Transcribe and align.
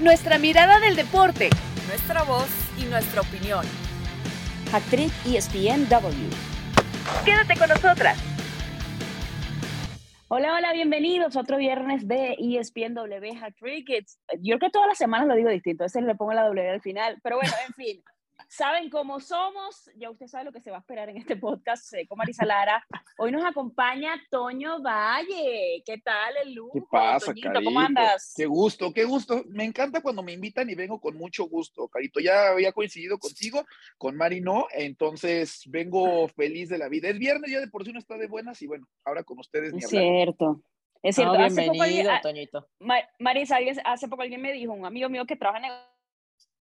nuestra 0.00 0.38
mirada 0.38 0.80
del 0.80 0.96
deporte, 0.96 1.50
nuestra 1.86 2.22
voz 2.22 2.48
y 2.78 2.84
nuestra 2.84 3.20
opinión. 3.20 3.64
Actriz 4.72 5.12
ESPNW. 5.26 6.30
Quédate 7.24 7.58
con 7.58 7.68
nosotras. 7.68 8.18
Hola, 10.28 10.54
hola, 10.54 10.72
bienvenidos 10.72 11.36
otro 11.36 11.58
viernes 11.58 12.08
de 12.08 12.36
ESPNW 12.38 13.44
Hat 13.44 13.54
Trick. 13.58 14.06
Yo 14.40 14.56
creo 14.56 14.58
que 14.58 14.70
todas 14.70 14.88
las 14.88 14.98
semanas 14.98 15.28
lo 15.28 15.34
digo 15.34 15.50
distinto, 15.50 15.84
a 15.84 15.86
veces 15.86 16.04
le 16.04 16.14
pongo 16.14 16.32
la 16.32 16.44
W 16.44 16.70
al 16.70 16.80
final, 16.80 17.18
pero 17.22 17.36
bueno, 17.36 17.52
en 17.66 17.74
fin 17.74 18.02
saben 18.50 18.90
cómo 18.90 19.20
somos, 19.20 19.88
ya 19.96 20.10
usted 20.10 20.26
sabe 20.26 20.44
lo 20.44 20.52
que 20.52 20.60
se 20.60 20.72
va 20.72 20.78
a 20.78 20.80
esperar 20.80 21.08
en 21.08 21.16
este 21.16 21.36
podcast 21.36 21.94
con 22.08 22.18
Marisa 22.18 22.44
Lara. 22.44 22.84
Hoy 23.16 23.30
nos 23.30 23.44
acompaña 23.44 24.20
Toño 24.28 24.82
Valle. 24.82 25.82
¿Qué 25.86 25.98
tal 25.98 26.34
el 26.42 26.54
lujo? 26.54 26.72
¿Qué 26.74 26.82
pasa, 26.90 27.26
Toñito, 27.26 27.62
¿Cómo 27.64 27.78
andas? 27.78 28.34
Qué 28.36 28.46
gusto, 28.46 28.92
qué 28.92 29.04
gusto. 29.04 29.44
Me 29.50 29.64
encanta 29.64 30.02
cuando 30.02 30.24
me 30.24 30.32
invitan 30.32 30.68
y 30.68 30.74
vengo 30.74 31.00
con 31.00 31.16
mucho 31.16 31.44
gusto, 31.44 31.86
Carito. 31.86 32.18
Ya 32.18 32.48
había 32.48 32.72
coincidido 32.72 33.18
contigo, 33.18 33.64
con 33.96 34.16
Mari 34.16 34.40
no, 34.40 34.66
entonces 34.72 35.62
vengo 35.68 36.26
feliz 36.26 36.68
de 36.68 36.78
la 36.78 36.88
vida. 36.88 37.08
Es 37.08 37.18
viernes, 37.20 37.52
ya 37.52 37.60
de 37.60 37.68
por 37.68 37.84
sí 37.84 37.92
no 37.92 38.00
está 38.00 38.18
de 38.18 38.26
buenas 38.26 38.60
y 38.62 38.66
bueno, 38.66 38.84
ahora 39.04 39.22
con 39.22 39.38
ustedes 39.38 39.72
Es 39.74 39.88
cierto. 39.88 40.60
Es 41.02 41.14
cierto. 41.14 41.36
bienvenido, 41.36 42.10
Toñito. 42.20 42.68
Marisa, 43.20 43.58
hace 43.84 44.08
poco 44.08 44.22
alguien 44.22 44.42
me 44.42 44.52
dijo, 44.52 44.72
un 44.72 44.84
amigo 44.84 45.08
mío 45.08 45.24
que 45.24 45.36
trabaja 45.36 45.64
en 45.64 45.72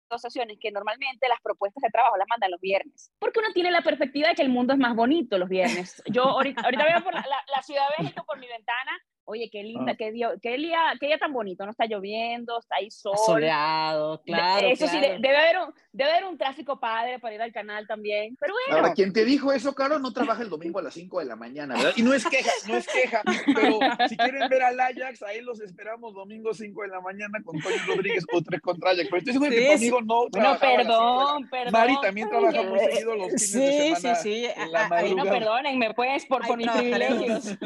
asociaciones 0.08 0.58
que 0.60 0.70
normalmente 0.70 1.28
las 1.28 1.40
propuestas 1.40 1.82
de 1.82 1.90
trabajo 1.90 2.16
las 2.16 2.28
mandan 2.28 2.50
los 2.50 2.60
viernes, 2.60 3.12
porque 3.18 3.40
uno 3.40 3.52
tiene 3.52 3.70
la 3.70 3.82
perspectiva 3.82 4.28
de 4.28 4.34
que 4.34 4.42
el 4.42 4.48
mundo 4.48 4.72
es 4.72 4.78
más 4.78 4.94
bonito 4.94 5.38
los 5.38 5.48
viernes. 5.48 6.02
Yo 6.06 6.24
ahorita, 6.24 6.62
veo 6.62 7.04
por 7.04 7.14
la, 7.14 7.22
la, 7.22 7.62
ciudad 7.62 7.82
de 7.96 8.04
México 8.04 8.24
por 8.26 8.38
mi 8.38 8.46
ventana 8.46 8.92
Oye, 9.30 9.50
qué 9.52 9.62
linda, 9.62 9.92
ah. 9.92 9.94
qué, 9.94 10.10
día, 10.10 10.30
qué, 10.40 10.56
día, 10.56 10.78
qué 10.98 11.06
día 11.08 11.18
tan 11.18 11.34
bonito, 11.34 11.62
no 11.66 11.72
está 11.72 11.84
lloviendo, 11.84 12.58
está 12.58 12.76
ahí 12.76 12.90
sol. 12.90 13.12
Soleado, 13.26 14.22
claro. 14.22 14.66
Eso 14.66 14.88
sí, 14.88 14.98
debe 14.98 15.36
haber, 15.36 15.58
un, 15.58 15.74
debe 15.92 16.12
haber 16.12 16.24
un 16.24 16.38
tráfico 16.38 16.80
padre 16.80 17.18
para 17.18 17.34
ir 17.34 17.42
al 17.42 17.52
canal 17.52 17.86
también, 17.86 18.34
pero 18.40 18.54
bueno. 18.54 18.80
Ahora, 18.80 18.94
quien 18.94 19.12
te 19.12 19.26
dijo 19.26 19.52
eso, 19.52 19.74
Caro, 19.74 19.98
no 19.98 20.14
trabaja 20.14 20.42
el 20.42 20.48
domingo 20.48 20.78
a 20.78 20.82
las 20.82 20.94
5 20.94 21.20
de 21.20 21.26
la 21.26 21.36
mañana, 21.36 21.74
¿verdad? 21.74 21.92
Y 21.96 22.02
no 22.04 22.14
es 22.14 22.24
queja, 22.26 22.50
no 22.68 22.78
es 22.78 22.86
queja, 22.86 23.20
pero 23.54 23.80
si 24.08 24.16
quieren 24.16 24.48
ver 24.48 24.62
al 24.62 24.80
Ajax, 24.80 25.22
ahí 25.24 25.42
los 25.42 25.60
esperamos 25.60 26.14
domingo 26.14 26.54
5 26.54 26.80
de 26.80 26.88
la 26.88 27.02
mañana 27.02 27.38
con 27.44 27.60
Tony 27.60 27.76
Rodríguez 27.86 28.24
o 28.32 28.40
tres 28.40 28.62
contra 28.62 28.92
Ajax. 28.92 29.08
Pero 29.10 29.18
estoy 29.18 29.32
seguro 29.34 29.50
que 29.50 29.66
conmigo 29.66 30.00
no 30.00 30.22
No, 30.40 30.58
perdón, 30.58 31.48
perdón. 31.50 31.72
Mari 31.72 32.00
también 32.00 32.30
trabaja 32.30 32.62
muy 32.62 32.78
seguido 32.78 33.14
los 33.14 33.26
fines 33.26 33.52
de 33.52 33.96
semana. 33.96 34.14
Sí, 34.16 34.22
sí, 34.22 34.46
sí. 34.46 35.14
No, 35.14 35.24
perdónenme, 35.24 35.92
pues, 35.92 36.24
por, 36.24 36.46
por 36.46 36.56
mis 36.56 36.70
privilegios. 36.70 37.58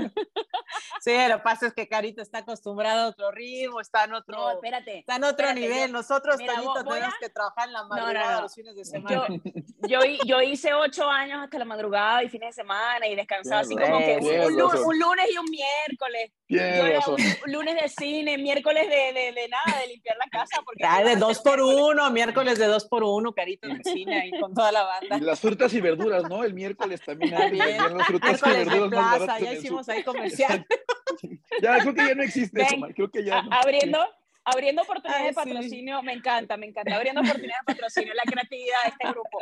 Sí, 1.02 1.10
lo 1.28 1.38
que 1.38 1.42
pasa 1.42 1.66
es 1.66 1.74
que 1.74 1.88
Carito 1.88 2.22
está 2.22 2.38
acostumbrado 2.38 3.00
a 3.00 3.08
otro 3.08 3.32
ritmo, 3.32 3.80
está 3.80 4.04
en 4.04 4.14
otro, 4.14 4.36
no, 4.36 4.52
espérate, 4.52 5.00
está 5.00 5.16
en 5.16 5.24
otro 5.24 5.52
nivel. 5.52 5.90
Nosotros, 5.90 6.36
mira, 6.38 6.54
tenemos 6.54 7.14
que 7.20 7.28
trabajar 7.28 7.66
en 7.66 7.72
la 7.72 7.82
madrugada 7.82 8.42
los 8.42 8.54
fines 8.54 8.76
de 8.76 8.84
semana. 8.84 9.26
Yo, 9.88 9.98
yo, 10.24 10.40
hice 10.42 10.72
ocho 10.74 11.08
años 11.10 11.40
hasta 11.42 11.58
la 11.58 11.64
madrugada 11.64 12.22
y 12.22 12.28
fines 12.28 12.54
de 12.54 12.62
semana 12.62 13.08
y 13.08 13.16
descansaba 13.16 13.62
así 13.62 13.74
como 13.74 13.98
que 13.98 14.18
un, 14.22 14.96
lunes 14.96 15.26
y 15.28 15.38
un 15.38 15.46
miércoles. 15.50 16.30
un, 17.46 17.52
lunes 17.52 17.82
de 17.82 17.88
cine, 17.88 18.38
miércoles 18.38 18.88
de, 18.88 19.12
de, 19.12 19.32
de, 19.32 19.48
nada, 19.48 19.80
de 19.80 19.88
limpiar 19.88 20.16
la 20.18 20.30
casa. 20.30 20.62
Porque 20.64 20.84
ah, 20.86 21.02
de 21.02 21.16
dos 21.16 21.40
por 21.40 21.60
uno, 21.60 22.08
miércoles 22.12 22.60
de 22.60 22.66
dos 22.66 22.86
por 22.86 23.02
uno, 23.02 23.32
Carito 23.32 23.66
en 23.66 23.78
el 23.78 23.82
cine 23.82 24.20
ahí 24.20 24.30
con 24.38 24.54
toda 24.54 24.70
la 24.70 24.84
banda. 24.84 25.18
las 25.18 25.40
frutas 25.40 25.74
y 25.74 25.80
verduras, 25.80 26.22
¿no? 26.28 26.44
El 26.44 26.54
miércoles 26.54 27.00
también. 27.04 27.34
también. 27.34 27.96
Las 27.96 28.06
frutas 28.06 28.40
y 28.46 28.50
verduras 28.50 28.88
plaza, 28.88 29.40
ya 29.40 29.52
hicimos 29.52 29.88
ahí 29.88 30.04
comercial. 30.04 30.64
Ya, 31.62 31.78
creo 31.80 31.94
que 31.94 32.06
ya 32.06 32.14
no 32.14 32.22
existe 32.22 32.62
eso, 32.62 32.76
creo 32.94 33.10
que 33.10 33.24
ya 33.24 33.44
Abriendo, 33.50 33.98
abriendo 34.44 34.82
oportunidades 34.82 35.26
de 35.26 35.32
patrocinio, 35.32 36.02
me 36.02 36.12
encanta, 36.12 36.56
me 36.56 36.66
encanta. 36.66 36.96
Abriendo 36.96 37.20
oportunidades 37.20 37.60
de 37.66 37.74
patrocinio, 37.74 38.14
la 38.14 38.22
creatividad 38.30 38.82
de 38.84 38.90
este 38.90 39.08
grupo. 39.08 39.38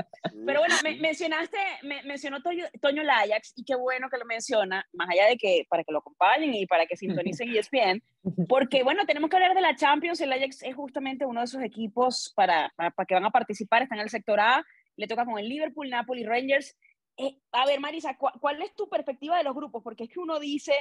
Pero 0.46 0.60
bueno, 0.60 0.74
me, 0.82 0.96
mencionaste, 0.96 1.58
me, 1.82 2.02
mencionó 2.02 2.42
Toño, 2.42 2.66
Toño 2.80 3.02
Layax, 3.02 3.52
y 3.56 3.64
qué 3.64 3.74
bueno 3.76 4.08
que 4.10 4.18
lo 4.18 4.24
menciona, 4.24 4.86
más 4.92 5.08
allá 5.10 5.26
de 5.26 5.36
que 5.36 5.66
para 5.68 5.84
que 5.84 5.92
lo 5.92 5.98
acompañen 5.98 6.54
y 6.54 6.66
para 6.66 6.86
que 6.86 6.96
sintonicen 6.96 7.54
ESPN, 7.54 8.02
porque 8.48 8.82
bueno, 8.82 9.06
tenemos 9.06 9.30
que 9.30 9.36
hablar 9.36 9.54
de 9.54 9.60
la 9.60 9.76
Champions. 9.76 10.20
El 10.20 10.32
Ajax 10.32 10.62
es 10.62 10.74
justamente 10.74 11.26
uno 11.26 11.40
de 11.40 11.44
esos 11.44 11.62
equipos 11.62 12.32
para, 12.34 12.72
para, 12.76 12.92
que 13.06 13.14
van 13.14 13.24
a 13.24 13.30
participar, 13.30 13.82
están 13.82 13.98
en 13.98 14.04
el 14.04 14.10
sector 14.10 14.40
A, 14.40 14.64
le 14.96 15.06
toca 15.06 15.24
con 15.24 15.38
el 15.38 15.48
Liverpool, 15.48 15.88
Napoli, 15.88 16.24
Rangers. 16.24 16.76
Eh, 17.16 17.36
a 17.52 17.66
ver, 17.66 17.80
Marisa, 17.80 18.16
¿cuál 18.16 18.62
es 18.62 18.74
tu 18.74 18.88
perspectiva 18.88 19.36
de 19.36 19.44
los 19.44 19.54
grupos? 19.54 19.82
Porque 19.82 20.04
es 20.04 20.10
que 20.10 20.20
uno 20.20 20.38
dice, 20.38 20.72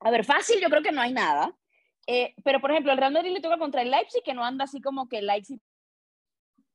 a 0.00 0.10
ver, 0.10 0.24
fácil 0.24 0.60
yo 0.60 0.68
creo 0.68 0.82
que 0.82 0.92
no 0.92 1.00
hay 1.00 1.12
nada. 1.12 1.54
Eh, 2.06 2.34
pero, 2.44 2.60
por 2.60 2.70
ejemplo, 2.70 2.92
el 2.92 2.98
Real 2.98 3.12
Madrid 3.12 3.32
le 3.32 3.40
toca 3.40 3.58
contra 3.58 3.82
el 3.82 3.90
Leipzig, 3.90 4.22
que 4.24 4.34
no 4.34 4.44
anda 4.44 4.64
así 4.64 4.80
como 4.80 5.08
que 5.08 5.18
el 5.18 5.26
Leipzig 5.26 5.60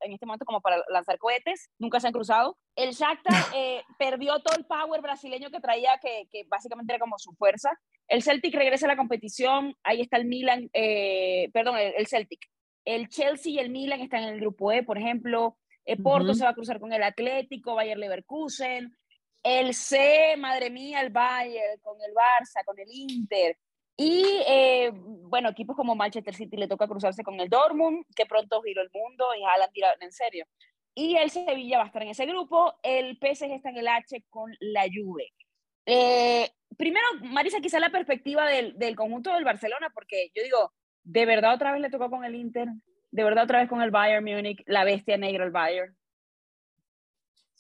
en 0.02 0.14
este 0.14 0.26
momento 0.26 0.46
como 0.46 0.62
para 0.62 0.84
lanzar 0.90 1.18
cohetes, 1.18 1.70
nunca 1.80 2.00
se 2.00 2.08
han 2.08 2.14
cruzado. 2.14 2.58
El 2.76 2.92
Shakhtar 2.92 3.34
eh, 3.56 3.84
perdió 3.98 4.40
todo 4.40 4.58
el 4.58 4.66
power 4.66 5.02
brasileño 5.02 5.50
que 5.52 5.60
traía, 5.60 6.00
que, 6.02 6.28
que, 6.32 6.44
básicamente 6.50 6.94
era 6.94 7.00
como 7.00 7.18
su 7.18 7.34
fuerza. 7.34 7.70
El 8.08 8.24
Celtic 8.24 8.54
regresa 8.54 8.86
a 8.88 8.90
la 8.90 8.98
competición, 8.98 9.76
ahí 9.84 10.02
está 10.02 10.18
el 10.18 10.26
Milan, 10.26 10.70
eh, 10.74 11.50
perdón, 11.54 11.78
el, 11.78 12.08
Celtic. 12.08 12.40
El 12.84 13.10
Chelsea 13.10 13.54
y 13.54 13.60
el 13.60 13.70
Milan 13.70 14.02
están 14.02 14.24
en 14.24 14.30
el 14.30 14.40
grupo 14.40 14.72
E, 14.72 14.84
por 14.84 14.98
ejemplo. 14.98 15.58
Porto 16.04 16.34
se 16.34 16.44
va 16.44 16.52
a 16.52 16.56
cruzar 16.56 16.80
con 16.80 16.94
el 16.94 17.04
Atlético, 17.04 17.76
Bayer 17.76 17.98
Leverkusen. 17.98 18.96
El 19.44 19.74
C, 19.74 20.36
madre 20.38 20.70
mía, 20.70 21.02
el 21.02 21.10
Bayern, 21.10 21.80
con 21.82 21.98
el 22.02 22.14
Barça, 22.14 22.64
con 22.66 22.78
el 22.80 22.88
Inter. 22.90 23.58
Y 23.98 24.24
eh, 24.48 24.92
bueno, 24.94 25.50
equipos 25.50 25.76
como 25.76 25.96
Manchester 25.96 26.34
City 26.34 26.58
le 26.58 26.68
toca 26.68 26.88
cruzarse 26.88 27.24
con 27.24 27.40
el 27.40 27.50
Dortmund, 27.50 28.06
que 28.16 28.26
pronto 28.26 28.62
giró 28.62 28.82
el 28.82 28.90
mundo 28.94 29.26
y 29.38 29.44
Haaland 29.44 29.74
tira 29.74 29.96
en 30.00 30.12
serio. 30.12 30.46
Y 30.94 31.16
el 31.18 31.30
Sevilla 31.30 31.78
va 31.78 31.84
a 31.84 31.88
estar 31.88 32.04
en 32.04 32.10
ese 32.10 32.26
grupo. 32.26 32.76
El 32.84 33.18
PSG 33.18 33.52
está 33.52 33.70
en 33.70 33.78
el 33.78 33.88
H 33.88 34.24
con 34.30 34.52
la 34.60 34.84
Juve. 34.84 35.32
Eh, 35.86 36.50
primero, 36.78 37.06
Marisa, 37.24 37.60
quizá 37.60 37.80
la 37.80 37.90
perspectiva 37.90 38.48
del, 38.48 38.78
del, 38.78 38.96
conjunto 38.96 39.34
del 39.34 39.44
Barcelona, 39.44 39.90
porque 39.94 40.32
yo 40.36 40.44
digo, 40.44 40.74
de 41.04 41.26
verdad 41.26 41.54
otra 41.54 41.72
vez 41.72 41.82
le 41.82 41.90
tocó 41.90 42.10
con 42.10 42.26
el 42.26 42.36
Inter, 42.36 42.68
de 43.12 43.24
verdad 43.24 43.44
otra 43.44 43.60
vez 43.60 43.70
con 43.70 43.82
el 43.82 43.92
Bayern 43.92 44.24
Múnich, 44.24 44.64
la 44.66 44.84
bestia 44.84 45.18
negra, 45.18 45.46
el 45.46 45.52
Bayern. 45.52 45.96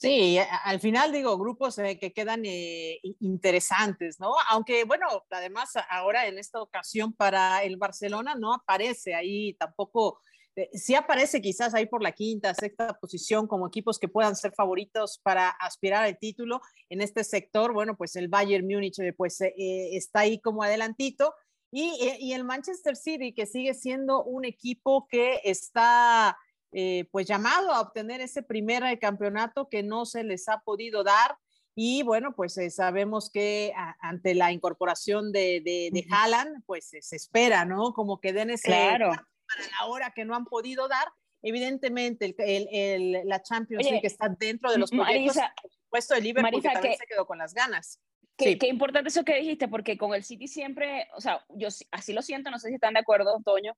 Sí, 0.01 0.39
al 0.63 0.79
final 0.79 1.12
digo, 1.12 1.38
grupos 1.38 1.78
eh, 1.78 2.00
que 2.00 2.12
quedan 2.12 2.41
eh, 2.44 3.00
interesantes, 3.19 4.19
¿no? 4.19 4.34
Aunque 4.50 4.84
bueno, 4.84 5.06
además 5.29 5.73
ahora 5.91 6.25
en 6.25 6.39
esta 6.39 6.59
ocasión 6.59 7.13
para 7.13 7.62
el 7.62 7.78
Barcelona 7.78 8.34
no 8.34 8.51
aparece 8.51 9.13
ahí 9.13 9.53
tampoco, 9.53 10.19
eh, 10.56 10.72
sí 10.73 10.95
aparece 10.95 11.39
quizás 11.39 11.75
ahí 11.75 11.85
por 11.85 12.01
la 12.01 12.13
quinta, 12.13 12.56
sexta 12.56 12.97
posición 13.00 13.45
como 13.45 13.67
equipos 13.67 14.00
que 14.00 14.07
puedan 14.07 14.35
ser 14.35 14.53
favoritos 14.53 15.19
para 15.22 15.50
aspirar 15.50 16.03
al 16.06 16.18
título 16.18 16.62
en 16.89 17.01
este 17.01 17.23
sector. 17.23 17.72
Bueno, 17.72 17.95
pues 17.95 18.16
el 18.16 18.28
Bayern 18.28 18.66
Múnich 18.66 18.97
pues 19.16 19.38
está 19.56 20.22
ahí 20.22 20.39
como 20.39 20.63
adelantito. 20.63 21.35
Y, 21.72 21.94
y 22.19 22.33
el 22.33 22.44
Manchester 22.44 22.95
City, 22.95 23.33
que 23.33 23.45
sigue 23.45 23.75
siendo 23.75 24.23
un 24.23 24.45
equipo 24.45 25.07
que 25.07 25.41
está 25.44 26.35
eh, 26.73 27.09
pues 27.11 27.27
llamado 27.27 27.71
a 27.73 27.81
obtener 27.81 28.21
ese 28.21 28.43
primer 28.43 28.83
eh, 28.83 28.97
campeonato 28.97 29.67
que 29.67 29.83
no 29.83 30.05
se 30.05 30.23
les 30.23 30.47
ha 30.47 30.59
podido 30.59 31.03
dar. 31.03 31.37
Y 31.75 32.03
bueno, 32.03 32.33
pues 32.33 32.57
eh, 32.57 32.69
sabemos 32.69 33.29
que 33.29 33.73
ante 33.99 34.35
la 34.35 34.51
incorporación 34.51 35.31
de, 35.31 35.61
de, 35.63 36.05
Haaland, 36.09 36.63
pues 36.65 36.91
se 36.99 37.15
espera, 37.15 37.65
¿no? 37.65 37.93
Como 37.93 38.19
que 38.19 38.33
den 38.33 38.49
ese 38.49 38.67
claro. 38.67 39.09
para 39.09 39.69
la 39.79 39.85
hora 39.87 40.11
que 40.13 40.25
no 40.25 40.35
han 40.35 40.45
podido 40.45 40.87
dar. 40.87 41.07
Evidentemente, 41.41 42.35
el, 42.37 42.67
el, 42.71 43.27
la 43.27 43.41
Champions 43.41 43.85
League 43.89 44.05
está 44.05 44.29
dentro 44.29 44.71
de 44.71 44.77
los 44.77 44.91
proyectos. 44.91 45.38
por 45.61 45.71
supuesto, 45.71 46.15
el 46.15 46.23
Liverpool 46.23 46.61
también 46.61 46.97
se 46.97 47.05
quedó 47.05 47.25
con 47.25 47.38
las 47.38 47.53
ganas. 47.53 47.99
Qué, 48.38 48.57
qué, 48.57 48.67
importante 48.67 49.09
eso 49.09 49.23
que 49.23 49.38
dijiste, 49.38 49.67
porque 49.67 49.97
con 49.97 50.13
el 50.13 50.23
City 50.23 50.47
siempre, 50.47 51.07
o 51.15 51.21
sea, 51.21 51.43
yo 51.49 51.67
así 51.91 52.13
lo 52.13 52.21
siento, 52.21 52.49
no 52.49 52.59
sé 52.59 52.69
si 52.69 52.75
están 52.75 52.93
de 52.93 52.99
acuerdo, 52.99 53.41
Toño, 53.43 53.75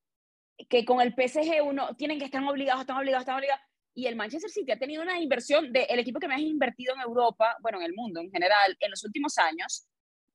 que 0.68 0.84
con 0.84 1.00
el 1.00 1.14
PSG 1.14 1.62
uno 1.62 1.94
tienen 1.96 2.18
que 2.18 2.24
estar 2.26 2.42
obligados, 2.42 2.82
están 2.82 2.98
obligados, 2.98 3.22
están 3.22 3.36
obligados. 3.36 3.62
Y 3.94 4.06
el 4.06 4.16
Manchester 4.16 4.50
City 4.50 4.72
ha 4.72 4.78
tenido 4.78 5.02
una 5.02 5.20
inversión 5.20 5.72
del 5.72 5.86
el 5.88 5.98
equipo 6.00 6.18
que 6.18 6.26
más 6.26 6.38
ha 6.38 6.40
invertido 6.40 6.94
en 6.94 7.00
Europa, 7.00 7.56
bueno, 7.60 7.78
en 7.78 7.84
el 7.84 7.94
mundo 7.94 8.20
en 8.20 8.30
general, 8.30 8.76
en 8.80 8.90
los 8.90 9.04
últimos 9.04 9.38
años. 9.38 9.86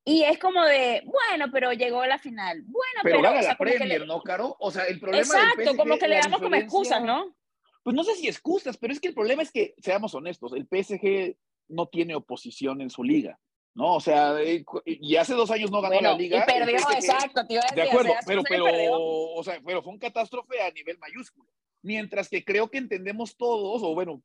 Y 0.05 0.23
es 0.23 0.39
como 0.39 0.63
de, 0.63 1.03
bueno, 1.05 1.51
pero 1.51 1.73
llegó 1.73 2.01
a 2.01 2.07
la 2.07 2.17
final. 2.17 2.61
Bueno, 2.63 2.99
pero. 3.03 3.17
Pero 3.17 3.21
gana 3.21 3.41
la 3.41 3.57
Premier, 3.57 4.07
¿no, 4.07 4.21
Caro? 4.21 4.55
O 4.59 4.71
sea, 4.71 4.85
el 4.85 4.99
problema. 4.99 5.21
Exacto, 5.23 5.75
como 5.75 5.97
que 5.97 6.07
le 6.07 6.19
damos 6.19 6.41
como 6.41 6.55
excusas, 6.55 7.03
¿no? 7.03 7.35
Pues 7.83 7.95
no 7.95 8.03
sé 8.03 8.15
si 8.15 8.27
excusas, 8.27 8.77
pero 8.77 8.93
es 8.93 8.99
que 8.99 9.09
el 9.09 9.13
problema 9.13 9.43
es 9.43 9.51
que, 9.51 9.73
seamos 9.77 10.13
honestos, 10.13 10.53
el 10.53 10.67
PSG 10.67 11.35
no 11.69 11.87
tiene 11.87 12.15
oposición 12.15 12.81
en 12.81 12.89
su 12.89 13.03
liga. 13.03 13.39
¿No? 13.79 13.95
O 13.95 14.01
sea, 14.01 14.39
eh, 14.41 14.65
y 14.85 15.15
hace 15.15 15.33
dos 15.33 15.49
años 15.51 15.71
no 15.71 15.79
ganó 15.79 16.01
la 16.01 16.13
liga. 16.13 16.43
Y 16.43 16.51
perdió, 16.51 16.75
exacto, 16.75 17.47
tío. 17.47 17.61
De 17.73 17.83
acuerdo, 17.83 18.11
pero, 18.27 18.43
pero, 18.43 18.65
o 18.65 19.41
sea, 19.41 19.57
pero 19.65 19.81
fue 19.81 19.93
un 19.93 19.99
catástrofe 19.99 20.61
a 20.61 20.69
nivel 20.71 20.97
mayúsculo. 20.99 21.49
Mientras 21.81 22.29
que 22.29 22.43
creo 22.43 22.69
que 22.69 22.77
entendemos 22.77 23.37
todos, 23.37 23.81
o 23.83 23.93
bueno, 23.93 24.21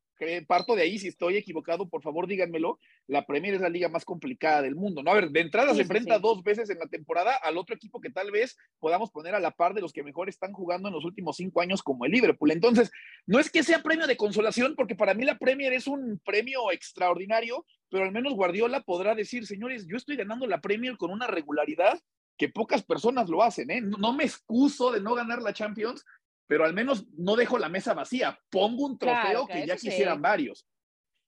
parto 0.46 0.74
de 0.74 0.82
ahí, 0.82 0.98
si 0.98 1.08
estoy 1.08 1.36
equivocado, 1.36 1.88
por 1.88 2.02
favor 2.02 2.26
díganmelo, 2.26 2.78
la 3.06 3.26
Premier 3.26 3.54
es 3.54 3.60
la 3.60 3.68
liga 3.68 3.88
más 3.88 4.04
complicada 4.04 4.62
del 4.62 4.74
mundo, 4.74 5.02
¿no? 5.02 5.10
A 5.10 5.14
ver, 5.14 5.30
de 5.30 5.40
entrada 5.40 5.74
se 5.74 5.82
enfrenta 5.82 6.18
dos 6.18 6.42
veces 6.42 6.70
en 6.70 6.78
la 6.78 6.86
temporada 6.86 7.34
al 7.34 7.58
otro 7.58 7.74
equipo 7.74 8.00
que 8.00 8.10
tal 8.10 8.30
vez 8.30 8.56
podamos 8.78 9.10
poner 9.10 9.34
a 9.34 9.40
la 9.40 9.50
par 9.50 9.74
de 9.74 9.80
los 9.80 9.92
que 9.92 10.02
mejor 10.02 10.28
están 10.28 10.52
jugando 10.52 10.88
en 10.88 10.94
los 10.94 11.04
últimos 11.04 11.36
cinco 11.36 11.60
años 11.60 11.82
como 11.82 12.04
el 12.04 12.12
Liverpool. 12.12 12.50
Entonces, 12.50 12.90
no 13.26 13.38
es 13.38 13.50
que 13.50 13.62
sea 13.62 13.82
premio 13.82 14.06
de 14.06 14.16
consolación, 14.16 14.74
porque 14.76 14.94
para 14.94 15.14
mí 15.14 15.24
la 15.24 15.38
Premier 15.38 15.72
es 15.72 15.86
un 15.86 16.20
premio 16.24 16.70
extraordinario, 16.72 17.66
pero 17.90 18.04
al 18.04 18.12
menos 18.12 18.34
Guardiola 18.34 18.82
podrá 18.82 19.14
decir, 19.14 19.46
señores, 19.46 19.86
yo 19.86 19.96
estoy 19.96 20.16
ganando 20.16 20.46
la 20.46 20.60
Premier 20.60 20.96
con 20.96 21.10
una 21.10 21.26
regularidad 21.26 22.00
que 22.36 22.48
pocas 22.48 22.82
personas 22.82 23.28
lo 23.28 23.42
hacen, 23.42 23.70
¿eh? 23.70 23.80
No, 23.80 24.12
me 24.12 24.24
excuso 24.24 24.90
de 24.90 25.00
no 25.00 25.14
ganar 25.14 25.40
la 25.40 25.52
Champions, 25.52 26.04
pero 26.46 26.64
al 26.64 26.74
menos 26.74 27.06
no 27.16 27.36
dejo 27.36 27.58
la 27.58 27.68
mesa 27.68 27.94
vacía, 27.94 28.38
pongo 28.50 28.84
un 28.84 28.98
trofeo 28.98 29.46
que 29.46 29.66
ya 29.66 29.76
quisieran 29.76 30.20
varios. 30.20 30.66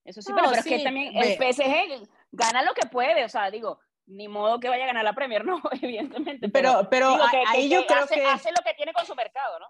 Eso 0.04 0.22
sí, 0.22 0.32
pero, 0.34 0.52
es 0.52 0.64
que 0.64 0.84
también 0.84 1.16
el 1.16 1.36
PSG 1.36 2.08
gana 2.30 2.62
lo 2.62 2.74
que 2.74 2.86
puede, 2.86 3.24
o 3.24 3.28
sea, 3.28 3.50
digo, 3.50 3.80
ni 4.06 4.28
modo 4.28 4.60
que 4.60 4.68
vaya 4.68 4.84
a 4.84 4.88
ganar 4.88 5.04
la 5.04 5.14
Premier, 5.14 5.44
no, 5.44 5.60
evidentemente. 5.80 6.48
Pero, 6.48 6.88
pero, 6.90 7.16
ahí 7.48 7.68
yo 7.68 7.84
creo 7.86 8.06
que 8.06 8.24
hace 8.24 8.50
lo 8.50 8.62
que 8.64 8.74
tiene 8.74 8.92
con 8.92 9.04
su 9.04 9.14
mercado, 9.14 9.58
¿no? 9.58 9.66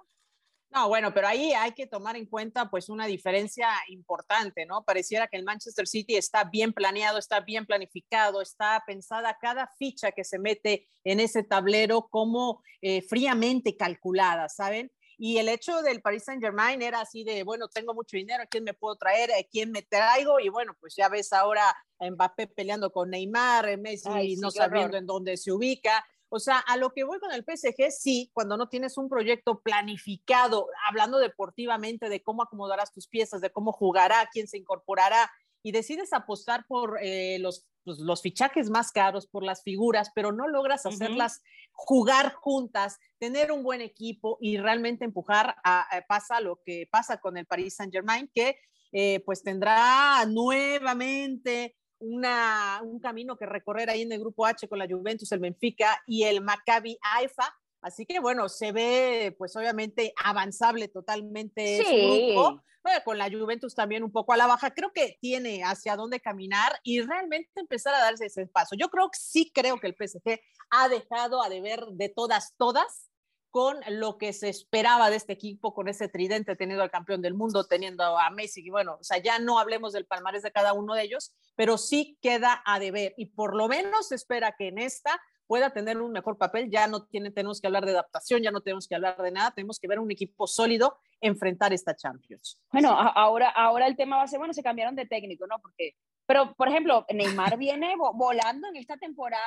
No, 0.71 0.89
bueno, 0.89 1.15
pero 1.15 1.29
ahí 1.29 1.53
hay 1.53 1.73
que 1.73 1.87
tomar 1.87 2.17
en 2.17 2.27
cuenta 2.27 2.69
pues 2.69 2.89
una 2.89 3.07
diferencia 3.07 3.69
importante, 3.89 4.67
¿no? 4.67 4.85
Pareciera 4.85 5.29
que 5.29 5.37
el 5.37 5.45
Manchester 5.45 5.87
City 5.87 6.17
está 6.17 6.45
bien 6.45 6.73
planeado, 6.73 7.19
está 7.19 7.41
bien 7.41 7.65
planificado, 7.67 8.43
está 8.43 8.83
pensada 8.85 9.39
cada 9.41 9.73
ficha 9.79 10.11
que 10.11 10.25
se 10.25 10.39
mete 10.39 10.89
en 11.05 11.21
ese 11.21 11.45
tablero 11.45 12.09
como 12.11 12.63
eh, 12.83 13.01
fríamente 13.03 13.77
calculada, 13.77 14.49
¿saben? 14.49 14.91
Y 15.19 15.39
el 15.39 15.49
hecho 15.49 15.81
del 15.83 16.03
Paris 16.03 16.25
Saint 16.25 16.43
Germain 16.43 16.83
era 16.83 17.01
así 17.01 17.25
de, 17.25 17.43
bueno, 17.43 17.69
tengo 17.69 17.95
mucho 17.95 18.17
dinero, 18.17 18.43
¿a 18.43 18.47
quién 18.47 18.65
me 18.65 18.75
puedo 18.75 18.97
traer? 18.97 19.33
¿A 19.33 19.43
quién 19.51 19.71
me 19.71 19.83
traigo? 19.83 20.41
Y 20.41 20.49
bueno, 20.51 20.77
pues 20.79 20.95
ya 20.95 21.09
ves 21.09 21.33
ahora 21.33 21.75
a 21.99 22.11
Mbappé 22.11 22.49
peleando 22.49 22.93
con 22.93 23.11
Neymar, 23.11 23.79
Messi 23.79 24.37
no 24.37 24.51
sabiendo 24.51 24.97
en 24.97 25.07
dónde 25.07 25.37
se 25.37 25.53
ubica. 25.53 26.05
O 26.29 26.41
sea, 26.41 26.59
a 26.59 26.77
lo 26.77 26.93
que 26.93 27.05
voy 27.05 27.19
con 27.21 27.33
el 27.33 27.45
PSG, 27.45 27.91
sí, 27.91 28.31
cuando 28.35 28.57
no 28.57 28.69
tienes 28.69 28.99
un 28.99 29.09
proyecto 29.09 29.61
planificado, 29.61 30.69
hablando 30.89 31.19
deportivamente 31.19 32.09
de 32.09 32.23
cómo 32.23 32.43
acomodarás 32.43 32.93
tus 32.93 33.07
piezas, 33.07 33.41
de 33.41 33.51
cómo 33.51 33.73
jugará, 33.73 34.29
quién 34.33 34.49
se 34.49 34.59
incorporará, 34.59 35.31
y 35.67 35.73
decides 35.73 36.13
apostar 36.13 36.65
por 36.69 36.97
eh, 37.03 37.41
los, 37.41 37.67
pues, 37.83 37.99
los 37.99 38.23
fichajes 38.23 38.71
más 38.71 38.93
caros, 38.93 39.27
por 39.27 39.43
las 39.43 39.65
figuras, 39.65 40.13
pero 40.15 40.31
no 40.31 40.47
logras 40.47 40.87
hacerlas 40.87 41.43
jugar 41.73 42.35
juntas, 42.35 43.01
tener 43.19 43.51
un 43.51 43.65
buen 43.65 43.81
equipo 43.81 44.39
y 44.41 44.59
realmente 44.59 45.05
empujar 45.05 45.57
a, 45.65 45.89
pasa 46.07 46.41
lo 46.41 46.61
que 46.65 46.89
pasa 46.89 47.17
con 47.17 47.37
el 47.37 47.47
Paris 47.47 47.75
Saint 47.75 47.93
Germain, 47.93 48.31
que 48.33 48.61
eh, 48.93 49.25
pues 49.27 49.43
tendrá 49.43 50.25
nuevamente 50.27 51.75
una, 51.99 52.81
un 52.85 53.01
camino 53.01 53.37
que 53.37 53.47
recorrer 53.47 53.91
ahí 53.91 54.03
en 54.03 54.13
el 54.13 54.21
grupo 54.21 54.47
H 54.47 54.69
con 54.69 54.79
la 54.79 54.87
Juventus, 54.87 55.33
el 55.33 55.41
Benfica 55.41 56.01
y 56.07 56.23
el 56.23 56.43
Maccabi 56.43 56.97
Haifa. 57.03 57.53
Así 57.83 58.07
que 58.07 58.19
bueno, 58.21 58.49
se 58.49 58.73
ve 58.73 59.35
pues 59.39 59.55
obviamente 59.57 60.13
avanzable 60.23 60.89
totalmente 60.89 61.85
su 61.85 62.35
grupo. 62.35 62.63
con 63.05 63.19
la 63.19 63.31
Juventus 63.31 63.75
también 63.75 64.05
un 64.05 64.13
poco 64.13 64.33
a 64.33 64.37
la 64.37 64.47
baja. 64.47 64.73
Creo 64.73 64.93
que 64.93 65.19
tiene 65.21 65.65
hacia 65.65 65.97
dónde 65.97 66.21
caminar 66.21 66.79
y 66.83 67.01
realmente 67.01 67.51
empezar 67.57 67.95
a 67.95 68.01
darse 68.01 68.27
ese 68.27 68.47
paso. 68.47 68.77
Yo 68.77 68.89
creo 68.89 69.11
que 69.11 69.19
sí 69.19 69.51
creo 69.53 69.79
que 69.79 69.89
el 69.89 69.95
PSG 69.95 70.41
ha 70.71 70.89
dejado 70.89 71.43
a 71.43 71.49
deber 71.49 71.85
de 71.93 72.09
todas, 72.09 72.55
todas 72.57 73.11
con 73.57 73.81
lo 73.89 74.19
que 74.19 74.35
se 74.35 74.51
esperaba 74.51 75.09
de 75.09 75.17
este 75.17 75.33
equipo, 75.33 75.73
con 75.73 75.89
ese 75.89 76.09
tridente 76.09 76.57
teniendo 76.57 76.83
al 76.83 76.91
campeón 76.91 77.23
del 77.23 77.33
mundo, 77.33 77.65
teniendo 77.65 78.05
a 78.19 78.29
Messi, 78.29 78.61
y 78.61 78.69
bueno, 78.69 78.99
o 79.01 79.03
sea, 79.03 79.17
ya 79.17 79.39
no 79.39 79.59
hablemos 79.59 79.95
del 79.95 80.05
palmarés 80.05 80.43
de 80.43 80.53
cada 80.53 80.75
uno 80.75 80.93
de 80.93 81.05
ellos, 81.05 81.33
pero 81.55 81.79
sí 81.79 82.19
queda 82.21 82.63
a 82.67 82.79
deber 82.79 83.15
y 83.17 83.27
por 83.31 83.57
lo 83.57 83.67
menos 83.67 84.09
se 84.09 84.15
espera 84.15 84.55
que 84.59 84.69
en 84.69 84.77
esta 84.77 85.19
pueda 85.47 85.71
tener 85.71 85.99
un 85.99 86.13
mejor 86.13 86.39
papel, 86.39 86.71
ya 86.71 86.87
no 86.87 87.05
tiene, 87.07 87.31
tenemos 87.31 87.61
que 87.61 87.67
hablar 87.67 87.85
de 87.85 87.93
adaptación, 87.93 88.43
ya 88.43 88.51
no 88.51 88.61
tenemos 88.61 88.89
que 88.89 88.95
hablar 88.95 89.21
de 89.21 89.31
nada, 89.31 89.53
tenemos 89.53 89.79
que 89.79 89.89
ver 89.89 89.99
un 89.99 90.11
equipo 90.11 90.47
sólido 90.47 90.99
enfrentar 91.21 91.73
esta 91.73 91.95
Champions. 91.95 92.61
Bueno, 92.73 92.91
ahora, 92.91 93.51
ahora 93.51 93.87
el 93.87 93.97
tema 93.97 94.17
va 94.17 94.23
a 94.23 94.29
ser, 94.29 94.39
bueno, 94.39 94.55
se 94.55 94.63
cambiaron 94.63 94.97
de 94.97 95.07
técnico, 95.07 95.47
¿no? 95.47 95.59
Porque, 95.61 95.95
pero, 96.27 96.55
por 96.55 96.69
ejemplo, 96.69 97.07
Neymar 97.13 97.57
viene 97.59 97.95
volando 98.15 98.69
en 98.69 98.77
esta 98.77 98.97
temporada 98.97 99.43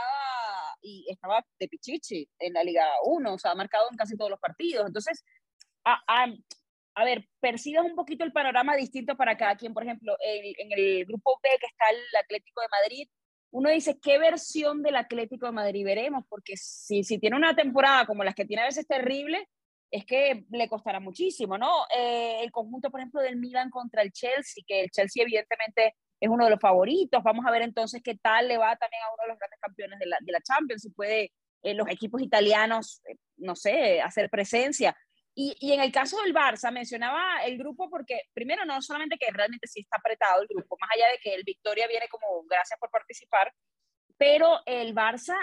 y 0.82 1.06
estaba 1.10 1.46
de 1.60 1.68
pichichi 1.68 2.30
en 2.40 2.54
la 2.54 2.64
Liga 2.64 2.86
1, 3.06 3.34
o 3.34 3.38
sea, 3.38 3.52
ha 3.52 3.56
marcado 3.56 3.88
en 3.92 3.98
casi 3.98 4.16
todos 4.16 4.32
los 4.32 4.40
partidos. 4.40 4.88
Entonces, 4.88 5.24
a, 5.84 6.00
a, 6.96 7.04
ver, 7.04 7.28
percibes 7.40 7.84
un 7.84 7.96
poquito 7.96 8.24
el 8.24 8.32
panorama 8.32 8.76
distinto 8.76 9.16
para 9.18 9.38
cada 9.38 9.56
quien. 9.56 9.74
Por 9.74 9.84
ejemplo, 9.84 10.16
en 10.22 10.72
el 10.78 11.06
grupo 11.06 11.40
B 11.44 11.50
que 11.60 11.66
está 11.66 11.86
el 11.92 12.02
Atlético 12.24 12.62
de 12.62 12.68
Madrid, 12.70 13.10
uno 13.52 13.70
dice, 13.70 14.00
¿qué 14.00 14.20
versión 14.20 14.84
del 14.84 14.96
Atlético 14.96 15.48
de 15.48 15.52
Madrid 15.52 15.86
veremos? 15.86 16.24
Porque 16.30 16.56
si, 16.56 17.04
si 17.04 17.20
tiene 17.20 17.36
una 17.36 17.56
temporada 17.56 18.06
como 18.06 18.24
las 18.24 18.36
que 18.36 18.46
tiene 18.46 18.64
a 18.64 18.68
veces 18.68 18.88
terrible, 18.88 19.48
es 19.92 20.06
que 20.06 20.46
le 20.52 20.70
costará 20.70 21.00
muchísimo, 21.00 21.58
¿no? 21.58 21.86
Eh, 21.96 22.42
el 22.42 22.52
conjunto, 22.52 22.92
por 22.92 23.00
ejemplo, 23.00 23.22
del 23.22 23.38
Milan 23.38 23.70
contra 23.70 24.02
el 24.04 24.12
Chelsea, 24.12 24.64
que 24.68 24.82
el 24.82 24.90
Chelsea 24.92 25.24
evidentemente 25.24 25.96
es 26.20 26.30
uno 26.30 26.46
de 26.46 26.52
los 26.52 26.60
favoritos. 26.60 27.24
Vamos 27.24 27.46
a 27.46 27.52
ver 27.52 27.64
entonces 27.64 28.02
qué 28.04 28.16
tal 28.16 28.48
le 28.48 28.58
va 28.58 28.76
también 28.76 29.02
a 29.04 29.14
uno 29.14 29.24
de 29.24 29.30
los 29.30 29.40
grandes 29.40 29.60
campeones 29.60 30.00
de 30.00 30.06
la, 30.06 30.18
de 30.22 30.32
la 30.32 30.42
Champions, 30.42 30.82
si 30.84 30.90
puede 30.92 31.32
eh, 31.64 31.74
los 31.74 31.90
equipos 31.90 32.22
italianos, 32.22 33.02
eh, 33.10 33.16
no 33.38 33.56
sé, 33.56 34.02
hacer 34.02 34.30
presencia. 34.30 34.96
Y, 35.42 35.56
y, 35.62 35.72
en 35.72 35.80
el 35.80 35.90
caso 35.90 36.22
del 36.22 36.34
Barça, 36.34 36.70
mencionaba 36.70 37.46
el 37.46 37.58
grupo 37.58 37.90
porque, 37.90 38.24
primero, 38.34 38.66
no 38.66 38.82
solamente 38.82 39.18
que 39.18 39.32
realmente 39.32 39.68
sí 39.68 39.80
está 39.80 39.96
apretado 39.96 40.42
el 40.42 40.50
grupo, 40.50 40.76
más 40.82 40.90
allá 40.94 41.10
de 41.14 41.18
que 41.20 41.34
el 41.34 41.46
Victoria 41.46 41.88
viene 41.88 42.10
como 42.10 42.44
gracias 42.44 42.78
por 42.78 42.92
participar, 42.92 43.54
pero 44.18 44.60
el 44.66 44.94
Barça, 44.94 45.38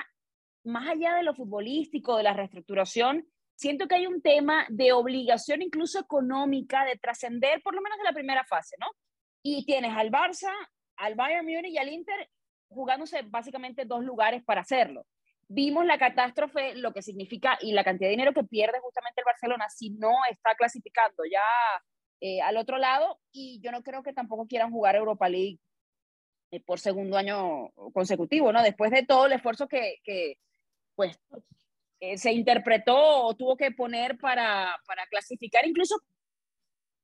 más 0.65 0.87
allá 0.87 1.15
de 1.15 1.23
lo 1.23 1.35
futbolístico, 1.35 2.19
de 2.19 2.25
la 2.25 2.35
reestructuración, 2.35 3.27
siento 3.55 3.89
que 3.89 3.95
hay 3.95 4.07
un 4.07 4.21
tema 4.21 4.67
de 4.69 4.93
obligación 4.93 5.63
incluso 5.63 5.99
económica 5.99 6.85
de 6.85 6.99
trascender 6.99 7.63
por 7.63 7.75
lo 7.75 7.81
menos 7.81 7.97
de 7.97 8.05
la 8.05 8.13
primera 8.13 8.45
fase, 8.45 8.77
¿no? 8.79 8.89
Y 9.43 9.65
tienes 9.65 9.97
al 9.97 10.11
Barça, 10.11 10.53
al 10.97 11.15
Bayern 11.15 11.47
Múnich 11.47 11.73
y 11.73 11.79
al 11.79 11.89
Inter 11.89 12.29
jugándose 12.69 13.23
básicamente 13.23 13.87
dos 13.87 14.05
lugares 14.05 14.45
para 14.45 14.61
hacerlo. 14.61 15.07
Vimos 15.49 15.87
la 15.87 15.99
catástrofe, 15.99 16.75
lo 16.75 16.93
que 16.93 17.03
significa 17.03 17.57
y 17.61 17.73
la 17.73 17.85
cantidad 17.85 18.09
de 18.09 18.17
dinero 18.17 18.33
que 18.33 18.45
pierde 18.45 18.81
justamente 18.81 19.21
el 19.21 19.27
Barcelona 19.27 19.69
si 19.69 19.91
no 19.91 20.11
está 20.31 20.55
clasificando 20.57 21.23
ya 21.31 21.41
eh, 22.21 22.41
al 22.41 22.57
otro 22.57 22.79
lado 22.79 23.21
y 23.31 23.61
yo 23.63 23.71
no 23.71 23.83
creo 23.83 24.03
que 24.03 24.13
tampoco 24.13 24.47
quieran 24.47 24.71
jugar 24.71 24.97
Europa 24.97 25.29
League 25.29 25.59
eh, 26.51 26.61
por 26.61 26.81
segundo 26.81 27.17
año 27.17 27.71
consecutivo, 27.93 28.53
¿no? 28.53 28.63
Después 28.63 28.91
de 28.91 29.05
todo 29.05 29.27
el 29.27 29.33
esfuerzo 29.33 29.69
que, 29.69 29.97
que 30.03 30.39
pues, 30.95 31.19
eh, 32.01 32.19
se 32.19 32.33
interpretó 32.33 32.97
o 32.97 33.35
tuvo 33.35 33.57
que 33.57 33.71
poner 33.71 34.19
para, 34.19 34.77
para 34.87 35.07
clasificar 35.07 35.67
incluso 35.67 35.97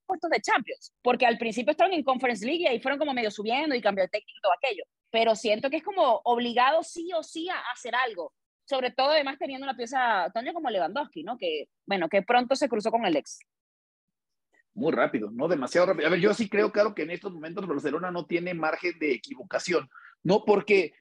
puestos 0.06 0.30
de 0.30 0.40
Champions, 0.40 0.92
porque 1.02 1.26
al 1.26 1.38
principio 1.38 1.70
estaban 1.70 1.92
en 1.92 2.02
Conference 2.02 2.44
League 2.44 2.62
y 2.62 2.66
ahí 2.66 2.80
fueron 2.80 2.98
como 2.98 3.14
medio 3.14 3.30
subiendo 3.30 3.74
y 3.74 3.80
cambió 3.80 4.04
de 4.04 4.08
técnico 4.08 4.38
y 4.38 4.42
todo 4.42 4.52
aquello, 4.52 4.84
pero 5.12 5.36
siento 5.36 5.70
que 5.70 5.76
es 5.76 5.84
como 5.84 6.22
obligado 6.24 6.82
sí 6.82 7.10
o 7.12 7.22
sí 7.22 7.48
a 7.50 7.60
hacer 7.72 7.94
algo, 7.94 8.32
sobre 8.64 8.90
todo 8.90 9.10
además 9.10 9.38
teniendo 9.38 9.64
una 9.64 9.76
pieza, 9.76 10.30
Toño, 10.34 10.54
como 10.54 10.70
Lewandowski, 10.70 11.22
¿no? 11.22 11.36
Que, 11.36 11.68
bueno, 11.86 12.08
que 12.08 12.22
pronto 12.22 12.56
se 12.56 12.68
cruzó 12.68 12.90
con 12.90 13.04
el 13.04 13.16
ex. 13.16 13.38
Muy 14.74 14.90
rápido, 14.90 15.30
¿no? 15.30 15.48
Demasiado 15.48 15.88
rápido. 15.88 16.08
A 16.08 16.10
ver, 16.10 16.20
yo 16.20 16.32
sí 16.32 16.48
creo, 16.48 16.72
claro, 16.72 16.94
que 16.94 17.02
en 17.02 17.10
estos 17.10 17.30
momentos 17.30 17.66
Barcelona 17.66 18.10
no 18.10 18.24
tiene 18.24 18.54
margen 18.54 18.98
de 18.98 19.12
equivocación, 19.12 19.88
¿no? 20.22 20.44
Porque 20.46 20.94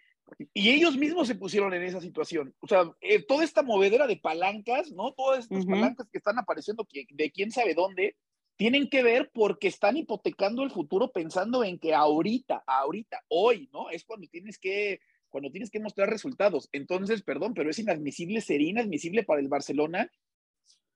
y 0.53 0.69
ellos 0.69 0.97
mismos 0.97 1.27
se 1.27 1.35
pusieron 1.35 1.73
en 1.73 1.83
esa 1.83 2.01
situación. 2.01 2.53
O 2.59 2.67
sea, 2.67 2.91
eh, 3.01 3.23
toda 3.25 3.43
esta 3.43 3.63
movedera 3.63 4.07
de 4.07 4.17
palancas, 4.17 4.91
¿no? 4.91 5.13
Todas 5.13 5.45
estas 5.45 5.65
palancas 5.65 6.07
que 6.11 6.17
están 6.17 6.37
apareciendo 6.37 6.85
de 7.09 7.31
quién 7.31 7.51
sabe 7.51 7.73
dónde, 7.73 8.15
tienen 8.61 8.91
que 8.91 9.01
ver 9.01 9.31
porque 9.33 9.67
están 9.67 9.97
hipotecando 9.97 10.61
el 10.61 10.69
futuro 10.69 11.11
pensando 11.11 11.63
en 11.63 11.79
que 11.79 11.95
ahorita, 11.95 12.63
ahorita, 12.67 13.23
hoy, 13.27 13.67
¿no? 13.73 13.89
Es 13.89 14.05
cuando 14.05 14.27
tienes 14.27 14.59
que, 14.59 14.99
cuando 15.29 15.49
tienes 15.49 15.71
que 15.71 15.79
mostrar 15.79 16.11
resultados. 16.11 16.69
Entonces, 16.71 17.23
perdón, 17.23 17.55
pero 17.55 17.71
es 17.71 17.79
inadmisible, 17.79 18.39
sería 18.39 18.69
inadmisible 18.69 19.23
para 19.23 19.41
el 19.41 19.47
Barcelona 19.47 20.11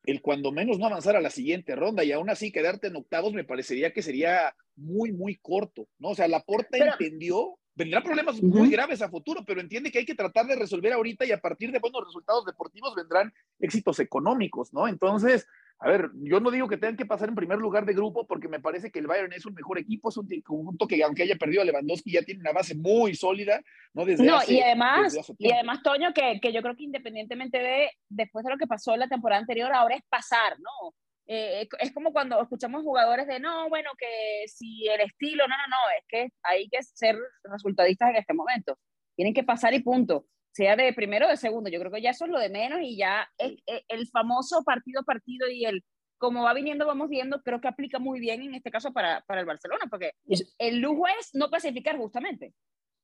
el 0.03 0.22
cuando 0.22 0.51
menos 0.51 0.77
no 0.77 0.86
avanzar 0.86 1.15
a 1.15 1.22
la 1.22 1.31
siguiente 1.31 1.75
ronda 1.75 2.03
y 2.03 2.12
aún 2.12 2.29
así 2.29 2.51
quedarte 2.51 2.86
en 2.86 2.98
octavos 2.98 3.34
me 3.34 3.43
parecería 3.43 3.91
que 3.91 4.03
sería 4.03 4.55
muy, 4.75 5.12
muy 5.12 5.38
corto, 5.38 5.88
¿no? 5.98 6.10
O 6.10 6.15
sea, 6.15 6.27
la 6.27 6.41
Porta 6.41 6.77
entendió, 6.77 7.57
vendrá 7.74 8.03
problemas 8.03 8.43
muy 8.43 8.69
graves 8.69 9.01
a 9.01 9.10
futuro, 9.10 9.43
pero 9.43 9.60
entiende 9.60 9.91
que 9.91 9.98
hay 9.98 10.05
que 10.05 10.13
tratar 10.13 10.45
de 10.45 10.55
resolver 10.55 10.93
ahorita 10.93 11.25
y 11.25 11.31
a 11.31 11.41
partir 11.41 11.72
de 11.72 11.79
buenos 11.79 12.05
resultados 12.05 12.45
deportivos 12.45 12.93
vendrán 12.93 13.34
éxitos 13.60 14.00
económicos, 14.00 14.72
¿no? 14.72 14.88
Entonces, 14.88 15.48
a 15.79 15.89
ver, 15.89 16.10
yo 16.15 16.39
no 16.39 16.51
digo 16.51 16.67
que 16.67 16.77
tengan 16.77 16.96
que 16.96 17.05
pasar 17.05 17.29
en 17.29 17.36
primer 17.36 17.58
lugar 17.58 17.86
de 17.86 17.94
grupo 17.94 18.25
porque 18.25 18.48
me 18.48 18.60
parece 18.60 18.91
que 18.91 19.00
el 19.00 19.08
Bayern 19.08 19.34
es 19.34 19.46
un 19.46 19.53
mejor 19.53 19.77
equipo, 19.77 20.10
es 20.10 20.17
un 20.17 20.27
conjunto 20.41 20.88
que 20.88 21.03
aunque 21.03 21.24
haya 21.24 21.36
perdido 21.36 21.62
a 21.62 21.65
Lewandowski 21.65 22.12
ya 22.12 22.22
tiene 22.22 22.41
una 22.41 22.53
base 22.53 22.75
muy 22.75 23.13
sólida, 23.15 23.62
¿no? 23.94 24.05
Desde 24.05 24.24
no, 24.24 24.39
y 24.48 24.62
además, 24.62 25.17
y 25.38 25.51
además, 25.51 25.84
Toño, 25.84 26.13
que, 26.13 26.39
que, 26.41 26.53
yo 26.53 26.62
creo 26.62 26.75
que 26.75 26.84
independientemente 26.84 27.58
de, 27.58 27.89
después 28.10 28.46
de 28.46 28.51
lo 28.51 28.58
que 28.58 28.67
pasó 28.67 28.96
la 28.96 29.08
temporada 29.08 29.41
anterior, 29.41 29.72
ahora 29.74 29.96
es 29.96 30.03
pasar, 30.10 30.58
¿no? 30.60 30.94
eh, 31.27 31.67
es 31.79 31.91
como 31.91 32.12
cuando 32.13 32.41
escuchamos 32.41 32.84
jugadores 32.84 33.27
de, 33.27 33.39
no, 33.39 33.67
bueno, 33.70 33.89
que 33.98 34.48
si 34.48 34.88
el 34.88 35.01
estilo, 35.01 35.48
no, 35.48 35.55
no, 35.58 35.67
no, 35.67 35.98
es 35.98 36.05
que 36.08 36.29
hay 36.44 36.70
que 36.70 36.84
ser 36.84 37.17
resultadistas 37.44 38.10
en 38.10 38.17
este 38.17 38.34
momento. 38.34 38.77
Tienen 39.15 39.34
que 39.34 39.44
pasar 39.44 39.74
y 39.74 39.79
punto, 39.79 40.25
sea 40.55 40.75
de 40.75 40.93
primero 40.93 41.27
o 41.27 41.29
de 41.29 41.38
segundo. 41.38 41.69
Yo 41.69 41.79
creo 41.79 41.91
que 41.91 42.01
ya 42.01 42.12
eso 42.12 42.25
es 42.25 42.31
lo 42.31 42.39
de 42.39 42.50
menos 42.50 42.79
y 42.81 42.97
ya 42.97 43.29
el 43.38 44.07
famoso 44.07 44.63
partido 44.63 45.01
a 45.01 45.03
partido 45.03 45.50
y 45.50 45.65
el 45.65 45.83
como 46.17 46.43
va 46.43 46.53
viniendo, 46.53 46.85
vamos 46.85 47.09
viendo, 47.09 47.41
creo 47.41 47.62
que 47.62 47.67
aplica 47.67 48.00
muy 48.00 48.19
bien 48.19 48.41
en 48.41 48.55
este 48.55 48.71
caso 48.71 48.93
para, 48.93 49.24
para 49.27 49.41
el 49.41 49.45
Barcelona, 49.45 49.85
porque 49.89 50.13
el 50.57 50.79
lujo 50.79 51.05
es 51.19 51.29
no 51.33 51.50
clasificar 51.50 51.97
justamente. 51.97 52.53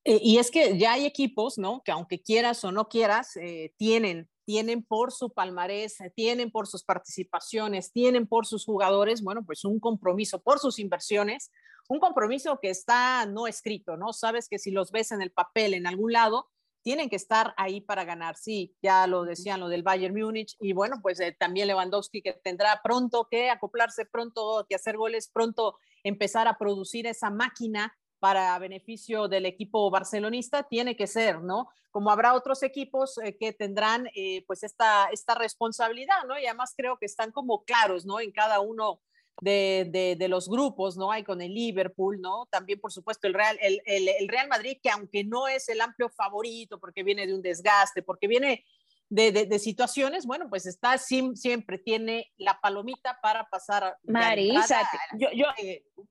Eh, 0.03 0.19
y 0.23 0.37
es 0.37 0.49
que 0.49 0.77
ya 0.77 0.93
hay 0.93 1.05
equipos, 1.05 1.57
¿no? 1.57 1.83
Que 1.83 1.91
aunque 1.91 2.21
quieras 2.21 2.63
o 2.63 2.71
no 2.71 2.87
quieras, 2.87 3.35
eh, 3.37 3.73
tienen, 3.77 4.29
tienen 4.45 4.83
por 4.83 5.11
su 5.11 5.31
palmarés, 5.31 5.97
tienen 6.15 6.51
por 6.51 6.67
sus 6.67 6.83
participaciones, 6.83 7.91
tienen 7.91 8.27
por 8.27 8.47
sus 8.47 8.65
jugadores, 8.65 9.21
bueno, 9.21 9.43
pues 9.45 9.63
un 9.65 9.79
compromiso 9.79 10.41
por 10.41 10.59
sus 10.59 10.79
inversiones, 10.79 11.51
un 11.89 11.99
compromiso 11.99 12.59
que 12.61 12.69
está 12.69 13.25
no 13.25 13.45
escrito, 13.45 13.97
¿no? 13.97 14.13
Sabes 14.13 14.47
que 14.49 14.57
si 14.57 14.71
los 14.71 14.91
ves 14.91 15.11
en 15.11 15.21
el 15.21 15.31
papel 15.31 15.73
en 15.73 15.85
algún 15.85 16.13
lado, 16.13 16.49
tienen 16.81 17.09
que 17.09 17.15
estar 17.15 17.53
ahí 17.57 17.81
para 17.81 18.03
ganar. 18.03 18.35
Sí, 18.35 18.75
ya 18.81 19.07
lo 19.07 19.23
decían 19.23 19.59
lo 19.59 19.69
del 19.69 19.83
Bayern 19.83 20.15
Múnich 20.15 20.55
y 20.59 20.73
bueno, 20.73 20.99
pues 21.01 21.19
eh, 21.19 21.35
también 21.37 21.67
Lewandowski 21.67 22.21
que 22.21 22.33
tendrá 22.33 22.81
pronto 22.83 23.27
que 23.29 23.49
acoplarse, 23.49 24.05
pronto 24.05 24.65
que 24.67 24.75
hacer 24.75 24.97
goles, 24.97 25.29
pronto 25.31 25.77
empezar 26.03 26.47
a 26.47 26.57
producir 26.57 27.07
esa 27.07 27.29
máquina 27.29 27.95
para 28.19 28.57
beneficio 28.59 29.27
del 29.27 29.47
equipo 29.47 29.89
barcelonista, 29.89 30.63
tiene 30.63 30.95
que 30.95 31.07
ser, 31.07 31.41
¿no? 31.41 31.69
Como 31.89 32.11
habrá 32.11 32.35
otros 32.35 32.61
equipos 32.61 33.17
eh, 33.17 33.35
que 33.35 33.51
tendrán 33.51 34.07
eh, 34.13 34.43
pues 34.45 34.61
esta, 34.63 35.07
esta 35.11 35.33
responsabilidad, 35.33 36.23
¿no? 36.27 36.37
Y 36.37 36.45
además 36.45 36.73
creo 36.77 36.97
que 36.97 37.07
están 37.07 37.31
como 37.31 37.63
claros, 37.63 38.05
¿no? 38.05 38.19
En 38.19 38.31
cada 38.31 38.59
uno 38.59 39.01
de, 39.39 40.15
de, 40.17 40.27
los 40.27 40.49
grupos, 40.49 40.97
¿no? 40.97 41.11
Hay 41.11 41.23
con 41.23 41.41
el 41.41 41.53
Liverpool, 41.53 42.19
¿no? 42.21 42.45
También, 42.51 42.79
por 42.79 42.91
supuesto, 42.91 43.27
el 43.27 43.33
Real, 43.33 43.57
el, 43.61 43.81
el, 43.85 44.27
Real 44.27 44.47
Madrid, 44.47 44.77
que 44.81 44.89
aunque 44.89 45.23
no 45.23 45.47
es 45.47 45.69
el 45.69 45.81
amplio 45.81 46.09
favorito, 46.09 46.79
porque 46.79 47.03
viene 47.03 47.25
de 47.25 47.33
un 47.33 47.41
desgaste, 47.41 48.03
porque 48.03 48.27
viene 48.27 48.65
de, 49.09 49.31
de, 49.31 49.59
situaciones, 49.59 50.25
bueno, 50.25 50.47
pues 50.49 50.65
está 50.65 50.97
siempre 50.97 51.77
tiene 51.77 52.31
la 52.37 52.59
palomita 52.61 53.19
para 53.21 53.45
pasar. 53.49 53.97
Marisa, 54.03 54.89
yo, 55.17 55.27
yo, 55.33 55.47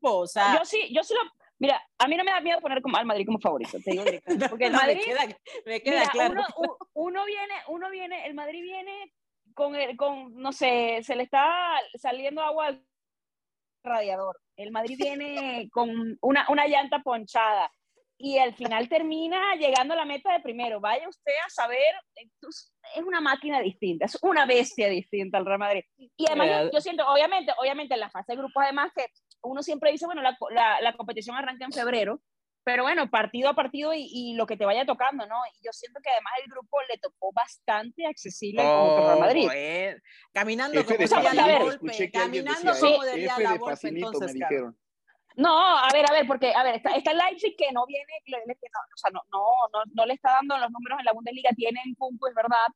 o 0.02 0.26
sea, 0.26 0.58
yo 0.58 0.64
sí, 0.64 0.92
yo 0.92 1.02
sí 1.02 1.14
lo, 1.14 1.20
mira, 1.58 1.82
a 1.98 2.08
mí 2.08 2.16
no 2.16 2.24
me 2.24 2.30
da 2.30 2.40
miedo 2.40 2.60
poner 2.60 2.82
al 2.94 3.06
Madrid 3.06 3.24
como 3.24 3.38
favorito, 3.38 3.78
te 3.82 3.92
digo 3.92 4.04
porque 4.50 4.66
el 4.66 4.72
Madrid, 4.72 5.00
me 5.64 5.80
queda, 5.80 6.08
claro. 6.10 6.42
Uno, 6.56 6.76
uno, 6.92 7.24
viene, 7.24 7.54
uno 7.68 7.90
viene, 7.90 8.26
el 8.26 8.34
Madrid 8.34 8.62
viene 8.62 9.14
con, 9.54 9.74
el, 9.76 9.96
con, 9.96 10.34
no 10.34 10.52
sé, 10.52 11.00
se 11.02 11.14
le 11.14 11.22
está 11.22 11.78
saliendo 11.94 12.42
agua 12.42 12.78
radiador. 13.82 14.38
El 14.56 14.72
Madrid 14.72 14.96
viene 14.98 15.68
con 15.72 16.18
una, 16.20 16.46
una 16.48 16.66
llanta 16.66 17.00
ponchada 17.00 17.70
y 18.22 18.36
al 18.38 18.54
final 18.54 18.88
termina 18.88 19.54
llegando 19.54 19.94
a 19.94 19.96
la 19.96 20.04
meta 20.04 20.32
de 20.32 20.40
primero. 20.40 20.78
Vaya 20.78 21.08
usted 21.08 21.32
a 21.46 21.48
saber, 21.48 21.94
es 22.14 23.02
una 23.02 23.20
máquina 23.20 23.60
distinta, 23.60 24.04
es 24.04 24.18
una 24.22 24.44
bestia 24.44 24.88
distinta 24.88 25.38
el 25.38 25.46
Real 25.46 25.58
Madrid. 25.58 25.84
Y 25.96 26.26
además 26.26 26.70
yo, 26.72 26.80
siento, 26.82 27.06
obviamente, 27.08 27.52
obviamente 27.58 27.94
en 27.94 28.00
la 28.00 28.10
fase 28.10 28.32
de 28.32 28.38
grupos, 28.38 28.62
además 28.62 28.92
que 28.94 29.06
uno 29.42 29.62
siempre 29.62 29.90
dice, 29.90 30.04
bueno, 30.04 30.20
la, 30.20 30.36
la, 30.50 30.80
la 30.82 30.92
competición 30.96 31.34
arranca 31.34 31.64
en 31.64 31.72
febrero, 31.72 32.20
pero 32.64 32.82
bueno, 32.82 33.08
partido 33.10 33.48
a 33.48 33.54
partido 33.54 33.92
y, 33.94 34.34
lo 34.34 34.46
que 34.46 34.56
te 34.56 34.64
vaya 34.64 34.84
tocando, 34.84 35.26
¿no? 35.26 35.36
Y 35.54 35.64
yo 35.64 35.72
siento 35.72 36.00
que 36.02 36.10
además 36.10 36.32
el 36.44 36.50
grupo 36.50 36.78
le 36.88 36.98
tocó 36.98 37.32
bastante 37.32 38.06
accesible 38.06 38.62
al 38.62 38.96
Real 38.96 39.20
Madrid. 39.20 39.48
Caminando 40.32 40.84
como 40.84 40.98
diría 40.98 41.34
la 41.34 41.58
golpe, 41.58 42.10
caminando 42.10 42.72
como 42.78 43.04
diría 43.04 43.38
la 43.38 43.56
golpe, 43.56 43.88
entonces, 43.88 44.36
No, 45.36 45.78
a 45.78 45.88
ver, 45.92 46.04
a 46.08 46.12
ver, 46.12 46.26
porque, 46.26 46.52
a 46.52 46.62
ver, 46.62 46.76
está, 46.76 46.94
está 46.96 47.14
Leipzig 47.14 47.56
que 47.56 47.72
no 47.72 47.86
viene, 47.86 48.12
no, 48.26 48.38
o 48.38 48.96
sea, 48.96 49.10
no, 49.10 49.22
no, 49.32 49.44
no, 49.72 49.92
no, 49.94 50.06
le 50.06 50.14
está 50.14 50.32
dando 50.32 50.58
los 50.58 50.70
números 50.70 50.98
en 50.98 51.04
la 51.06 51.12
Bundesliga, 51.12 51.50
tienen 51.56 51.94
punto, 51.96 52.28
es 52.28 52.34
verdad, 52.34 52.66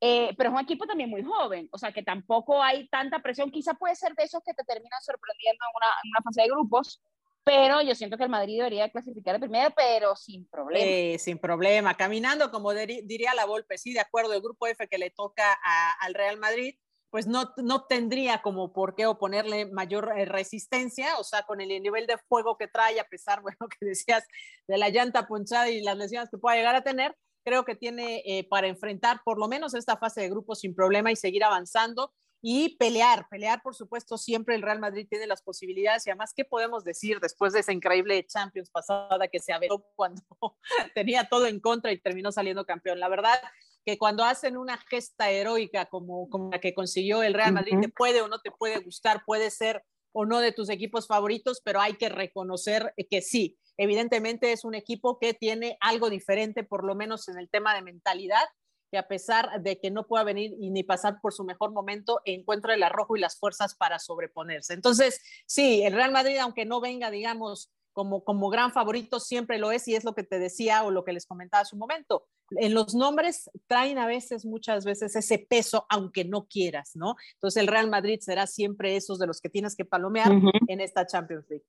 eh, 0.00 0.34
pero 0.36 0.50
es 0.50 0.54
un 0.54 0.60
equipo 0.60 0.86
también 0.86 1.10
muy 1.10 1.24
joven, 1.24 1.68
o 1.72 1.78
sea, 1.78 1.90
que 1.90 2.02
tampoco 2.02 2.62
hay 2.62 2.86
tanta 2.88 3.20
presión, 3.20 3.50
quizá 3.50 3.74
puede 3.74 3.96
ser 3.96 4.14
de 4.14 4.24
esos 4.24 4.42
que 4.44 4.54
te 4.54 4.62
terminan 4.62 5.00
sorprendiendo 5.02 5.64
en 5.64 5.76
una, 5.76 5.86
en 6.04 6.10
una 6.10 6.22
fase 6.22 6.42
de 6.42 6.48
grupos, 6.48 7.02
pero 7.46 7.80
yo 7.80 7.94
siento 7.94 8.16
que 8.16 8.24
el 8.24 8.28
Madrid 8.28 8.56
debería 8.56 8.90
clasificar 8.90 9.36
el 9.36 9.40
primero, 9.40 9.72
pero 9.76 10.16
sin 10.16 10.48
problema. 10.48 11.16
sin 11.16 11.38
problema, 11.38 11.94
caminando, 11.94 12.50
como 12.50 12.72
diría 12.72 13.34
la 13.34 13.44
Volpe, 13.44 13.78
sí, 13.78 13.92
de 13.92 14.00
acuerdo, 14.00 14.32
el 14.32 14.42
grupo 14.42 14.66
F 14.66 14.88
que 14.88 14.98
le 14.98 15.10
toca 15.10 15.56
al 16.00 16.14
Real 16.14 16.38
Madrid, 16.38 16.74
pues 17.08 17.28
no, 17.28 17.54
no 17.58 17.84
tendría 17.84 18.42
como 18.42 18.72
por 18.72 18.96
qué 18.96 19.06
oponerle 19.06 19.66
mayor 19.66 20.12
eh, 20.16 20.24
resistencia, 20.24 21.18
o 21.18 21.22
sea, 21.22 21.44
con 21.44 21.60
el 21.60 21.68
nivel 21.68 22.08
de 22.08 22.18
fuego 22.28 22.56
que 22.58 22.66
trae, 22.66 22.98
a 22.98 23.04
pesar, 23.04 23.40
bueno, 23.42 23.68
que 23.68 23.86
decías 23.86 24.24
de 24.66 24.76
la 24.76 24.88
llanta 24.88 25.28
ponchada 25.28 25.70
y 25.70 25.82
las 25.82 25.96
lesiones 25.96 26.28
que 26.30 26.38
pueda 26.38 26.56
llegar 26.56 26.74
a 26.74 26.82
tener, 26.82 27.16
creo 27.44 27.64
que 27.64 27.76
tiene 27.76 28.24
eh, 28.26 28.44
para 28.50 28.66
enfrentar 28.66 29.20
por 29.24 29.38
lo 29.38 29.46
menos 29.46 29.72
esta 29.74 29.96
fase 29.96 30.22
de 30.22 30.30
grupo 30.30 30.56
sin 30.56 30.74
problema 30.74 31.12
y 31.12 31.16
seguir 31.16 31.44
avanzando 31.44 32.12
y 32.48 32.76
pelear, 32.76 33.26
pelear, 33.28 33.60
por 33.60 33.74
supuesto, 33.74 34.16
siempre 34.16 34.54
el 34.54 34.62
Real 34.62 34.78
Madrid 34.78 35.08
tiene 35.10 35.26
las 35.26 35.42
posibilidades 35.42 36.06
y 36.06 36.10
además, 36.10 36.32
¿qué 36.32 36.44
podemos 36.44 36.84
decir 36.84 37.18
después 37.18 37.52
de 37.52 37.58
esa 37.58 37.72
increíble 37.72 38.24
Champions 38.24 38.70
pasada 38.70 39.26
que 39.26 39.40
se 39.40 39.52
abrió 39.52 39.84
cuando 39.96 40.22
tenía 40.94 41.28
todo 41.28 41.48
en 41.48 41.58
contra 41.58 41.90
y 41.90 41.98
terminó 41.98 42.30
saliendo 42.30 42.64
campeón? 42.64 43.00
La 43.00 43.08
verdad 43.08 43.34
que 43.84 43.98
cuando 43.98 44.22
hacen 44.22 44.56
una 44.56 44.78
gesta 44.88 45.28
heroica 45.28 45.86
como, 45.86 46.30
como 46.30 46.52
la 46.52 46.60
que 46.60 46.72
consiguió 46.72 47.24
el 47.24 47.34
Real 47.34 47.52
Madrid, 47.52 47.80
te 47.80 47.88
puede 47.88 48.22
o 48.22 48.28
no 48.28 48.38
te 48.40 48.52
puede 48.52 48.78
gustar, 48.78 49.24
puede 49.26 49.50
ser 49.50 49.82
o 50.12 50.24
no 50.24 50.38
de 50.38 50.52
tus 50.52 50.70
equipos 50.70 51.08
favoritos, 51.08 51.60
pero 51.64 51.80
hay 51.80 51.94
que 51.94 52.10
reconocer 52.10 52.94
que 53.10 53.22
sí, 53.22 53.58
evidentemente 53.76 54.52
es 54.52 54.64
un 54.64 54.76
equipo 54.76 55.18
que 55.18 55.34
tiene 55.34 55.78
algo 55.80 56.10
diferente, 56.10 56.62
por 56.62 56.84
lo 56.84 56.94
menos 56.94 57.26
en 57.26 57.40
el 57.40 57.50
tema 57.50 57.74
de 57.74 57.82
mentalidad, 57.82 58.44
que 58.90 58.98
a 58.98 59.08
pesar 59.08 59.62
de 59.62 59.78
que 59.78 59.90
no 59.90 60.06
pueda 60.06 60.24
venir 60.24 60.54
y 60.58 60.70
ni 60.70 60.82
pasar 60.82 61.20
por 61.20 61.32
su 61.32 61.44
mejor 61.44 61.72
momento, 61.72 62.20
encuentra 62.24 62.74
el 62.74 62.82
arrojo 62.82 63.16
y 63.16 63.20
las 63.20 63.38
fuerzas 63.38 63.74
para 63.74 63.98
sobreponerse. 63.98 64.74
Entonces, 64.74 65.20
sí, 65.46 65.82
el 65.82 65.92
Real 65.92 66.12
Madrid, 66.12 66.38
aunque 66.38 66.64
no 66.64 66.80
venga, 66.80 67.10
digamos, 67.10 67.72
como, 67.92 68.24
como 68.24 68.50
gran 68.50 68.72
favorito, 68.72 69.20
siempre 69.20 69.58
lo 69.58 69.72
es 69.72 69.88
y 69.88 69.94
es 69.94 70.04
lo 70.04 70.14
que 70.14 70.22
te 70.22 70.38
decía 70.38 70.84
o 70.84 70.90
lo 70.90 71.02
que 71.02 71.14
les 71.14 71.24
comentaba 71.24 71.62
hace 71.62 71.74
un 71.74 71.80
momento. 71.80 72.26
En 72.50 72.74
los 72.74 72.94
nombres 72.94 73.50
traen 73.66 73.96
a 73.98 74.06
veces, 74.06 74.44
muchas 74.44 74.84
veces, 74.84 75.16
ese 75.16 75.38
peso, 75.38 75.86
aunque 75.88 76.24
no 76.24 76.46
quieras, 76.46 76.92
¿no? 76.94 77.16
Entonces, 77.34 77.60
el 77.60 77.68
Real 77.68 77.88
Madrid 77.88 78.18
será 78.20 78.46
siempre 78.46 78.96
esos 78.96 79.18
de 79.18 79.26
los 79.26 79.40
que 79.40 79.48
tienes 79.48 79.74
que 79.74 79.86
palomear 79.86 80.30
en 80.68 80.80
esta 80.80 81.06
Champions 81.06 81.46
League. 81.48 81.64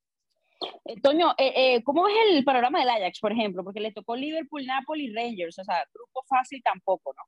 Eh, 0.84 1.00
Toño, 1.00 1.34
eh, 1.38 1.52
eh, 1.54 1.82
¿cómo 1.84 2.04
ves 2.04 2.14
el 2.30 2.44
panorama 2.44 2.80
del 2.80 2.90
Ajax, 2.90 3.20
por 3.20 3.32
ejemplo? 3.32 3.62
Porque 3.62 3.80
le 3.80 3.92
tocó 3.92 4.16
Liverpool, 4.16 4.66
Napoli, 4.66 5.12
Rangers, 5.12 5.58
o 5.58 5.64
sea, 5.64 5.84
grupo 5.92 6.24
fácil 6.28 6.62
tampoco, 6.62 7.14
¿no? 7.16 7.22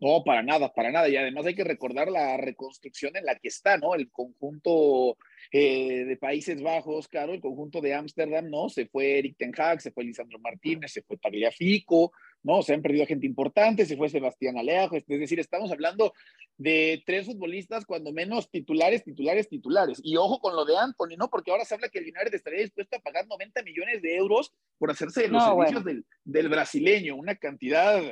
No, 0.00 0.24
para 0.24 0.42
nada, 0.42 0.72
para 0.72 0.90
nada. 0.90 1.08
Y 1.08 1.16
además 1.16 1.46
hay 1.46 1.54
que 1.54 1.64
recordar 1.64 2.10
la 2.10 2.36
reconstrucción 2.36 3.16
en 3.16 3.24
la 3.24 3.34
que 3.36 3.48
está, 3.48 3.76
¿no? 3.76 3.94
El 3.94 4.10
conjunto 4.10 5.16
de 5.52 6.18
Países 6.20 6.62
Bajos, 6.62 7.08
claro, 7.08 7.32
el 7.32 7.40
conjunto 7.40 7.80
de 7.80 7.94
Ámsterdam, 7.94 8.48
¿no? 8.48 8.68
Se 8.68 8.86
fue 8.86 9.18
Eric 9.18 9.36
Ten 9.38 9.52
Hag, 9.56 9.80
se 9.80 9.90
fue 9.90 10.04
Lisandro 10.04 10.38
Martínez, 10.38 10.92
se 10.92 11.02
fue 11.02 11.16
Tagliafico, 11.16 12.12
¿no? 12.42 12.62
Se 12.62 12.74
han 12.74 12.82
perdido 12.82 13.06
gente 13.06 13.26
importante, 13.26 13.86
se 13.86 13.96
fue 13.96 14.08
Sebastián 14.08 14.58
Alejo, 14.58 14.96
es 14.96 15.06
decir, 15.06 15.40
estamos 15.40 15.70
hablando 15.70 16.12
de 16.56 17.02
tres 17.06 17.26
futbolistas, 17.26 17.86
cuando 17.86 18.12
menos 18.12 18.50
titulares, 18.50 19.02
titulares, 19.02 19.48
titulares. 19.48 20.00
Y 20.02 20.16
ojo 20.16 20.40
con 20.40 20.54
lo 20.54 20.64
de 20.64 20.76
Anthony, 20.76 21.16
¿no? 21.16 21.28
Porque 21.28 21.50
ahora 21.50 21.64
se 21.64 21.74
habla 21.74 21.88
que 21.88 21.98
el 21.98 22.04
United 22.04 22.34
estaría 22.34 22.60
dispuesto 22.60 22.96
a 22.96 23.00
pagar 23.00 23.26
90 23.26 23.62
millones 23.62 24.02
de 24.02 24.16
euros 24.16 24.52
por 24.78 24.90
hacerse 24.90 25.22
de 25.22 25.28
los 25.28 25.42
servicios 25.42 25.84
del, 25.84 26.04
del, 26.24 26.48
brasileño, 26.48 27.16
una 27.16 27.34
cantidad 27.36 28.02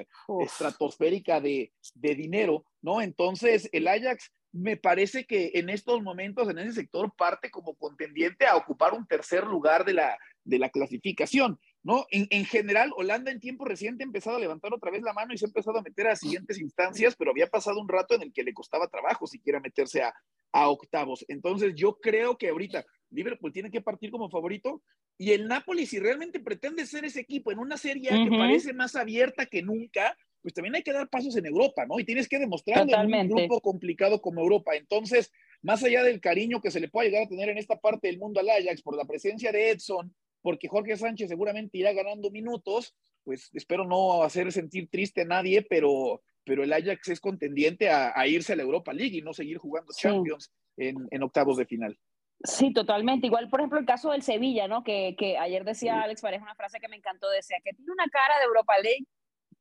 estratosférica 0.40 1.40
de, 1.40 1.72
de 1.94 2.14
dinero, 2.14 2.64
¿no? 2.80 3.00
Entonces, 3.02 3.68
el 3.72 3.86
Ajax 3.86 4.32
me 4.58 4.76
parece 4.76 5.24
que 5.24 5.52
en 5.54 5.70
estos 5.70 6.02
momentos, 6.02 6.48
en 6.48 6.58
ese 6.58 6.72
sector, 6.72 7.12
parte 7.16 7.50
como 7.50 7.74
contendiente 7.74 8.46
a 8.46 8.56
ocupar 8.56 8.92
un 8.92 9.06
tercer 9.06 9.44
lugar 9.46 9.84
de 9.84 9.94
la, 9.94 10.18
de 10.44 10.58
la 10.58 10.68
clasificación. 10.68 11.60
¿no? 11.84 12.06
En, 12.10 12.44
general, 12.44 12.90
Holanda 12.96 13.30
en 13.30 13.40
tiempo 13.40 13.64
reciente 13.64 14.02
ha 14.02 14.06
empezado 14.06 14.36
a 14.36 14.40
levantar 14.40 14.74
otra 14.74 14.90
vez 14.90 15.02
la 15.02 15.12
mano 15.12 15.32
y 15.32 15.38
se 15.38 15.46
ha 15.46 15.48
empezado 15.48 15.78
a 15.78 15.82
meter 15.82 16.08
a 16.08 16.16
siguientes 16.16 16.58
instancias, 16.58 17.14
pero 17.16 17.30
había 17.30 17.46
pasado 17.46 17.80
un 17.80 17.88
rato 17.88 18.14
en 18.14 18.22
el 18.22 18.32
que 18.32 18.42
le 18.42 18.52
costaba 18.52 18.88
trabajo 18.88 19.26
siquiera 19.26 19.60
meterse 19.60 20.02
a, 20.02 20.12
octavos. 20.50 21.24
Entonces, 21.28 21.74
yo 21.76 21.98
creo 22.00 22.36
que 22.36 22.48
ahorita 22.48 22.84
Liverpool 23.10 23.52
tiene 23.52 23.70
que 23.70 23.80
partir 23.80 24.10
como 24.10 24.28
favorito 24.28 24.82
y 25.16 25.32
el 25.32 25.46
Napoli, 25.46 25.86
si 25.86 26.00
realmente 26.00 26.40
pretende 26.40 26.84
ser 26.84 27.04
ese 27.04 27.20
equipo 27.20 27.52
en 27.52 27.58
una 27.58 27.76
serie 27.76 28.10
que 28.10 28.36
parece 28.36 28.72
más 28.72 28.96
abierta 28.96 29.46
que 29.46 29.62
nunca, 29.62 30.16
pues 30.42 30.54
también 30.54 30.74
hay 30.74 30.82
que 30.82 30.92
dar 30.92 31.08
pasos 31.08 31.36
en 31.36 31.46
Europa, 31.46 31.84
¿no? 31.86 31.98
Y 31.98 32.04
tienes 32.04 32.28
que 32.28 32.38
demostrarlo 32.38 32.92
en 32.94 33.14
un 33.14 33.28
grupo 33.28 33.60
complicado 33.60 34.20
como 34.20 34.40
Europa. 34.40 34.76
Entonces, 34.76 35.32
más 35.62 35.82
allá 35.82 36.02
del 36.02 36.20
cariño 36.20 36.60
que 36.60 36.70
se 36.70 36.80
le 36.80 36.88
pueda 36.88 37.08
llegar 37.08 37.24
a 37.24 37.28
tener 37.28 37.48
en 37.48 37.58
esta 37.58 37.78
parte 37.78 38.08
del 38.08 38.18
mundo 38.18 38.40
al 38.40 38.48
Ajax 38.48 38.82
por 38.82 38.96
la 38.96 39.04
presencia 39.04 39.52
de 39.52 39.70
Edson, 39.70 40.14
porque 40.40 40.68
Jorge 40.68 40.96
Sánchez 40.96 41.28
seguramente 41.28 41.78
irá 41.78 41.92
ganando 41.92 42.30
minutos, 42.30 42.94
pues 43.24 43.50
espero 43.52 43.84
no 43.84 44.22
hacer 44.22 44.52
sentir 44.52 44.88
triste 44.88 45.22
a 45.22 45.26
nadie, 45.26 45.62
pero, 45.62 46.22
pero 46.44 46.62
el 46.62 46.72
Ajax 46.72 47.08
es 47.08 47.20
contendiente 47.20 47.90
a, 47.90 48.26
irse 48.26 48.52
a 48.52 48.56
la 48.56 48.62
Europa 48.62 48.92
League 48.92 49.18
y 49.18 49.22
no 49.22 49.32
seguir 49.32 49.58
jugando 49.58 49.92
Champions 49.96 50.52
en, 50.76 51.22
octavos 51.22 51.56
de 51.56 51.66
final. 51.66 51.98
Sí, 52.44 52.72
totalmente. 52.72 53.26
Igual, 53.26 53.50
por 53.50 53.60
ejemplo, 53.60 53.80
el 53.80 53.86
caso 53.86 54.12
del 54.12 54.22
Sevilla, 54.22 54.68
¿no? 54.68 54.84
Que, 54.84 55.16
que 55.18 55.36
ayer 55.36 55.64
decía 55.64 56.02
Alex 56.02 56.22
Pareja 56.22 56.44
una 56.44 56.54
frase 56.54 56.78
que 56.78 56.86
me 56.86 56.94
encantó, 56.94 57.28
decía 57.30 57.56
que 57.64 57.72
tiene 57.72 57.90
una 57.90 58.06
cara 58.08 58.38
de 58.38 58.44
Europa 58.44 58.74
League 58.80 59.06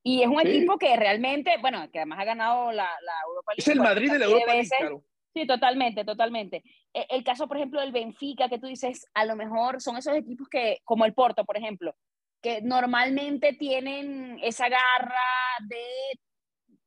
y 0.08 0.22
es 0.22 0.30
un 0.30 0.40
equipo 0.40 0.78
que 0.78 0.96
realmente, 0.96 1.58
bueno, 1.60 1.92
que 1.92 2.00
además 2.00 2.20
ha 2.20 2.24
ganado 2.24 2.72
la, 2.72 2.86
la 2.86 3.14
Europa 3.28 3.52
League. 3.52 3.60
Es 3.62 3.68
el 3.68 3.80
Madrid 3.82 4.10
de 4.10 4.20
la 4.20 4.26
Europa 4.26 4.54
League, 4.54 4.70
claro. 4.80 5.04
Sí, 5.34 5.46
totalmente, 5.46 6.06
totalmente. 6.06 6.64
E, 6.94 7.06
el, 7.10 7.26
caso, 7.26 7.46
por 7.46 7.58
ejemplo, 7.58 7.82
del 7.82 7.92
Benfica, 7.92 8.48
que 8.48 8.58
tú 8.58 8.68
dices, 8.68 9.06
a 9.14 9.26
lo 9.26 9.36
mejor 9.36 9.82
son 9.82 9.98
esos 9.98 10.16
equipos 10.16 10.48
que, 10.48 10.80
como 10.86 11.04
el 11.04 11.14
Porto, 11.14 11.44
por 11.44 11.58
ejemplo, 11.58 11.94
que 12.42 12.62
normalmente 12.62 13.52
tienen 13.52 14.40
esa 14.42 14.70
garra 14.70 15.28
de 15.68 15.84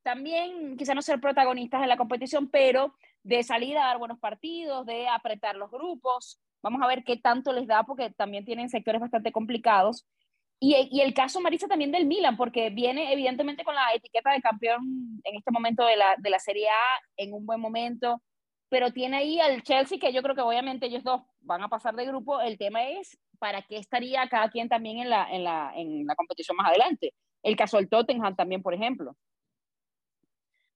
también 0.03 0.79
quizá 0.79 0.95
no 0.95 1.03
ser 1.03 1.21
protagonistas 1.21 1.83
en 1.83 1.91
la 1.91 1.99
competición, 1.99 2.49
pero 2.51 2.95
de 3.23 3.43
salir 3.43 3.77
a 3.77 3.85
dar 3.85 3.99
buenos 3.99 4.19
partidos, 4.19 4.87
de 4.87 5.09
apretar 5.09 5.57
los 5.57 5.71
grupos. 5.71 6.41
Vamos 6.63 6.81
a 6.81 6.87
ver 6.87 7.05
qué 7.05 7.19
tanto 7.19 7.53
les 7.53 7.67
da, 7.67 7.83
porque 7.83 8.09
también 8.09 8.47
tienen 8.47 8.71
sectores 8.71 9.03
bastante 9.03 9.31
complicados. 9.31 10.07
Y, 10.63 10.89
y, 10.91 11.01
el 11.01 11.15
caso, 11.15 11.41
Marisa, 11.41 11.67
también 11.67 11.91
del 11.91 12.05
Milan, 12.05 12.37
porque 12.37 12.69
viene 12.69 13.13
evidentemente 13.13 13.65
con 13.65 13.75
la 13.75 13.95
etiqueta 13.95 14.31
de 14.33 14.43
campeón 14.43 15.21
en 15.25 15.37
este 15.37 15.51
momento 15.51 15.87
de 15.87 15.97
la, 15.97 16.15
de 16.19 16.29
la 16.29 16.39
Serie 16.39 16.69
A, 16.69 17.03
en 17.17 17.33
un 17.33 17.47
buen 17.47 17.61
momento, 17.61 18.21
pero 18.69 18.93
tiene 18.93 19.17
ahí 19.17 19.41
al 19.41 19.63
Chelsea, 19.63 19.99
que 19.99 20.13
yo 20.13 20.23
creo 20.23 20.35
que 20.35 20.43
obviamente 20.43 20.87
ellos 20.87 21.03
dos 21.03 21.23
van 21.41 21.63
a 21.63 21.69
pasar 21.69 21.95
de 21.97 22.05
grupo. 22.05 22.41
El 22.41 22.59
tema 22.59 22.85
es 22.85 23.19
para 23.39 23.63
qué 23.63 23.79
estaría 23.79 24.29
cada 24.29 24.51
quien 24.51 24.69
también 24.69 24.99
en 24.99 25.11
la, 25.11 25.29
en 25.31 25.45
la, 25.45 25.73
en 25.75 26.07
la 26.07 26.15
competición 26.15 26.57
más 26.57 26.69
adelante. 26.69 27.15
El 27.43 27.57
caso 27.57 27.79
del 27.79 27.89
Tottenham 27.89 28.37
también, 28.37 28.63
por 28.63 28.75
ejemplo. 28.75 29.17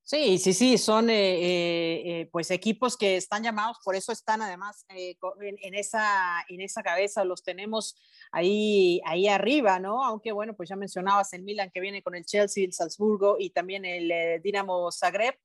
Sí, 0.07 0.37
sí, 0.37 0.53
sí, 0.53 0.77
son 0.77 1.09
eh, 1.09 1.15
eh, 1.15 2.03
eh, 2.05 2.29
pues 2.31 2.51
equipos 2.51 2.95
que 2.99 3.17
están 3.17 3.43
llamados, 3.43 3.79
por 3.83 3.97
eso 3.97 4.13
están 4.13 4.43
además 4.43 4.85
en, 4.91 5.75
esa, 5.75 6.45
en 6.51 6.61
esa 6.61 6.83
cabeza, 6.83 7.25
los 7.25 7.43
tenemos 7.43 7.97
ahí, 8.31 9.01
ahí 9.07 9.29
arriba, 9.29 9.79
¿no? 9.79 10.05
Aunque 10.05 10.33
bueno, 10.33 10.55
pues 10.55 10.69
ya 10.69 10.77
mencionabas 10.77 11.33
el 11.33 11.43
Milan 11.43 11.71
que 11.73 11.81
viene 11.81 12.03
con 12.03 12.15
el 12.15 12.27
Chelsea, 12.27 12.67
el 12.67 12.75
Salzburgo 12.75 13.37
y 13.39 13.49
también 13.49 13.87
el 13.87 14.43
Dinamo 14.43 14.93
Zagreb, 14.93 15.37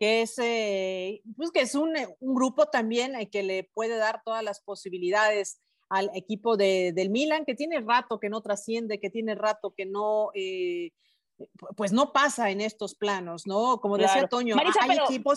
que 0.00 0.22
es, 0.22 0.34
pues 1.36 1.52
que 1.52 1.60
es 1.60 1.76
un, 1.76 1.94
un 2.18 2.34
grupo 2.34 2.66
también 2.66 3.12
que 3.30 3.44
le 3.44 3.70
puede 3.72 3.98
dar 3.98 4.22
todas 4.24 4.42
las 4.42 4.60
posibilidades 4.60 5.60
al 5.90 6.10
equipo 6.12 6.56
de, 6.56 6.92
del 6.92 7.10
Milan, 7.10 7.44
que 7.44 7.54
tiene 7.54 7.80
rato 7.82 8.18
que 8.18 8.30
no 8.30 8.40
trasciende, 8.40 8.98
que 8.98 9.10
tiene 9.10 9.36
rato 9.36 9.74
que 9.76 9.86
no 9.86 10.30
pues 11.76 11.92
no 11.92 12.12
pasa 12.12 12.50
en 12.50 12.60
estos 12.60 12.94
planos, 12.94 13.46
¿no? 13.46 13.80
Como 13.80 13.96
decía 13.96 14.26
Toño, 14.26 14.56
hay, 14.58 14.96
equipos, 14.96 15.36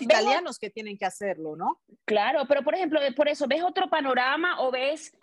italianos 0.00 0.58
que 0.58 0.70
tienen 0.70 0.98
que 0.98 1.06
hacerlo, 1.06 1.56
¿no? 1.56 1.80
Claro, 2.04 2.42
pero 2.48 2.62
por 2.62 2.74
ejemplo, 2.74 3.00
por 3.16 3.28
eso, 3.28 3.46
¿ves 3.48 3.62
otro 3.62 3.88
panorama 3.88 4.60
o 4.60 4.70
ves 4.70 5.16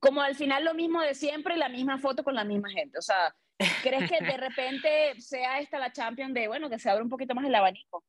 como 0.00 0.20
al 0.20 0.34
final 0.34 0.64
lo 0.64 0.74
mismo 0.74 1.00
de 1.00 1.14
siempre, 1.14 1.56
la 1.56 1.68
misma 1.68 1.98
foto 1.98 2.22
con 2.22 2.34
la 2.34 2.44
misma 2.44 2.70
gente? 2.70 2.98
O 2.98 3.02
sea, 3.02 3.34
¿crees 3.82 4.10
que 4.10 4.24
de 4.24 4.36
repente 4.36 5.20
sea 5.20 5.60
esta 5.60 5.78
la 5.78 5.92
Champions 5.92 6.34
de, 6.34 6.48
bueno, 6.48 6.68
que 6.68 6.78
se 6.78 6.90
abre 6.90 7.02
un 7.02 7.10
poquito 7.10 7.34
más 7.34 7.44
el 7.44 7.54
abanico? 7.54 8.04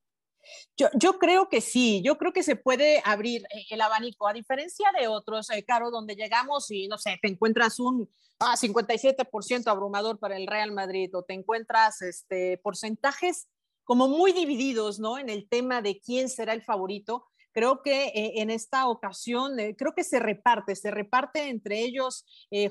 Yo, 0.76 1.20
creo 1.20 1.50
que 1.50 1.62
sí, 1.62 2.02
yo 2.04 2.18
creo 2.18 2.32
que 2.34 2.44
se 2.44 2.56
puede 2.56 3.02
abrir 3.04 3.44
eh, 3.54 3.66
el 3.70 3.82
abanico, 3.82 4.28
a 4.28 4.34
diferencia 4.34 4.92
de 4.98 5.08
otros, 5.08 5.50
eh, 5.50 5.64
Caro, 5.64 5.92
donde 5.92 6.16
llegamos 6.16 6.72
y, 6.72 6.88
no 6.88 6.98
sé, 6.98 7.20
te 7.22 7.28
encuentras 7.28 7.80
un 7.80 8.10
ah, 8.40 8.56
57% 8.56 9.68
abrumador 9.68 10.20
para 10.20 10.38
el 10.38 10.48
Real 10.48 10.72
Madrid 10.72 11.14
o 11.16 11.24
te 11.24 11.34
encuentras 11.34 12.02
este, 12.02 12.58
porcentajes 12.60 13.50
como 13.84 14.08
muy 14.08 14.32
divididos, 14.32 15.00
¿no? 15.00 15.18
En 15.18 15.30
el 15.30 15.50
tema 15.50 15.82
de 15.82 16.00
quién 16.00 16.30
será 16.30 16.54
el 16.54 16.64
favorito. 16.64 17.26
Creo 17.52 17.82
que 17.82 18.06
eh, 18.06 18.34
en 18.36 18.52
esta 18.52 18.88
ocasión, 18.88 19.60
eh, 19.60 19.76
creo 19.76 19.94
que 19.94 20.04
se 20.04 20.20
reparte, 20.20 20.76
se 20.76 20.92
reparte 20.92 21.50
entre 21.50 21.80
ellos 21.80 22.26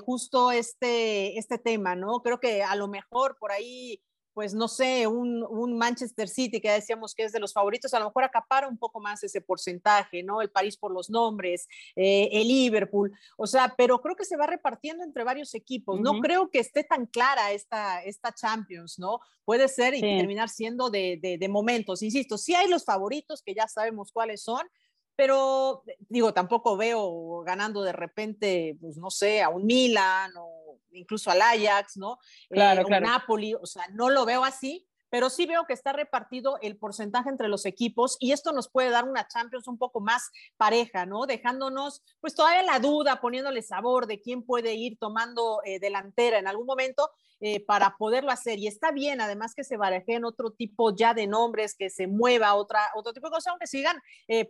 justo 0.05 0.51
este, 0.51 1.37
este 1.37 1.57
tema, 1.57 1.95
¿no? 1.95 2.21
Creo 2.21 2.39
que 2.39 2.63
a 2.63 2.75
lo 2.75 2.87
mejor 2.87 3.37
por 3.37 3.51
ahí 3.51 4.01
pues 4.39 4.53
no 4.53 4.69
sé, 4.69 5.05
un, 5.05 5.77
Manchester 5.77 6.29
City 6.29 6.61
que 6.61 6.71
decíamos 6.71 7.13
que 7.13 7.25
es 7.25 7.33
de 7.33 7.41
los 7.41 7.51
favoritos, 7.51 7.93
a 7.93 7.99
lo 7.99 8.05
mejor 8.05 8.23
acapara 8.23 8.69
un 8.69 8.77
poco 8.77 9.01
más 9.01 9.21
ese 9.21 9.41
porcentaje, 9.41 10.23
¿no? 10.23 10.41
El 10.41 10.49
París 10.49 10.77
por 10.77 10.93
los 10.93 11.09
nombres, 11.09 11.67
eh, 11.97 12.29
el 12.31 12.47
Liverpool, 12.47 13.11
o 13.35 13.45
sea, 13.45 13.73
pero 13.77 13.99
creo 13.99 14.15
que 14.15 14.23
se 14.23 14.37
va 14.37 14.47
repartiendo 14.47 15.03
entre 15.03 15.25
varios 15.25 15.53
equipos. 15.55 15.99
No 15.99 16.21
creo 16.21 16.49
que 16.49 16.59
esté 16.59 16.85
tan 16.85 17.05
clara 17.05 17.51
esta, 17.51 18.01
esta 18.01 18.33
Champions, 18.33 18.97
¿no? 18.97 19.19
Puede 19.43 19.67
ser 19.67 19.93
y 19.93 19.99
terminar 19.99 20.47
siendo 20.47 20.89
de, 20.89 21.19
de, 21.21 21.37
de 21.37 21.49
momentos, 21.49 22.01
insisto, 22.01 22.37
sí 22.37 22.55
hay 22.55 22.69
los 22.69 22.85
favoritos 22.85 23.43
que 23.43 23.53
ya 23.53 23.67
sabemos 23.67 24.13
cuáles 24.13 24.41
son, 24.41 24.61
pero 25.17 25.83
digo, 26.07 26.33
tampoco 26.33 26.77
veo 26.77 27.41
ganando 27.41 27.83
de 27.83 27.91
repente, 27.91 28.77
pues 28.79 28.95
no 28.95 29.09
sé, 29.09 29.41
a 29.41 29.49
un 29.49 29.65
Milan 29.65 30.31
o 30.37 30.58
incluso 30.91 31.31
al 31.31 31.41
Ajax, 31.41 31.97
¿no? 31.97 32.17
Claro, 32.49 32.87
eh, 32.87 33.01
Napoli, 33.01 33.53
o 33.53 33.65
sea, 33.65 33.87
no 33.91 34.09
lo 34.09 34.25
veo 34.25 34.43
así, 34.43 34.85
pero 35.09 35.29
sí 35.29 35.45
veo 35.45 35.65
que 35.65 35.73
está 35.73 35.91
repartido 35.91 36.59
el 36.61 36.77
porcentaje 36.77 37.29
entre 37.29 37.47
los 37.47 37.65
equipos 37.65 38.15
y 38.19 38.31
esto 38.31 38.51
nos 38.51 38.69
puede 38.69 38.91
dar 38.91 39.05
una 39.05 39.27
Champions 39.27 39.67
un 39.67 39.77
poco 39.77 40.01
más 40.01 40.29
pareja, 40.57 41.05
¿no? 41.05 41.25
Dejándonos 41.25 42.03
pues 42.21 42.35
todavía 42.35 42.63
la 42.63 42.79
duda, 42.79 43.19
poniéndole 43.19 43.61
sabor 43.61 44.05
de 44.05 44.21
quién 44.21 44.43
puede 44.43 44.75
ir 44.75 44.97
tomando 44.99 45.61
eh, 45.65 45.79
delantera 45.79 46.37
en 46.37 46.47
algún 46.47 46.67
momento 46.67 47.09
eh, 47.39 47.65
para 47.65 47.95
poderlo 47.97 48.31
hacer. 48.31 48.59
Y 48.59 48.67
está 48.67 48.91
bien, 48.91 49.19
además 49.19 49.55
que 49.55 49.63
se 49.63 49.77
barajen 49.77 50.25
otro 50.25 50.51
tipo 50.51 50.95
ya 50.95 51.13
de 51.13 51.25
nombres, 51.25 51.75
que 51.75 51.89
se 51.89 52.05
mueva 52.05 52.53
otra, 52.53 52.81
otro 52.95 53.13
tipo 53.13 53.27
de 53.27 53.31
cosas, 53.31 53.51
aunque 53.51 53.67
sigan 53.67 53.99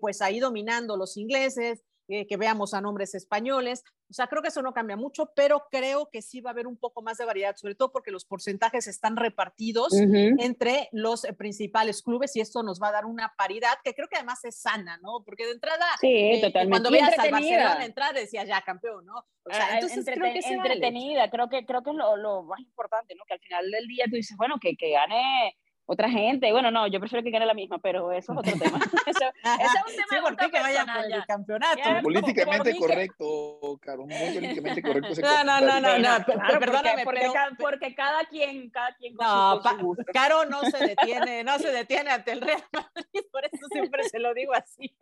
pues 0.02 0.22
ahí 0.22 0.40
dominando 0.40 0.98
los 0.98 1.16
ingleses, 1.16 1.84
que 2.10 2.38
veamos 2.38 2.74
a 2.74 2.82
nombres 2.82 3.14
españoles. 3.14 3.84
O 4.10 4.14
sea, 4.14 4.26
creo 4.26 4.42
que 4.42 4.48
eso 4.48 4.64
no 4.64 4.74
cambia 4.74 4.98
mucho, 4.98 5.32
pero 5.36 5.68
creo 5.70 6.10
que 6.12 6.24
sí 6.24 6.42
va 6.42 6.50
a 6.50 6.54
haber 6.54 6.66
un 6.66 6.78
poco 6.78 7.04
más 7.04 7.20
de 7.20 7.26
variedad, 7.26 7.56
sobre 7.56 7.76
todo 7.76 7.92
porque 7.92 8.10
los 8.10 8.26
porcentajes 8.26 8.88
están 8.88 9.16
repartidos 9.16 9.94
entre 9.94 10.90
los 10.92 11.24
eh, 11.26 11.34
principales 11.34 12.02
clubes 12.02 12.36
y 12.36 12.42
esto 12.42 12.64
nos 12.64 12.82
va 12.82 12.88
a 12.88 12.94
dar 12.94 13.06
una 13.06 13.36
paridad 13.38 13.78
que 13.84 13.94
creo 13.94 14.08
que 14.08 14.16
además 14.16 14.44
es 14.46 14.60
sana, 14.60 14.98
¿no? 15.04 15.24
Porque 15.24 15.46
de 15.46 15.52
entrada, 15.52 15.86
sí, 16.02 16.08
eh, 16.08 16.52
cuando 16.68 16.90
veas 16.90 17.18
al 17.20 17.30
Barcelona 17.30 17.86
entrar, 17.86 18.16
decías 18.16 18.48
ya 18.48 18.62
campeón, 18.62 19.06
¿no? 19.06 19.20
O 19.44 19.52
sea, 19.52 19.68
ah, 19.68 19.74
entonces 19.76 20.04
creo 20.06 20.34
que 20.34 20.40
entretenida, 20.40 21.30
creo 21.30 21.48
que 21.48 21.66
creo 21.66 21.84
que 21.84 21.92
es 21.92 21.96
lo, 21.96 22.18
lo, 22.18 22.44
más 22.44 22.60
importante, 22.60 23.14
¿no? 23.16 23.24
Que 23.28 23.36
al 23.36 23.40
final 23.40 23.70
del 23.70 23.88
día 23.88 24.06
tú 24.10 24.16
dices, 24.16 24.36
bueno, 24.38 24.56
que, 24.60 24.76
que 24.76 24.92
gane 24.92 25.56
otra 25.92 26.08
gente. 26.08 26.52
Bueno, 26.52 26.70
no, 26.70 26.86
yo 26.86 27.00
prefiero 27.00 27.24
que 27.24 27.32
gane 27.32 27.48
la 27.48 27.56
misma, 27.56 27.80
pero 27.80 28.12
eso 28.12 28.34
es 28.34 28.38
otro 28.38 28.54
tema. 28.60 28.78
eso, 29.08 29.26
es 29.48 29.74
un 29.88 29.96
tema 29.96 30.08
sí, 30.10 30.18
porque 30.22 30.52
que 30.52 30.60
vaya 30.60 30.86
por 30.86 31.04
el 31.04 31.26
campeonato. 31.26 31.82
políticamente 32.04 32.78
correcto, 32.78 33.80
Caro, 33.82 34.06
muy 34.06 34.34
políticamente 34.36 34.84
correcto. 34.84 35.10
no, 35.20 35.44
no, 35.44 35.60
no, 35.62 35.80
no, 35.82 35.98
no, 35.98 36.26
perdóname, 36.60 37.04
porque, 37.04 37.20
pero, 37.22 37.34
cada, 37.34 37.50
porque, 37.58 37.96
cada 37.96 38.26
quien, 38.26 38.70
cada 38.70 38.96
quien 38.98 39.16
con 39.16 39.26
no, 39.26 39.64
su, 39.64 39.78
gusto. 39.80 40.04
Caro 40.14 40.46
no 40.46 40.62
se 40.62 40.78
detiene, 40.78 41.44
no 41.44 41.58
se 41.58 41.72
detiene 41.72 42.12
ante 42.12 42.34
el 42.34 42.42
Real 42.42 42.64
Madrid, 42.72 43.26
por 43.32 43.46
eso 43.46 43.66
siempre 43.72 44.04
se 44.04 44.20
lo 44.20 44.36
digo 44.36 44.54
así. 44.54 44.96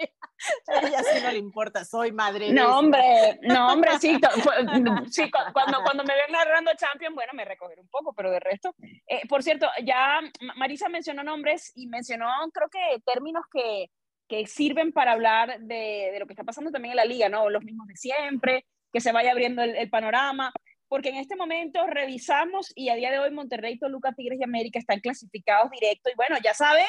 A 0.67 0.87
ella 0.87 1.03
sí 1.03 1.19
no 1.21 1.31
le 1.31 1.37
importa, 1.37 1.83
soy 1.83 2.13
madre. 2.13 2.53
No, 2.53 2.79
hombre, 2.79 3.39
no, 3.41 3.73
hombre, 3.73 3.99
sí, 3.99 4.17
sí 5.09 5.29
cuando, 5.31 5.81
cuando 5.83 6.05
me 6.05 6.15
ven 6.15 6.31
narrando 6.31 6.71
Champions, 6.77 7.13
bueno, 7.13 7.33
me 7.33 7.43
recogeré 7.43 7.81
un 7.81 7.89
poco, 7.89 8.13
pero 8.13 8.31
de 8.31 8.39
resto, 8.39 8.73
eh, 9.05 9.27
por 9.27 9.43
cierto, 9.43 9.67
ya 9.83 10.21
María 10.77 10.89
mencionó 10.89 11.23
nombres 11.23 11.71
y 11.75 11.87
mencionó, 11.87 12.27
creo 12.53 12.69
que 12.69 13.01
términos 13.01 13.43
que, 13.51 13.89
que 14.27 14.45
sirven 14.47 14.91
para 14.91 15.13
hablar 15.13 15.59
de, 15.59 16.09
de, 16.13 16.19
lo 16.19 16.27
que 16.27 16.33
está 16.33 16.43
pasando 16.43 16.71
también 16.71 16.91
en 16.91 16.97
la 16.97 17.05
liga, 17.05 17.29
¿no? 17.29 17.49
Los 17.49 17.63
mismos 17.63 17.87
de 17.87 17.95
siempre, 17.95 18.65
que 18.91 19.01
se 19.01 19.11
vaya 19.11 19.31
abriendo 19.31 19.63
el, 19.63 19.89
panorama, 19.89 20.51
porque 20.87 21.09
en 21.09 21.17
este 21.17 21.35
momento 21.35 21.85
revisamos 21.87 22.71
y 22.75 22.89
a 22.89 22.95
día 22.95 23.11
de 23.11 23.19
hoy 23.19 23.31
Monterrey, 23.31 23.77
Toluca, 23.77 24.13
Tigres 24.13 24.39
y 24.39 24.43
América 24.43 24.79
están 24.79 24.99
clasificados 24.99 25.69
directo 25.71 26.09
y 26.09 26.15
bueno, 26.15 26.37
ya 26.43 26.53
sabe 26.53 26.85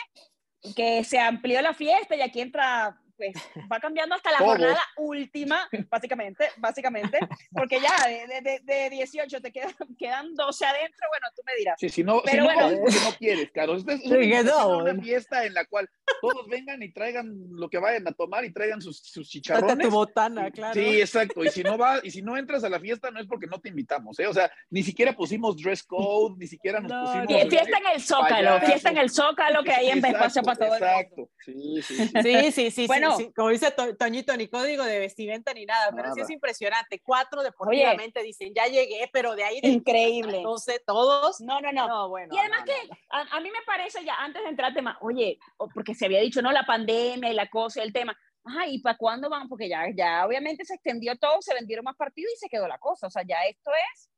que 0.76 1.04
se 1.04 1.18
amplió 1.18 1.60
la 1.62 1.74
fiesta 1.74 2.16
y 2.16 2.20
aquí 2.20 2.40
entra 2.40 3.00
pues 3.18 3.34
va 3.70 3.80
cambiando 3.80 4.14
hasta 4.14 4.30
la 4.30 4.38
jornada 4.38 4.80
última, 4.96 5.68
básicamente, 5.90 6.46
básicamente, 6.56 7.18
porque 7.52 7.80
ya 7.80 8.08
de, 8.08 8.40
de, 8.40 8.60
de 8.60 8.90
18 8.90 9.40
te 9.42 9.52
quedan, 9.52 9.74
quedan 9.98 10.34
12 10.34 10.64
adentro, 10.64 11.06
bueno, 11.10 11.26
tú 11.36 11.42
me 11.44 11.54
dirás. 11.58 11.76
Sí, 11.78 11.88
si 11.90 12.04
no, 12.04 12.22
si 12.24 12.36
no, 12.36 12.46
no 12.46 13.12
quieres, 13.18 13.50
claro. 13.50 13.76
es 13.76 13.84
una, 13.84 15.02
fiesta 15.02 15.44
en 15.44 15.54
la 15.54 15.64
cual 15.64 15.90
todos 16.20 16.48
vengan 16.48 16.82
y 16.82 16.92
traigan 16.92 17.34
lo 17.50 17.68
que 17.68 17.78
vayan 17.78 18.06
a 18.08 18.12
tomar 18.12 18.44
y 18.44 18.52
traigan 18.52 18.80
sus, 18.80 18.98
sus 18.98 19.28
chicharrones. 19.28 19.86
tu 19.86 19.92
botana, 19.92 20.50
claro. 20.50 20.74
Sí, 20.74 21.00
exacto. 21.00 21.44
Y 21.44 21.50
si 21.50 21.62
no 21.62 21.76
va, 21.76 22.00
y 22.02 22.10
si 22.10 22.22
no 22.22 22.36
entras 22.36 22.64
a 22.64 22.68
la 22.68 22.78
fiesta 22.80 23.10
no 23.10 23.20
es 23.20 23.26
porque 23.26 23.46
no 23.46 23.60
te 23.60 23.68
invitamos, 23.68 24.18
¿eh? 24.20 24.26
O 24.26 24.32
sea, 24.32 24.50
ni 24.70 24.82
siquiera 24.82 25.12
pusimos 25.12 25.56
dress 25.56 25.82
code, 25.82 26.36
ni 26.38 26.46
siquiera 26.46 26.80
nos 26.80 26.92
pusimos. 26.92 27.48
fiesta 27.48 27.78
en 27.78 27.86
el 27.94 28.00
Zócalo, 28.00 28.60
fiesta 28.60 28.90
en 28.90 28.98
el 28.98 29.10
Zócalo 29.10 29.64
que 29.64 29.72
hay 29.72 29.90
en 29.90 30.04
espacio 30.04 30.42
para 30.42 30.56
todo 30.56 30.74
Exacto. 30.74 31.30
Sí, 31.44 31.82
sí, 31.82 31.94
sí. 31.96 32.22
Sí, 32.22 32.52
sí, 32.52 32.70
sí. 32.70 32.86
Bueno, 32.86 33.07
como 33.34 33.48
dice 33.50 33.74
Toñito, 33.98 34.36
ni 34.36 34.48
código 34.48 34.84
de 34.84 34.98
vestimenta 34.98 35.52
ni 35.54 35.66
nada, 35.66 35.92
pero 35.94 36.12
sí 36.14 36.20
es 36.20 36.30
impresionante. 36.30 37.00
Cuatro 37.00 37.42
deportivamente 37.42 38.22
dicen, 38.22 38.52
ya 38.54 38.66
llegué, 38.66 39.08
pero 39.12 39.34
de 39.34 39.44
ahí. 39.44 39.60
increíble. 39.62 40.42
No 40.42 40.58
sé, 40.58 40.82
todos. 40.86 41.40
No, 41.40 41.60
no, 41.60 41.72
no. 41.72 42.08
bueno, 42.08 42.34
y 42.34 42.38
además 42.38 42.64
que 42.64 42.72
a, 43.10 43.40
mí 43.40 43.50
me 43.50 43.62
parece 43.66 44.04
ya, 44.04 44.16
antes 44.16 44.42
de 44.42 44.48
entrar 44.48 44.68
al 44.68 44.74
tema, 44.74 44.98
oye, 45.00 45.38
porque 45.74 45.94
se 45.94 46.06
había 46.06 46.20
dicho, 46.20 46.42
no, 46.42 46.52
la 46.52 46.64
pandemia 46.64 47.30
y 47.30 47.34
la 47.34 47.48
cosa, 47.48 47.82
el 47.82 47.92
tema. 47.92 48.16
ajá, 48.44 48.66
¿y 48.66 48.80
para 48.80 48.96
cuándo 48.96 49.28
van? 49.28 49.48
Porque 49.48 49.68
ya, 49.68 49.84
ya 49.94 50.26
obviamente 50.26 50.64
se 50.64 50.74
extendió 50.74 51.16
todo, 51.18 51.40
se 51.40 51.54
vendieron 51.54 51.84
más 51.84 51.96
partidos 51.96 52.32
y 52.34 52.38
se 52.38 52.48
quedó 52.48 52.68
la 52.68 52.78
cosa. 52.78 53.06
O 53.06 53.10
sea, 53.10 53.22
ya 53.26 53.36
esto 53.48 53.70
es. 53.94 54.10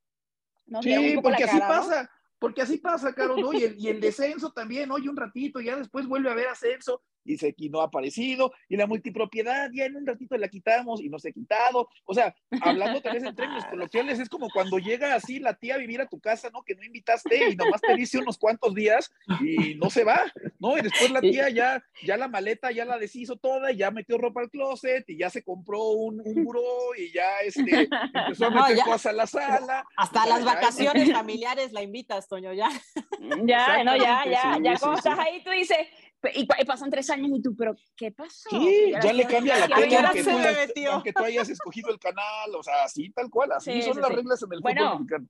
sí, 0.83 1.19
porque 1.23 1.45
así 1.45 1.59
pasa. 1.59 2.11
Porque 2.41 2.63
así 2.63 2.79
pasa, 2.79 3.15
Carlos, 3.15 3.39
¿no? 3.39 3.53
y, 3.53 3.65
el, 3.65 3.79
y 3.79 3.89
el 3.89 4.01
descenso 4.01 4.51
también, 4.51 4.91
oye, 4.91 5.11
un 5.11 5.17
ratito, 5.17 5.61
ya 5.61 5.77
después 5.77 6.07
vuelve 6.07 6.31
a 6.31 6.33
haber 6.33 6.49
ascenso, 6.49 7.03
dice 7.25 7.49
aquí 7.49 7.69
no 7.69 7.81
ha 7.81 7.85
aparecido, 7.85 8.53
y 8.69 8.77
la 8.77 8.87
multipropiedad 8.87 9.71
ya 9.73 9.85
en 9.85 9.97
un 9.97 10.07
ratito 10.07 10.37
la 10.37 10.49
quitamos 10.49 11.01
y 11.01 11.09
no 11.09 11.19
se 11.19 11.31
ha 11.31 11.33
quitado. 11.33 11.89
O 12.05 12.15
sea, 12.15 12.35
hablando 12.61 13.01
tal 13.01 13.15
vez 13.15 13.25
en 13.25 13.35
términos 13.35 13.65
coloquiales, 13.71 14.19
es 14.19 14.29
como 14.29 14.49
cuando 14.51 14.79
llega 14.79 15.15
así 15.15 15.39
la 15.39 15.55
tía 15.55 15.75
a 15.75 15.79
vivir 15.79 16.01
a 16.01 16.09
tu 16.09 16.21
casa, 16.21 16.51
¿no? 16.53 16.63
Que 16.63 16.75
no 16.75 16.85
invitaste 16.85 17.51
y 17.51 17.57
nomás 17.57 17.81
te 17.81 17.95
dice 17.95 18.19
unos 18.19 18.39
cuantos 18.39 18.75
días 18.75 19.11
y 19.41 19.75
no 19.77 19.91
se 19.91 20.05
va, 20.05 20.21
¿no? 20.59 20.77
Y 20.77 20.83
después 20.83 21.11
la 21.11 21.21
tía 21.21 21.49
ya, 21.51 21.83
ya 22.05 22.17
la 22.17 22.29
maleta 22.29 22.71
ya 22.71 22.85
la 22.85 22.99
deshizo 22.99 23.37
toda 23.37 23.73
y 23.73 23.77
ya 23.77 23.91
metió 23.91 24.19
ropa 24.19 24.41
al 24.41 24.51
closet 24.51 25.09
y 25.09 25.19
ya 25.19 25.31
se 25.31 25.43
compró 25.43 25.83
un, 25.91 26.21
un 26.25 26.45
buró 26.45 26.95
y 26.97 27.13
ya 27.13 27.41
este, 27.45 27.89
empezó 28.15 28.47
a 28.47 28.51
meter 28.51 28.85
cosas 28.85 29.07
a 29.07 29.13
la 29.13 29.27
sala. 29.27 29.85
Hasta 29.97 30.27
las 30.27 30.45
vacaciones 30.45 31.13
familiares 31.13 31.73
la 31.73 31.83
invitas, 31.83 32.29
Toño, 32.29 32.53
ya. 32.53 32.69
Ya, 33.45 33.85
no, 33.85 33.97
ya, 33.97 34.25
ya, 34.25 34.59
ya, 34.63 34.79
como 34.79 34.95
estás 34.95 35.19
ahí, 35.19 35.43
tú 35.45 35.51
dices, 35.51 35.79
y, 36.35 36.47
pasan 36.65 36.91
tres 36.91 37.09
años 37.11 37.31
y 37.33 37.43
tú, 37.43 37.55
pero 37.57 37.75
¿qué 37.97 38.13
pasó? 38.13 38.51
Sí, 38.51 38.93
ya, 39.03 39.13
le 39.13 39.25
cambia 39.25 39.67
la 39.67 39.75
tele 39.75 39.97
aunque, 39.97 40.23
tú, 40.75 40.91
aunque 40.91 41.13
tú 41.13 41.25
hayas 41.25 41.49
escogido 41.49 41.91
el 41.91 41.99
canal, 41.99 42.55
o 42.55 42.63
sea, 42.63 42.85
así 42.85 43.11
tal 43.11 43.31
cual, 43.31 43.53
así 43.53 43.83
son 43.83 44.01
las 44.01 44.11
reglas 44.11 44.43
en 44.43 44.53
el 44.53 44.61
bueno, 44.61 44.99
fútbol 44.99 45.29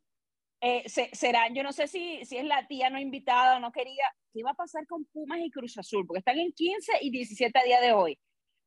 eh, 0.62 0.84
serán, 1.12 1.54
yo 1.54 1.62
no 1.62 1.72
sé 1.72 1.86
si, 1.86 2.22
si 2.24 2.36
es 2.36 2.44
la 2.44 2.66
tía 2.66 2.90
no 2.90 3.00
invitada 3.00 3.56
o 3.56 3.60
no 3.60 3.72
quería, 3.72 4.04
¿qué 4.32 4.40
iba 4.40 4.50
a 4.50 4.54
pasar 4.54 4.86
con 4.86 5.06
Pumas 5.06 5.40
y 5.40 5.50
Cruz 5.50 5.78
Azul? 5.78 6.06
Porque 6.06 6.18
están 6.18 6.38
en 6.38 6.52
15 6.52 6.92
y 7.00 7.10
17 7.10 7.58
a 7.58 7.62
día 7.62 7.80
de 7.80 7.92
hoy. 7.92 8.18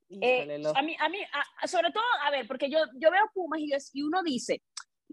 Eh, 0.10 0.62
a 0.76 0.82
mí, 0.82 0.96
a 1.00 1.10
mí 1.10 1.18
sobre 1.66 1.92
todo, 1.92 2.04
a 2.24 2.32
ver, 2.32 2.48
porque 2.48 2.70
yo, 2.70 2.80
yo 2.96 3.12
veo 3.12 3.30
Pumas 3.34 3.60
y, 3.60 3.72
y 3.94 4.02
uno 4.02 4.24
dice, 4.24 4.62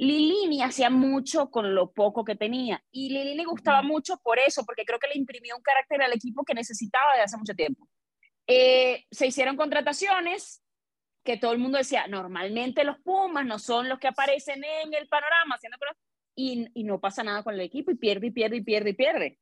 Lilini 0.00 0.62
hacía 0.62 0.88
mucho 0.88 1.50
con 1.50 1.74
lo 1.74 1.92
poco 1.92 2.24
que 2.24 2.34
tenía 2.34 2.82
y 2.90 3.10
Lilini 3.10 3.44
gustaba 3.44 3.82
mucho 3.82 4.16
por 4.22 4.38
eso, 4.38 4.64
porque 4.64 4.86
creo 4.86 4.98
que 4.98 5.08
le 5.08 5.18
imprimió 5.18 5.54
un 5.54 5.62
carácter 5.62 6.00
al 6.00 6.14
equipo 6.14 6.42
que 6.42 6.54
necesitaba 6.54 7.14
de 7.16 7.20
hace 7.20 7.36
mucho 7.36 7.54
tiempo. 7.54 7.86
Eh, 8.46 9.04
se 9.10 9.26
hicieron 9.26 9.56
contrataciones 9.56 10.62
que 11.22 11.36
todo 11.36 11.52
el 11.52 11.58
mundo 11.58 11.76
decía, 11.76 12.06
normalmente 12.06 12.82
los 12.82 12.98
Pumas 13.00 13.44
no 13.44 13.58
son 13.58 13.90
los 13.90 13.98
que 13.98 14.08
aparecen 14.08 14.64
en 14.64 14.94
el 14.94 15.06
panorama, 15.06 15.56
haciendo 15.56 15.76
y, 16.34 16.66
y 16.72 16.84
no 16.84 16.98
pasa 16.98 17.22
nada 17.22 17.42
con 17.42 17.52
el 17.52 17.60
equipo 17.60 17.90
y 17.90 17.96
pierde 17.96 18.28
y 18.28 18.30
pierde 18.30 18.56
y 18.56 18.62
pierde 18.62 18.90
y 18.90 18.94
pierde. 18.94 19.38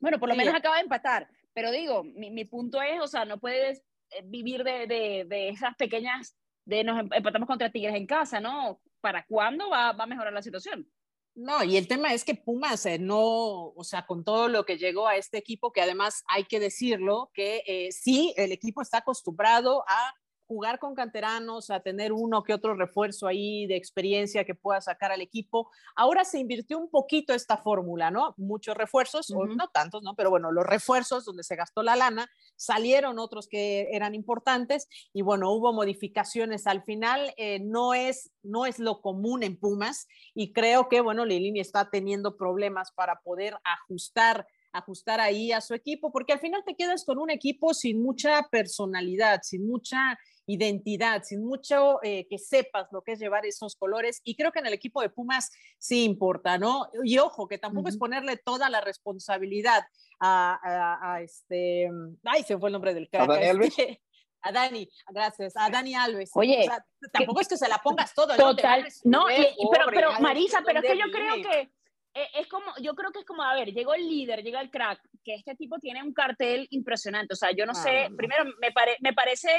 Bueno, 0.00 0.18
por 0.18 0.28
lo 0.28 0.34
menos 0.34 0.52
acaba 0.52 0.76
de 0.76 0.82
empatar, 0.82 1.28
pero 1.52 1.70
digo, 1.70 2.02
mi, 2.02 2.32
mi 2.32 2.44
punto 2.44 2.82
es, 2.82 3.00
o 3.00 3.06
sea, 3.06 3.24
no 3.24 3.38
puedes 3.38 3.84
eh, 4.10 4.22
vivir 4.24 4.64
de, 4.64 4.88
de, 4.88 5.26
de 5.28 5.48
esas 5.50 5.76
pequeñas, 5.76 6.36
de 6.66 6.84
nos 6.84 7.00
em, 7.00 7.08
empatamos 7.12 7.46
contra 7.46 7.72
Tigres 7.72 7.94
en 7.94 8.06
casa, 8.06 8.38
¿no? 8.38 8.80
¿para 9.06 9.24
cuándo 9.24 9.70
va, 9.70 9.92
va 9.92 10.02
a 10.02 10.08
mejorar 10.08 10.32
la 10.32 10.42
situación? 10.42 10.90
No, 11.36 11.62
y 11.62 11.76
el 11.76 11.86
tema 11.86 12.12
es 12.12 12.24
que 12.24 12.34
Pumas 12.34 12.86
eh, 12.86 12.98
no, 12.98 13.68
o 13.68 13.84
sea, 13.84 14.04
con 14.04 14.24
todo 14.24 14.48
lo 14.48 14.64
que 14.64 14.78
llegó 14.78 15.06
a 15.06 15.16
este 15.16 15.38
equipo, 15.38 15.72
que 15.72 15.80
además 15.80 16.24
hay 16.26 16.42
que 16.44 16.58
decirlo, 16.58 17.30
que 17.32 17.62
eh, 17.66 17.92
sí, 17.92 18.34
el 18.36 18.50
equipo 18.50 18.82
está 18.82 18.98
acostumbrado 18.98 19.84
a 19.86 20.12
jugar 20.46 20.78
con 20.78 20.94
canteranos, 20.94 21.70
a 21.70 21.80
tener 21.80 22.12
uno 22.12 22.42
que 22.42 22.54
otro 22.54 22.74
refuerzo 22.74 23.26
ahí 23.26 23.66
de 23.66 23.76
experiencia 23.76 24.44
que 24.44 24.54
pueda 24.54 24.80
sacar 24.80 25.12
al 25.12 25.20
equipo. 25.20 25.70
Ahora 25.94 26.24
se 26.24 26.38
invirtió 26.38 26.78
un 26.78 26.88
poquito 26.88 27.34
esta 27.34 27.56
fórmula, 27.56 28.10
¿no? 28.10 28.34
Muchos 28.36 28.76
refuerzos, 28.76 29.30
o 29.30 29.46
no 29.46 29.68
tantos, 29.68 30.02
¿no? 30.02 30.14
Pero 30.14 30.30
bueno, 30.30 30.52
los 30.52 30.64
refuerzos 30.64 31.24
donde 31.24 31.42
se 31.42 31.56
gastó 31.56 31.82
la 31.82 31.96
lana, 31.96 32.30
salieron 32.56 33.18
otros 33.18 33.48
que 33.48 33.88
eran 33.92 34.14
importantes 34.14 34.88
y 35.12 35.22
bueno, 35.22 35.52
hubo 35.52 35.72
modificaciones. 35.72 36.66
Al 36.66 36.82
final 36.82 37.34
eh, 37.36 37.60
no, 37.60 37.94
es, 37.94 38.30
no 38.42 38.66
es 38.66 38.78
lo 38.78 39.00
común 39.00 39.42
en 39.42 39.56
Pumas 39.56 40.06
y 40.34 40.52
creo 40.52 40.88
que, 40.88 41.00
bueno, 41.00 41.24
Lilini 41.24 41.60
está 41.60 41.90
teniendo 41.90 42.36
problemas 42.36 42.92
para 42.92 43.20
poder 43.20 43.56
ajustar 43.64 44.46
ajustar 44.76 45.20
ahí 45.20 45.52
a 45.52 45.60
su 45.60 45.74
equipo, 45.74 46.12
porque 46.12 46.32
al 46.32 46.40
final 46.40 46.62
te 46.64 46.74
quedas 46.74 47.04
con 47.04 47.18
un 47.18 47.30
equipo 47.30 47.74
sin 47.74 48.02
mucha 48.02 48.46
personalidad, 48.50 49.40
sin 49.42 49.66
mucha 49.66 50.18
identidad, 50.46 51.22
sin 51.24 51.44
mucho 51.44 51.98
eh, 52.02 52.26
que 52.28 52.38
sepas 52.38 52.88
lo 52.92 53.02
que 53.02 53.12
es 53.12 53.18
llevar 53.18 53.44
esos 53.44 53.76
colores. 53.76 54.20
Y 54.24 54.36
creo 54.36 54.52
que 54.52 54.60
en 54.60 54.66
el 54.66 54.72
equipo 54.72 55.02
de 55.02 55.10
Pumas 55.10 55.50
sí 55.78 56.04
importa, 56.04 56.58
¿no? 56.58 56.88
Y 57.04 57.18
ojo, 57.18 57.48
que 57.48 57.58
tampoco 57.58 57.88
es 57.88 57.96
ponerle 57.96 58.36
toda 58.36 58.70
la 58.70 58.80
responsabilidad 58.80 59.84
a, 60.20 61.20
este, 61.22 61.90
ay, 62.24 62.42
se 62.42 62.58
fue 62.58 62.68
el 62.68 62.72
nombre 62.74 62.94
del 62.94 63.08
crack. 63.08 63.28
¿A 64.42 64.52
Dani 64.52 64.88
gracias, 65.08 65.54
a 65.56 65.68
Dani 65.70 65.96
Alves. 65.96 66.30
Oye, 66.34 66.68
tampoco 67.12 67.40
es 67.40 67.48
que 67.48 67.56
se 67.56 67.68
la 67.68 67.78
pongas 67.78 68.14
todo. 68.14 68.36
Total, 68.36 68.86
no, 69.02 69.24
pero, 69.72 69.86
pero 69.92 70.20
Marisa, 70.20 70.62
pero 70.64 70.78
es 70.78 70.84
que 70.84 70.96
yo 70.96 71.10
creo 71.10 71.34
que 71.42 71.72
e, 72.14 72.40
es 72.40 72.46
como, 72.46 72.66
yo 72.80 72.94
creo 72.94 73.10
que 73.10 73.18
es 73.18 73.24
como, 73.24 73.42
a 73.42 73.54
ver, 73.54 73.72
llegó 73.72 73.94
el 73.94 74.08
líder, 74.08 74.44
llega 74.44 74.60
el 74.60 74.70
crack, 74.70 75.00
que 75.24 75.34
este 75.34 75.56
tipo 75.56 75.78
tiene 75.78 76.02
un 76.02 76.14
cartel 76.14 76.66
impresionante. 76.70 77.34
O 77.34 77.36
sea, 77.36 77.50
yo 77.50 77.66
no 77.66 77.74
sé, 77.74 78.04
ah. 78.04 78.10
primero 78.16 78.44
me, 78.44 78.70
me 79.00 79.12
parece 79.12 79.50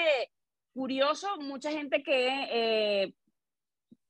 curioso, 0.77 1.27
mucha 1.37 1.71
gente 1.71 2.03
que 2.03 2.27
eh, 2.51 3.13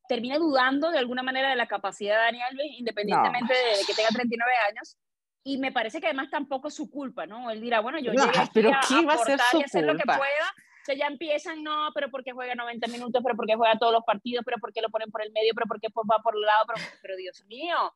termina 0.10 0.38
dudando 0.38 0.91
de 0.91 0.99
alguna 0.99 1.23
manera 1.23 1.49
de 1.49 1.56
la 1.56 1.65
capacidad 1.65 2.17
de 2.17 2.23
Dani 2.23 2.41
Alves, 2.41 2.67
independientemente 2.77 3.53
de, 3.53 3.86
que 3.88 3.93
tenga 3.93 4.10
39 4.10 4.51
años. 4.69 4.97
Y 5.45 5.60
me 5.60 5.71
parece 5.71 6.01
que 6.01 6.08
además 6.08 6.30
tampoco 6.30 6.67
es 6.67 6.75
su 6.75 6.89
culpa, 6.89 7.25
¿no? 7.25 7.49
Él 7.49 7.62
dirá, 7.62 7.80
bueno, 7.80 7.99
yo 7.99 8.12
llegué 8.12 8.38
aquí 8.38 8.49
pero 8.53 8.69
a, 8.73 8.82
¿qué 8.86 9.06
va 9.06 9.13
a 9.13 9.17
ser 9.17 9.39
su 9.49 9.60
y 9.60 9.63
hacer 9.63 9.86
lo 9.86 9.95
que 9.95 10.03
pueda. 10.03 10.53
O 10.89 10.93
ya 10.93 11.08
empiezan, 11.08 11.63
no, 11.63 11.89
pero 11.93 12.10
porque 12.12 12.32
juega 12.32 12.53
90 12.56 12.88
minutos, 12.88 13.21
pero 13.23 13.36
porque 13.36 13.56
juega 13.56 13.77
todos 13.77 13.93
los 13.93 14.03
partidos, 14.03 14.43
pero 14.45 14.58
porque 14.60 14.82
lo 14.82 14.89
ponen 14.89 15.10
por 15.10 15.21
el 15.21 15.32
medio, 15.32 15.53
pero 15.56 15.67
porque 15.67 15.88
va 15.89 16.19
por 16.21 16.36
el 16.36 16.41
lado, 16.41 16.65
pero, 16.67 16.86
pero 17.01 17.15
Dios 17.15 17.43
mío, 17.45 17.93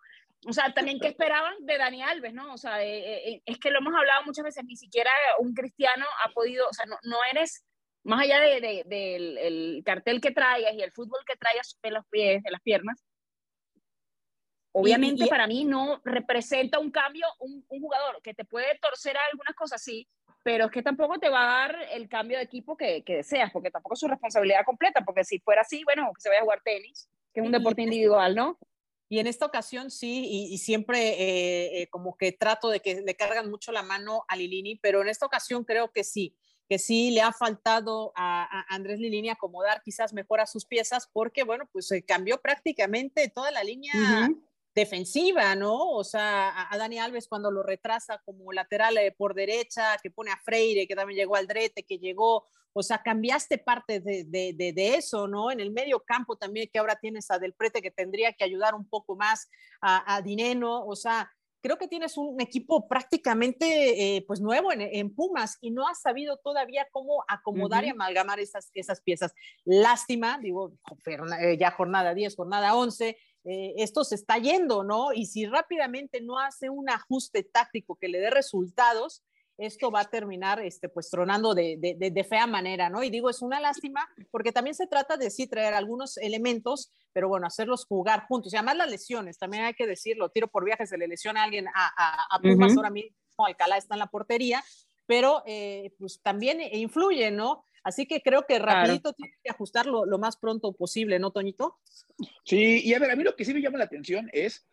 o 0.48 0.54
sea, 0.54 0.74
también 0.74 1.00
qué 1.00 1.08
esperaban 1.10 1.54
de 1.60 1.78
Dani 1.78 2.04
Alves, 2.04 2.34
¿no? 2.34 2.54
O 2.54 2.58
sea, 2.58 2.84
eh, 2.84 3.30
eh, 3.30 3.42
es 3.46 3.60
que 3.60 3.70
lo 3.70 3.80
hemos 3.80 3.94
hablado 3.94 4.24
muchas 4.26 4.44
veces, 4.44 4.66
ni 4.66 4.76
siquiera 4.76 5.12
un 5.40 5.54
cristiano 5.54 6.06
ha 6.26 6.30
podido, 6.30 6.68
o 6.68 6.74
sea, 6.74 6.86
no, 6.86 6.98
no 7.04 7.18
eres 7.32 7.64
más 8.04 8.22
allá 8.22 8.40
de, 8.40 8.84
del 8.86 9.84
cartel 9.86 10.22
que 10.22 10.32
traigas 10.32 10.74
y 10.74 10.82
el 10.82 10.92
fútbol 10.92 11.20
que 11.26 11.36
traigas 11.36 11.78
de 11.82 11.92
los 11.92 12.06
pies, 12.08 12.44
de 12.44 12.52
las 12.52 12.62
piernas, 12.62 13.04
obviamente 14.72 15.28
para 15.28 15.48
mí 15.48 15.66
no 15.66 16.02
representa 16.04 16.80
un 16.80 16.92
cambio, 16.92 17.26
un, 17.40 17.64
jugador 17.68 18.22
que 18.22 18.34
te 18.34 18.46
puede 18.46 18.78
torcer 18.80 19.16
algunas 19.32 19.56
cosas, 19.56 19.82
sí, 19.84 20.08
pero 20.44 20.66
es 20.66 20.72
que 20.72 20.82
tampoco 20.82 21.20
te 21.20 21.30
va 21.30 21.44
a 21.44 21.68
dar 21.68 21.82
el 21.92 22.10
cambio 22.10 22.38
de 22.38 22.44
equipo 22.44 22.76
que, 22.76 23.04
que, 23.04 23.18
deseas, 23.18 23.52
porque 23.52 23.70
tampoco 23.70 23.94
es 23.94 24.00
su 24.00 24.08
responsabilidad 24.08 24.66
completa, 24.66 25.02
porque 25.06 25.24
si 25.24 25.40
fuera 25.40 25.62
así, 25.62 25.84
bueno, 25.84 26.12
que 26.16 26.22
se 26.22 26.30
vaya 26.30 26.42
a 26.42 26.44
jugar 26.44 26.62
tenis, 26.64 27.10
que 27.34 27.42
es 27.42 27.46
un 27.46 27.52
deporte 27.52 27.84
individual, 27.84 28.36
¿no? 28.36 28.58
Y 29.12 29.20
en 29.20 29.28
esta 29.28 29.46
ocasión 29.46 29.92
sí, 29.92 30.48
y, 30.50 30.58
siempre 30.58 31.10
eh, 31.10 31.82
eh, 31.82 31.88
como 31.88 32.16
que 32.16 32.32
trato 32.32 32.70
de 32.70 32.80
que 32.80 33.02
le 33.02 33.16
cargan 33.16 33.50
mucho 33.52 33.74
la 33.74 33.84
mano 33.84 34.24
a 34.30 34.38
Lilini, 34.38 34.78
pero 34.78 35.02
en 35.02 35.10
esta 35.10 35.26
ocasión 35.26 35.66
creo 35.66 35.92
que 35.92 36.06
sí 36.06 36.34
que 36.72 36.80
sí 36.80 37.12
le 37.12 37.20
ha 37.20 37.34
faltado 37.34 38.14
a, 38.16 38.64
Andrés 38.74 38.98
Lilini 38.98 39.28
acomodar 39.28 39.82
quizás 39.84 40.14
mejor 40.14 40.40
a 40.40 40.46
sus 40.46 40.64
piezas, 40.64 41.06
porque 41.12 41.44
bueno, 41.44 41.68
pues 41.70 41.86
se 41.86 42.02
cambió 42.06 42.40
prácticamente 42.40 43.28
toda 43.28 43.52
la 43.52 43.62
línea 43.62 43.92
defensiva, 44.74 45.54
¿no? 45.54 45.90
O 45.90 46.06
sea, 46.06 46.72
a, 46.72 46.78
Dani 46.78 46.98
Alves 46.98 47.28
cuando 47.28 47.52
lo 47.52 47.62
retrasa 47.62 48.22
como 48.24 48.54
lateral 48.54 48.98
eh, 49.00 49.12
por 49.12 49.34
derecha, 49.34 49.98
que 50.02 50.12
pone 50.12 50.32
a 50.32 50.38
Freire, 50.38 50.88
que 50.88 50.96
también 50.96 51.18
llegó 51.20 51.36
al 51.36 51.46
Drete, 51.46 51.84
que 51.84 52.00
llegó, 52.00 52.48
o 52.72 52.84
sea, 52.84 53.04
cambiaste 53.04 53.58
parte 53.58 54.00
de, 54.00 54.24
de, 54.24 54.72
de, 54.72 54.96
eso, 54.96 55.28
¿no? 55.28 55.52
En 55.52 55.60
el 55.60 55.72
medio 55.72 56.00
campo 56.00 56.38
también, 56.38 56.70
que 56.72 56.80
ahora 56.80 56.96
tienes 56.96 57.30
a 57.32 57.38
Del 57.38 57.54
Prete, 57.54 57.82
que 57.82 57.92
tendría 57.92 58.32
que 58.32 58.46
ayudar 58.46 58.76
un 58.76 58.88
poco 58.88 59.18
más 59.18 59.50
a, 59.82 60.16
a 60.16 60.22
Dineno, 60.22 60.86
o 60.86 60.96
sea, 60.96 61.30
creo 61.62 61.78
que 61.78 61.88
tienes 61.88 62.18
un 62.18 62.42
equipo 62.42 62.88
prácticamente 62.88 64.16
eh, 64.18 64.26
pues 64.28 64.42
nuevo 64.42 64.72
en, 64.74 65.14
Pumas 65.14 65.58
y 65.62 65.72
no 65.72 65.88
has 65.88 66.02
sabido 66.02 66.38
todavía 66.38 66.88
cómo 66.92 67.24
acomodar 67.28 67.86
y 67.86 67.90
amalgamar 67.90 68.40
esas, 68.40 68.72
esas 68.74 69.02
piezas. 69.02 69.34
Lástima, 69.64 70.40
digo, 70.40 70.74
eh, 71.06 71.58
ya 71.58 71.72
jornada 71.72 72.14
10, 72.14 72.36
jornada 72.36 72.76
11, 72.76 73.18
eh, 73.44 73.74
esto 73.78 74.04
se 74.04 74.16
está 74.16 74.38
yendo, 74.38 74.84
¿no? 74.84 75.14
Y 75.14 75.26
si 75.26 75.46
rápidamente 75.46 76.22
no 76.22 76.40
hace 76.40 76.70
un 76.70 76.90
ajuste 76.90 77.44
táctico 77.44 77.96
que 77.96 78.08
le 78.08 78.20
dé 78.20 78.30
resultados, 78.30 79.24
esto 79.58 79.92
va 79.92 80.02
a 80.02 80.10
terminar 80.10 80.60
este, 80.62 80.90
pues 80.90 81.10
tronando 81.10 81.54
de, 81.54 81.78
de, 81.78 82.24
fea 82.24 82.48
manera, 82.48 82.90
¿no? 82.90 83.04
Y 83.04 83.10
digo, 83.10 83.30
es 83.30 83.42
una 83.42 83.60
lástima 83.60 84.08
porque 84.32 84.52
también 84.52 84.76
se 84.76 84.88
trata 84.88 85.18
de 85.18 85.30
sí 85.30 85.48
traer 85.48 85.74
algunos 85.74 86.18
elementos, 86.18 86.92
pero 87.14 87.28
bueno, 87.28 87.48
hacerlos 87.48 87.86
jugar 87.86 88.26
juntos. 88.28 88.54
Y 88.54 88.58
además 88.58 88.78
las 88.78 88.90
lesiones, 88.90 89.38
también 89.38 89.64
hay 89.66 89.74
que 89.74 89.88
decirlo, 89.88 90.30
tiro 90.30 90.48
por 90.48 90.66
viaje, 90.66 90.88
se 90.88 90.98
le 90.98 91.08
lesiona 91.08 91.42
a 91.42 91.44
alguien 91.46 91.68
a, 91.68 92.36
a, 92.36 92.40
Pumas, 92.40 92.76
ahora 92.76 92.90
mismo 92.90 93.16
Alcalá 93.46 93.78
está 93.78 93.96
en 93.96 94.00
la 94.00 94.08
portería, 94.08 94.64
pero 95.06 95.44
eh, 95.46 95.94
pues 96.00 96.22
también 96.22 96.60
influye, 96.74 97.32
¿no? 97.32 97.64
Así 97.84 98.06
que 98.06 98.22
creo 98.22 98.46
que 98.46 98.60
rapidito 98.60 99.14
tiene 99.14 99.34
que 99.44 99.50
ajustarlo 99.50 100.06
lo 100.06 100.20
más 100.20 100.38
pronto 100.38 100.74
posible, 100.74 101.20
¿no, 101.20 101.32
Toñito? 101.32 101.80
Sí, 102.46 102.82
y 102.84 102.94
a 102.94 103.00
ver, 103.00 103.12
a 103.12 103.16
mí 103.16 103.24
lo 103.24 103.36
que 103.36 103.44
sí 103.44 103.54
me 103.54 103.62
llama 103.62 103.80
la 103.80 103.86
atención 103.86 104.30
es 104.34 104.68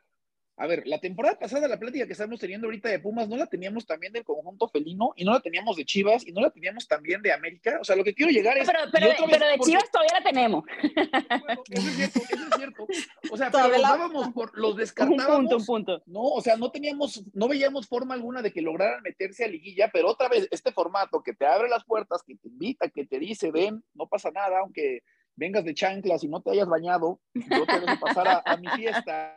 a 0.61 0.67
ver, 0.67 0.83
la 0.87 0.99
temporada 0.99 1.39
pasada, 1.39 1.69
la 1.69 1.79
plática 1.79 2.05
que 2.05 2.13
estamos 2.13 2.41
teniendo 2.41 2.67
ahorita 2.67 2.89
de 2.89 2.99
Pumas, 2.99 3.29
no 3.29 3.37
la 3.37 3.47
teníamos 3.47 3.87
también 3.87 4.13
del 4.13 4.25
conjunto 4.25 4.67
felino, 4.69 5.13
y 5.15 5.25
no 5.25 5.33
la 5.33 5.39
teníamos 5.39 5.77
de 5.77 5.85
Chivas, 5.85 6.27
y 6.27 6.33
no 6.33 6.41
la 6.41 6.51
teníamos 6.51 6.89
también 6.89 7.23
de 7.23 7.33
América. 7.33 7.79
O 7.81 7.85
sea, 7.85 7.95
lo 7.95 8.03
que 8.03 8.13
quiero 8.13 8.33
llegar 8.33 8.59
es. 8.59 8.67
Pero, 8.67 8.81
pero, 8.93 9.07
pero 9.31 9.47
de 9.47 9.59
Chivas 9.61 9.89
todavía 9.91 10.19
la 10.19 10.25
tenemos. 10.25 10.65
Bueno, 11.39 11.63
eso 11.71 11.89
es 11.89 11.97
cierto, 11.97 12.19
eso 12.19 12.49
es 12.49 12.57
cierto. 12.57 12.87
O 13.31 13.37
sea, 13.37 13.51
pero 13.51 13.69
los 13.69 13.83
dábamos 13.83 14.29
por, 14.31 14.59
los 14.59 14.77
descartábamos. 14.77 15.29
Un 15.29 15.49
punto, 15.49 15.57
un 15.57 15.65
punto. 15.67 16.03
No, 16.07 16.23
o 16.23 16.41
sea, 16.41 16.57
no 16.57 16.71
teníamos, 16.71 17.23
no 17.33 17.49
veíamos 17.49 17.87
forma 17.87 18.15
alguna 18.15 18.43
de 18.43 18.53
que 18.53 18.61
lograran 18.61 19.03
meterse 19.03 19.45
a 19.45 19.49
liguilla, 19.49 19.91
pero 19.93 20.09
otra 20.09 20.29
vez, 20.29 20.49
este 20.51 20.73
formato 20.73 21.23
que 21.23 21.35
te 21.35 21.47
abre 21.47 21.69
las 21.69 21.85
puertas, 21.85 22.23
que 22.27 22.35
te 22.37 22.49
invita, 22.49 22.89
que 22.89 23.07
te 23.07 23.19
dice, 23.19 23.51
ven, 23.51 23.83
no 23.95 24.09
pasa 24.09 24.31
nada, 24.31 24.59
aunque 24.61 25.03
vengas 25.37 25.65
de 25.65 25.75
chanclas 25.75 26.25
y 26.25 26.29
no 26.29 26.43
te 26.43 26.51
hayas 26.51 26.69
bañado, 26.69 27.21
yo 27.35 27.67
te 27.67 27.97
pasar 28.01 28.29
a, 28.29 28.43
a 28.45 28.57
mi 28.57 28.67
fiesta 28.69 29.35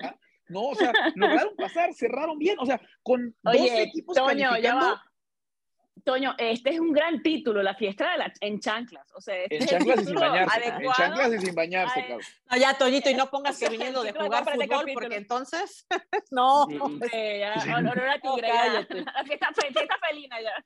no, 0.51 0.69
o 0.69 0.75
sea, 0.75 0.91
lograron 1.15 1.55
pasar, 1.55 1.93
cerraron 1.93 2.37
bien, 2.37 2.57
o 2.59 2.65
sea, 2.65 2.79
con 3.03 3.35
Oye, 3.45 3.59
12 3.59 3.81
equipos 3.83 4.15
Toño, 4.15 4.57
ya 4.57 4.75
va. 4.75 5.03
Toño, 6.03 6.33
este 6.37 6.71
es 6.71 6.79
un 6.79 6.91
gran 6.91 7.21
título, 7.21 7.61
la 7.61 7.75
fiesta 7.75 8.11
de 8.11 8.17
la, 8.17 8.33
en 8.39 8.59
chanclas. 8.59 9.11
O 9.13 9.21
sea, 9.21 9.35
este 9.43 9.57
en 9.57 9.65
chanclas 9.67 10.01
y 10.01 10.05
sin 10.05 10.15
bañarse. 10.15 10.65
En 10.65 10.91
chanclas 10.91 11.33
y 11.33 11.39
sin 11.39 11.55
bañarse, 11.55 12.01
cabrón. 12.01 12.27
No, 12.49 12.57
ya, 12.57 12.73
Toñito, 12.77 13.09
y 13.09 13.13
no 13.13 13.29
pongas 13.29 13.59
que 13.59 13.69
viniendo 13.69 14.03
de 14.03 14.13
jugar 14.13 14.45
fútbol, 14.45 14.85
porque 14.93 15.15
entonces, 15.15 15.85
no. 16.31 16.63
Hombre, 16.63 17.39
ya, 17.39 17.77
honor 17.77 17.99
a 17.99 18.19
tigre, 18.19 18.47
ya. 18.47 18.73
La 18.73 19.23
fiesta, 19.25 19.49
fiesta 19.53 19.97
felina 20.07 20.41
ya. 20.41 20.65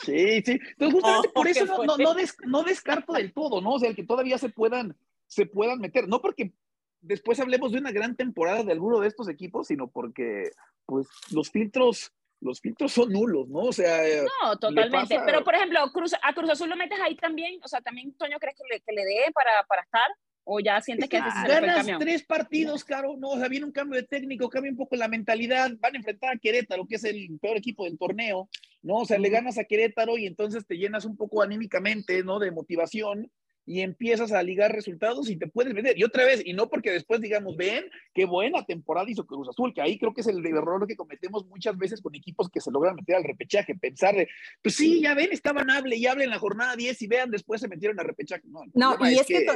Sí, 0.00 0.42
sí. 0.42 0.58
Entonces, 0.78 0.92
justamente 0.92 1.28
por 1.30 1.48
eso 1.48 1.66
no, 1.66 1.84
no, 1.84 1.96
no, 1.96 2.14
des, 2.14 2.36
no 2.44 2.62
descarto 2.62 3.12
del 3.12 3.32
todo, 3.32 3.60
¿no? 3.60 3.72
O 3.72 3.78
sea, 3.78 3.90
el 3.90 3.96
que 3.96 4.04
todavía 4.04 4.38
se 4.38 4.48
puedan, 4.48 4.96
se 5.26 5.46
puedan 5.46 5.80
meter. 5.80 6.08
No 6.08 6.20
porque 6.20 6.52
después 7.02 7.38
hablemos 7.40 7.72
de 7.72 7.78
una 7.78 7.92
gran 7.92 8.16
temporada 8.16 8.62
de 8.62 8.72
alguno 8.72 9.00
de 9.00 9.08
estos 9.08 9.28
equipos, 9.28 9.66
sino 9.66 9.88
porque 9.88 10.50
pues 10.86 11.08
los 11.30 11.50
filtros 11.50 12.12
los 12.40 12.60
filtros 12.60 12.90
son 12.92 13.12
nulos, 13.12 13.48
¿no? 13.48 13.60
O 13.60 13.72
sea, 13.72 14.02
no, 14.42 14.58
totalmente. 14.58 15.20
Pero 15.24 15.44
por 15.44 15.54
ejemplo, 15.54 15.80
Cruz, 15.92 16.12
a 16.20 16.34
Cruz 16.34 16.50
Azul 16.50 16.68
lo 16.68 16.76
metes 16.76 16.98
ahí 17.00 17.14
también, 17.14 17.60
o 17.62 17.68
sea, 17.68 17.80
también 17.80 18.14
Toño 18.14 18.38
crees 18.40 18.56
que 18.56 18.64
le, 18.74 18.80
que 18.80 18.92
le 18.92 19.04
dé 19.04 19.30
para, 19.32 19.62
para 19.68 19.82
estar 19.82 20.08
o 20.44 20.60
ya 20.60 20.80
sientes 20.80 21.08
que 21.08 21.18
ganas 21.18 21.98
tres 21.98 22.24
partidos, 22.24 22.84
Caro, 22.84 23.16
no, 23.16 23.30
o 23.30 23.38
sea, 23.38 23.48
viene 23.48 23.66
un 23.66 23.72
cambio 23.72 24.00
de 24.00 24.06
técnico, 24.06 24.48
cambia 24.48 24.72
un 24.72 24.76
poco 24.76 24.96
la 24.96 25.08
mentalidad, 25.08 25.70
van 25.78 25.94
a 25.94 25.98
enfrentar 25.98 26.34
a 26.34 26.38
Querétaro, 26.38 26.86
que 26.86 26.96
es 26.96 27.04
el 27.04 27.38
peor 27.40 27.56
equipo 27.56 27.84
del 27.84 27.98
torneo, 27.98 28.48
¿no? 28.82 28.96
O 28.96 29.06
sea, 29.06 29.18
le 29.18 29.30
ganas 29.30 29.58
a 29.58 29.64
Querétaro 29.64 30.18
y 30.18 30.26
entonces 30.26 30.66
te 30.66 30.76
llenas 30.76 31.04
un 31.04 31.16
poco 31.16 31.42
anímicamente, 31.42 32.24
¿no? 32.24 32.38
De 32.40 32.50
motivación 32.50 33.30
y 33.64 33.80
empiezas 33.80 34.32
a 34.32 34.42
ligar 34.42 34.72
resultados 34.72 35.30
y 35.30 35.36
te 35.36 35.46
puedes 35.46 35.72
vender. 35.74 35.98
Y 35.98 36.04
otra 36.04 36.24
vez, 36.24 36.42
y 36.44 36.52
no 36.52 36.68
porque 36.68 36.90
después 36.90 37.20
digamos, 37.20 37.56
ven, 37.56 37.84
qué 38.14 38.24
buena 38.24 38.64
temporada 38.64 39.10
hizo 39.10 39.26
Cruz 39.26 39.48
Azul, 39.48 39.72
que 39.74 39.82
ahí 39.82 39.98
creo 39.98 40.12
que 40.12 40.22
es 40.22 40.26
el 40.26 40.44
error 40.44 40.86
que 40.86 40.96
cometemos 40.96 41.46
muchas 41.46 41.76
veces 41.78 42.00
con 42.00 42.14
equipos 42.14 42.48
que 42.50 42.60
se 42.60 42.70
logran 42.70 42.96
meter 42.96 43.16
al 43.16 43.24
repechaje, 43.24 43.74
pensar 43.74 44.14
de, 44.14 44.28
pues 44.62 44.74
sí, 44.74 45.00
ya 45.00 45.14
ven, 45.14 45.30
estaban 45.32 45.70
hable 45.70 45.96
y 45.96 46.06
hablen 46.06 46.24
en 46.24 46.30
la 46.30 46.38
jornada 46.38 46.76
10 46.76 47.00
y 47.02 47.06
vean, 47.06 47.30
después 47.30 47.60
se 47.60 47.68
metieron 47.68 47.98
al 48.00 48.06
repechaje. 48.06 48.42
No, 48.46 48.64
no 48.74 49.10
y 49.10 49.14
es, 49.14 49.26
que... 49.26 49.46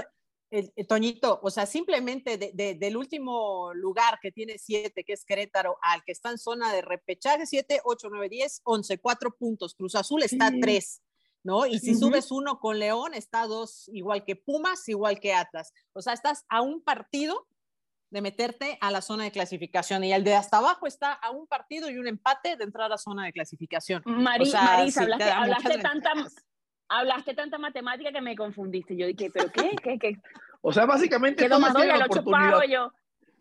Toñito, 0.88 1.40
o 1.42 1.50
sea, 1.50 1.66
simplemente 1.66 2.38
del 2.38 2.96
último 2.96 3.74
lugar 3.74 4.18
que 4.22 4.30
tiene 4.30 4.58
siete, 4.58 5.02
que 5.02 5.12
es 5.12 5.24
Querétaro, 5.24 5.76
al 5.82 6.04
que 6.04 6.12
está 6.12 6.30
en 6.30 6.38
zona 6.38 6.72
de 6.72 6.82
repechaje, 6.82 7.46
7, 7.46 7.80
8, 7.84 8.08
9, 8.10 8.28
10, 8.28 8.60
11, 8.62 8.98
4 8.98 9.36
puntos. 9.36 9.74
Cruz 9.74 9.96
Azul 9.96 10.22
está 10.22 10.46
a 10.46 10.52
3. 10.58 11.02
¿No? 11.46 11.64
Y 11.64 11.78
si 11.78 11.94
subes 11.94 12.32
uno 12.32 12.58
con 12.58 12.78
León, 12.78 13.14
está 13.14 13.46
dos, 13.46 13.88
igual 13.92 14.24
que 14.24 14.34
Pumas, 14.34 14.88
igual 14.88 15.20
que 15.20 15.32
Atlas. 15.32 15.72
O 15.92 16.02
sea, 16.02 16.12
estás 16.12 16.44
a 16.48 16.60
un 16.60 16.82
partido 16.82 17.46
de 18.10 18.20
meterte 18.20 18.78
a 18.80 18.90
la 18.90 19.00
zona 19.00 19.24
de 19.24 19.30
clasificación 19.30 20.02
y 20.02 20.12
el 20.12 20.24
de 20.24 20.34
hasta 20.34 20.58
abajo 20.58 20.86
está 20.86 21.12
a 21.12 21.30
un 21.30 21.46
partido 21.46 21.88
y 21.88 21.98
un 21.98 22.08
empate 22.08 22.56
de 22.56 22.64
entrar 22.64 22.86
a 22.86 22.88
la 22.90 22.98
zona 22.98 23.24
de 23.24 23.32
clasificación. 23.32 24.02
Marisa, 24.04 24.82
hablaste, 24.82 25.78
tanta, 25.78 26.12
hablaste 26.88 27.34
tanta 27.34 27.58
matemática 27.58 28.10
que 28.10 28.20
me 28.20 28.34
confundiste. 28.34 28.96
Yo 28.96 29.06
dije, 29.06 29.30
¿pero 29.30 29.50
qué? 29.52 29.70
¿Qué? 29.80 29.98
qué? 29.98 30.16
O 30.62 30.72
sea, 30.72 30.84
básicamente 30.84 31.48
todos 31.48 31.74
tienen 31.74 32.02
oportunidad. 32.02 32.62
Yo. 32.68 32.92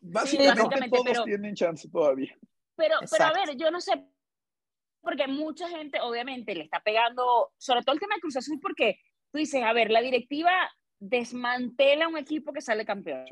Básicamente 0.01 0.89
todos 0.91 1.25
tienen 1.25 1.55
chance 1.55 1.89
todavía. 1.89 2.37
Pero, 2.75 2.97
pero 3.09 3.25
a 3.25 3.33
ver, 3.33 3.57
yo 3.57 3.71
no 3.71 3.81
sé 3.81 3.93
porque 5.05 5.27
mucha 5.27 5.69
gente 5.69 6.01
obviamente 6.01 6.55
le 6.55 6.63
está 6.63 6.81
pegando, 6.81 7.51
sobre 7.57 7.83
todo 7.83 7.93
el 7.93 7.99
tema 8.01 8.15
de 8.15 8.21
Cruz 8.21 8.35
Azul, 8.35 8.59
porque 8.61 8.99
tú 9.31 9.37
dices, 9.37 9.63
a 9.63 9.71
ver, 9.71 9.91
la 9.91 10.01
directiva 10.01 10.51
desmantela 10.99 12.07
un 12.07 12.17
equipo 12.17 12.51
que 12.51 12.61
sale 12.61 12.85
campeón. 12.85 13.25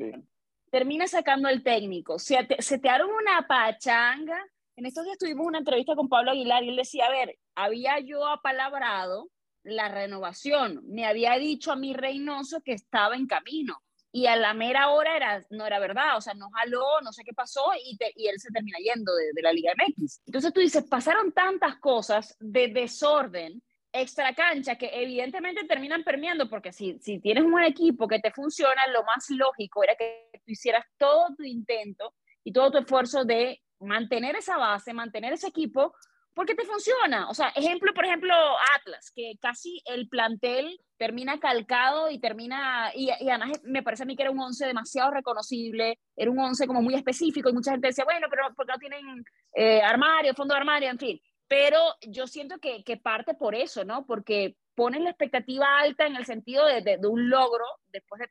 Termina 0.72 1.08
sacando 1.08 1.50
el 1.50 1.64
técnico, 1.64 2.18
se, 2.20 2.42
te, 2.46 2.62
se 2.62 2.80
te 2.80 2.90
una 2.90 3.46
pachanga. 3.48 4.40
En 4.76 4.86
estos 4.86 5.04
días 5.04 5.18
tuvimos 5.18 5.46
una 5.46 5.60
entrevista 5.60 5.96
con 5.96 6.08
Pablo 6.08 6.32
Aguilar 6.32 6.64
y 6.64 6.70
él 6.70 6.76
decía, 6.76 7.08
a 7.08 7.12
ver, 7.12 7.38
había 7.56 8.00
yo 8.00 8.26
apalabrado 8.28 9.30
la 9.64 9.88
renovación, 9.90 10.82
me 10.86 11.06
había 11.06 11.38
dicho 11.38 11.72
a 11.72 11.76
mi 11.76 11.94
Reynoso 11.94 12.62
que 12.62 12.74
estaba 12.74 13.16
en 13.16 13.28
camino 13.28 13.78
y 14.16 14.28
a 14.28 14.36
la 14.36 14.54
mera 14.54 14.92
hora 14.92 15.18
era, 15.18 15.44
no 15.50 15.66
era 15.66 15.80
verdad, 15.80 16.16
o 16.16 16.22
sea, 16.22 16.36
no 16.36 16.52
jaló, 16.52 17.02
no 17.02 17.12
sé 17.12 17.24
qué 17.24 17.34
pasó 17.34 17.64
y, 17.84 17.98
y 18.16 18.28
él 18.28 18.40
se 18.40 18.52
termina 18.52 18.78
yendo 18.78 19.12
de, 19.16 19.42
la 19.42 19.52
Liga 19.52 19.74
MX. 19.76 20.22
Entonces 20.28 20.54
tú 20.54 20.60
dices, 20.60 20.84
pasaron 20.88 21.32
tantas 21.32 21.80
cosas 21.80 22.38
de 22.40 22.68
desorden 22.68 23.60
extra 23.92 24.36
cancha 24.36 24.76
que 24.76 24.92
evidentemente 24.94 25.66
terminan 25.66 26.04
permeando 26.04 26.48
porque 26.48 26.72
si, 26.72 27.00
si 27.00 27.20
tienes 27.20 27.44
un 27.44 27.60
equipo 27.64 28.08
que 28.08 28.20
te 28.20 28.32
funciona, 28.32 28.86
lo 28.88 29.04
más 29.04 29.26
lógico 29.32 29.84
era 29.84 29.96
que 29.96 30.30
tú 30.46 30.52
hicieras 30.52 30.86
todo 30.98 31.34
tu 31.36 31.44
intento 31.44 32.14
y 32.44 32.54
todo 32.54 32.70
tu 32.70 32.78
esfuerzo 32.78 33.26
de 33.26 33.64
mantener 33.80 34.36
esa 34.36 34.58
base, 34.58 34.94
mantener 34.94 35.34
ese 35.34 35.48
equipo 35.48 35.96
porque 36.34 36.56
te 36.56 36.66
funciona. 36.66 37.30
O 37.30 37.34
sea, 37.34 37.50
ejemplo, 37.50 37.94
por 37.94 38.06
ejemplo, 38.06 38.34
Atlas, 38.76 39.12
que 39.16 39.34
casi 39.40 39.82
el 39.86 40.08
plantel 40.10 40.80
termina 40.98 41.40
calcado 41.40 42.10
y 42.10 42.20
termina, 42.20 42.92
y, 42.96 43.10
además 43.10 43.60
me 43.64 43.84
parece 43.84 44.04
a 44.04 44.06
mí 44.06 44.16
que 44.16 44.24
era 44.24 44.32
un 44.32 44.40
11 44.40 44.66
demasiado 44.66 45.12
reconocible, 45.12 46.00
era 46.16 46.32
un 46.32 46.40
11 46.40 46.66
como 46.68 46.82
muy 46.82 46.96
específico 46.96 47.50
y 47.50 47.54
mucha 47.54 47.72
gente 47.72 47.88
decía, 47.88 48.06
bueno, 48.06 48.28
pero 48.30 48.44
porque 48.56 48.72
no 48.72 48.80
tienen 48.80 49.24
eh, 49.56 49.82
armario, 49.82 50.34
fondo 50.34 50.54
de 50.54 50.60
armario, 50.60 50.90
en 50.90 51.00
fin. 51.00 51.20
Pero 51.48 51.80
yo 52.02 52.26
siento 52.26 52.58
que, 52.60 52.84
que, 52.84 52.98
parte 52.98 53.36
por 53.36 53.54
eso, 53.54 53.84
¿no? 53.84 54.06
Porque 54.06 54.56
ponen 54.76 55.04
la 55.04 55.12
expectativa 55.12 55.80
alta 55.80 56.08
en 56.08 56.16
el 56.16 56.26
sentido 56.26 56.66
de, 56.66 56.82
de, 56.82 57.08
un 57.08 57.30
logro 57.30 57.66
después 57.90 58.20
de 58.20 58.28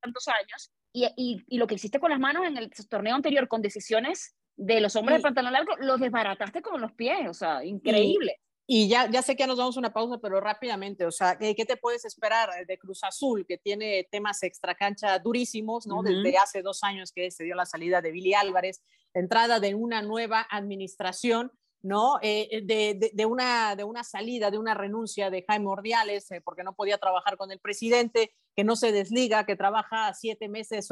tantos 0.00 0.26
años 0.28 0.72
y, 0.92 1.04
y, 1.16 1.44
y, 1.46 1.58
lo 1.58 1.66
que 1.68 1.76
hiciste 1.76 2.00
con 2.00 2.10
las 2.10 2.18
manos 2.18 2.44
en 2.46 2.56
el 2.56 2.70
torneo 2.88 3.14
anterior 3.14 3.46
con 3.46 3.62
decisiones 3.62 4.34
de 4.60 4.80
los 4.80 4.94
hombres 4.94 5.18
de 5.18 5.22
pantalón 5.22 5.54
largo, 5.54 5.74
los 5.78 5.98
desbarataste 5.98 6.60
con 6.60 6.80
los 6.82 6.92
pies, 6.92 7.26
o 7.28 7.34
sea, 7.34 7.64
increíble. 7.64 8.36
Y, 8.66 8.88
ya, 8.88 9.10
ya 9.10 9.22
sé 9.22 9.34
que 9.34 9.40
ya 9.40 9.46
nos 9.46 9.58
vamos 9.58 9.76
a 9.76 9.80
una 9.80 9.92
pausa, 9.92 10.18
pero 10.22 10.38
rápidamente, 10.38 11.04
o 11.06 11.10
sea, 11.10 11.36
¿qué, 11.38 11.54
te 11.54 11.76
puedes 11.76 12.04
esperar 12.04 12.50
de 12.66 12.78
Cruz 12.78 13.02
Azul, 13.02 13.44
que 13.48 13.58
tiene 13.58 14.06
temas 14.12 14.42
extra 14.42 14.74
cancha 14.74 15.18
durísimos, 15.18 15.86
¿no? 15.86 16.02
Desde 16.02 16.36
hace 16.36 16.62
dos 16.62 16.84
años 16.84 17.10
que 17.10 17.30
se 17.30 17.42
dio 17.42 17.56
la 17.56 17.66
salida 17.66 18.00
de 18.00 18.12
Billy 18.12 18.34
Álvarez, 18.34 18.84
entrada 19.14 19.58
de 19.58 19.74
una 19.74 20.02
nueva 20.02 20.46
administración, 20.48 21.50
¿no? 21.82 22.18
Eh, 22.22 22.48
eh, 22.50 22.62
de, 22.62 23.10
de, 23.12 23.26
una, 23.26 23.74
de 23.74 23.84
una 23.84 24.04
salida, 24.04 24.50
de 24.50 24.58
una 24.58 24.74
renuncia 24.74 25.30
de 25.30 25.44
Jaime 25.46 25.68
Ordiales, 25.68 26.30
eh, 26.30 26.40
porque 26.40 26.62
no 26.62 26.74
podía 26.74 26.98
trabajar 26.98 27.36
con 27.36 27.50
el 27.50 27.58
presidente, 27.58 28.34
que 28.54 28.64
no 28.64 28.76
se 28.76 28.92
desliga, 28.92 29.46
que 29.46 29.56
trabaja 29.56 30.12
siete 30.14 30.48
meses 30.48 30.88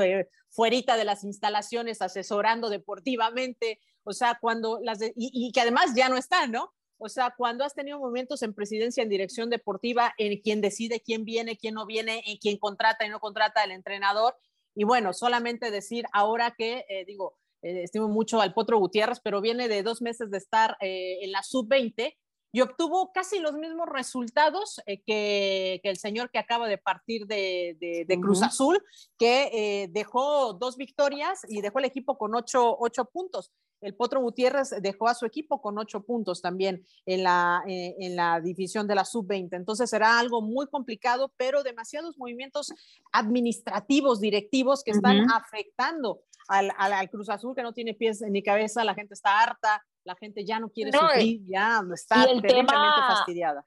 fuerita 0.49 0.97
de 0.97 1.05
las 1.05 1.25
instalaciones 1.25 2.01
asesorando 2.01 2.71
deportivamente, 2.71 3.81
o 4.05 4.13
sea, 4.13 4.39
cuando 4.41 4.81
las, 4.83 5.01
y, 5.15 5.53
que 5.53 5.61
además 5.61 5.93
ya 5.95 6.09
no 6.09 6.17
está, 6.17 6.47
¿no? 6.47 6.73
O 6.97 7.09
sea, 7.09 7.35
cuando 7.37 7.65
has 7.65 7.75
tenido 7.75 7.99
momentos 7.99 8.43
en 8.43 8.55
presidencia, 8.55 9.03
en 9.03 9.09
dirección 9.09 9.51
deportiva, 9.51 10.15
en 10.19 10.41
quien 10.41 10.61
decide 10.61 11.01
quién 11.01 11.25
viene, 11.25 11.59
quién 11.59 11.75
no 11.75 11.87
viene, 11.87 12.23
en 12.27 12.39
quién 12.39 12.57
contrata 12.57 13.05
y 13.05 13.09
no 13.11 13.21
contrata 13.21 13.63
el 13.63 13.73
entrenador, 13.73 14.37
y 14.75 14.85
bueno, 14.85 15.13
solamente 15.13 15.71
decir 15.71 16.07
ahora 16.13 16.55
que, 16.57 16.85
digo, 17.07 17.37
eh, 17.63 17.83
estimo 17.83 18.09
mucho 18.09 18.41
al 18.41 18.55
Potro 18.55 18.79
Gutiérrez, 18.79 19.21
pero 19.21 19.41
viene 19.41 19.69
de 19.69 19.83
dos 19.83 20.03
meses 20.03 20.31
de 20.31 20.39
estar 20.39 20.77
eh, 20.81 21.19
en 21.23 21.33
la 21.33 21.43
sub-20 21.43 22.15
y 22.51 22.61
obtuvo 22.61 23.13
casi 23.13 23.41
los 23.41 23.55
mismos 23.55 23.89
resultados 23.89 24.81
eh, 24.87 25.03
que, 25.05 25.81
que, 25.83 25.91
el 25.91 25.99
señor 25.99 26.31
que 26.31 26.39
acaba 26.39 26.67
de 26.67 26.79
partir 26.79 27.27
de, 27.27 27.77
de, 27.79 28.21
Cruz 28.21 28.43
Azul, 28.43 28.83
que 29.19 29.89
dejó 29.93 30.55
dos 30.55 30.77
victorias 30.77 31.41
y 31.49 31.61
dejó 31.61 31.79
el 31.81 31.85
equipo 31.85 32.17
con 32.17 32.35
ocho, 32.35 32.77
ocho 32.79 33.05
puntos. 33.05 33.53
El 33.81 33.95
Potro 33.95 34.21
Gutiérrez 34.21 34.75
dejó 34.81 35.09
a 35.09 35.15
su 35.15 35.25
equipo 35.25 35.61
con 35.61 35.79
ocho 35.79 36.03
puntos 36.03 36.43
también 36.43 36.85
en 37.07 37.23
la, 37.23 37.63
en 37.67 38.17
la 38.17 38.41
división 38.41 38.87
de 38.87 38.95
la 38.95 39.05
sub-20. 39.05 39.51
Entonces 39.53 39.89
será 39.91 40.19
algo 40.19 40.43
muy 40.43 40.67
complicado, 40.67 41.33
pero 41.37 41.63
demasiados 41.63 42.19
movimientos 42.19 42.73
administrativos, 43.13 44.21
directivos 44.21 44.83
que 44.83 44.91
están 44.91 45.31
afectando 45.31 46.21
al, 46.49 46.73
al, 46.77 47.11
Cruz 47.11 47.29
Azul 47.29 47.55
que 47.55 47.63
no 47.63 47.73
tiene 47.73 47.95
pies 47.95 48.23
ni 48.23 48.43
cabeza, 48.43 48.83
la 48.83 48.95
gente 48.95 49.15
está 49.15 49.41
harta, 49.41 49.85
la 50.05 50.17
gente 50.17 50.45
ya 50.45 50.59
no 50.59 50.71
quiere 50.71 50.91
sufrir, 50.93 51.43
ya 51.47 51.83
está 51.95 52.25
terriblemente 52.25 53.01
fastidiada. 53.09 53.67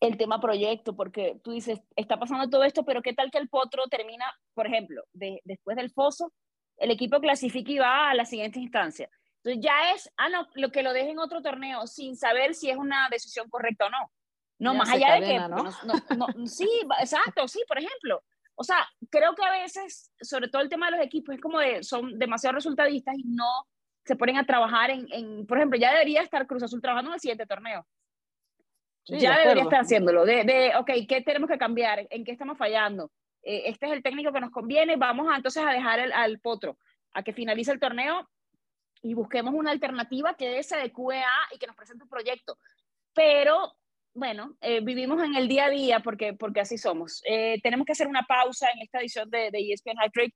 El 0.00 0.16
tema 0.16 0.40
proyecto, 0.40 0.94
porque 0.94 1.40
tú 1.42 1.52
dices, 1.52 1.80
está 1.94 2.18
pasando 2.18 2.48
todo 2.50 2.64
esto, 2.64 2.84
pero 2.84 3.00
¿qué 3.00 3.14
tal 3.14 3.30
que 3.30 3.38
el 3.38 3.48
potro 3.48 3.84
termina, 3.90 4.26
por 4.54 4.66
ejemplo, 4.66 5.04
de, 5.12 5.40
después 5.44 5.76
del 5.76 5.90
foso, 5.90 6.32
el 6.78 6.90
equipo 6.90 7.20
clasifica 7.20 7.72
y 7.72 7.78
va 7.78 8.10
a 8.10 8.14
la 8.14 8.24
siguiente 8.24 8.58
instancia. 8.58 9.08
Entonces 9.46 9.62
ya 9.62 9.92
es, 9.92 10.12
ah, 10.16 10.28
no, 10.28 10.48
lo 10.54 10.72
que 10.72 10.82
lo 10.82 10.92
deje 10.92 11.10
en 11.10 11.20
otro 11.20 11.40
torneo 11.40 11.86
sin 11.86 12.16
saber 12.16 12.52
si 12.52 12.68
es 12.68 12.76
una 12.76 13.08
decisión 13.08 13.48
correcta 13.48 13.86
o 13.86 13.90
no. 13.90 14.10
No, 14.58 14.74
más 14.74 14.90
allá 14.90 15.14
de 15.14 15.20
que, 15.20 15.38
¿no? 15.38 16.46
sí, 16.48 16.68
exacto, 16.98 17.46
sí, 17.46 17.62
por 17.68 17.78
ejemplo. 17.78 18.24
O 18.56 18.64
sea, 18.64 18.88
creo 19.08 19.36
que 19.36 19.44
a 19.44 19.52
veces, 19.52 20.10
sobre 20.20 20.48
todo 20.48 20.62
el 20.62 20.68
tema 20.68 20.86
de 20.86 20.96
los 20.96 21.06
equipos, 21.06 21.36
es 21.36 21.40
como 21.40 21.60
de, 21.60 21.84
son 21.84 22.18
demasiado 22.18 22.56
resultadistas 22.56 23.14
y 23.16 23.22
no 23.22 23.46
se 24.04 24.16
ponen 24.16 24.36
a 24.36 24.46
trabajar 24.46 24.90
en, 24.90 25.06
en 25.12 25.46
por 25.46 25.58
ejemplo, 25.58 25.78
ya 25.78 25.92
debería 25.92 26.22
estar 26.22 26.44
Cruz 26.48 26.64
Azul 26.64 26.82
trabajando 26.82 27.10
en 27.10 27.14
el 27.14 27.20
siguiente 27.20 27.46
torneo. 27.46 27.86
ya 29.04 29.38
debería 29.38 29.62
estar 29.62 29.82
haciéndolo. 29.82 30.24
De, 30.24 30.42
de, 30.42 30.72
ok, 30.76 30.90
¿qué 31.08 31.22
tenemos 31.24 31.48
que 31.48 31.58
cambiar? 31.58 32.04
¿En 32.10 32.24
qué 32.24 32.32
estamos 32.32 32.58
fallando? 32.58 33.12
Eh, 33.44 33.64
este 33.66 33.86
es 33.86 33.92
el 33.92 34.02
técnico 34.02 34.32
que 34.32 34.40
nos 34.40 34.50
conviene, 34.50 34.96
vamos 34.96 35.28
a, 35.30 35.36
entonces 35.36 35.62
a 35.64 35.70
dejar 35.70 36.00
el, 36.00 36.12
al 36.12 36.40
potro 36.40 36.78
a 37.12 37.22
que 37.22 37.32
finalice 37.32 37.70
el 37.70 37.78
torneo 37.78 38.28
y 39.02 39.14
busquemos 39.14 39.54
una 39.54 39.70
alternativa 39.70 40.34
que 40.34 40.62
se 40.62 40.76
adecue 40.76 41.18
a 41.18 41.54
y 41.54 41.58
que 41.58 41.66
nos 41.66 41.76
presente 41.76 42.04
un 42.04 42.10
proyecto. 42.10 42.58
Pero 43.14 43.72
bueno, 44.14 44.56
eh, 44.60 44.80
vivimos 44.80 45.22
en 45.22 45.36
el 45.36 45.46
día 45.46 45.66
a 45.66 45.70
día 45.70 46.00
porque, 46.00 46.32
porque 46.32 46.60
así 46.60 46.78
somos. 46.78 47.22
Eh, 47.26 47.60
tenemos 47.62 47.84
que 47.84 47.92
hacer 47.92 48.08
una 48.08 48.22
pausa 48.22 48.68
en 48.74 48.80
esta 48.80 49.00
edición 49.00 49.28
de, 49.30 49.50
de 49.50 49.72
ESPN 49.72 49.96
High 49.98 50.10
Trick. 50.10 50.34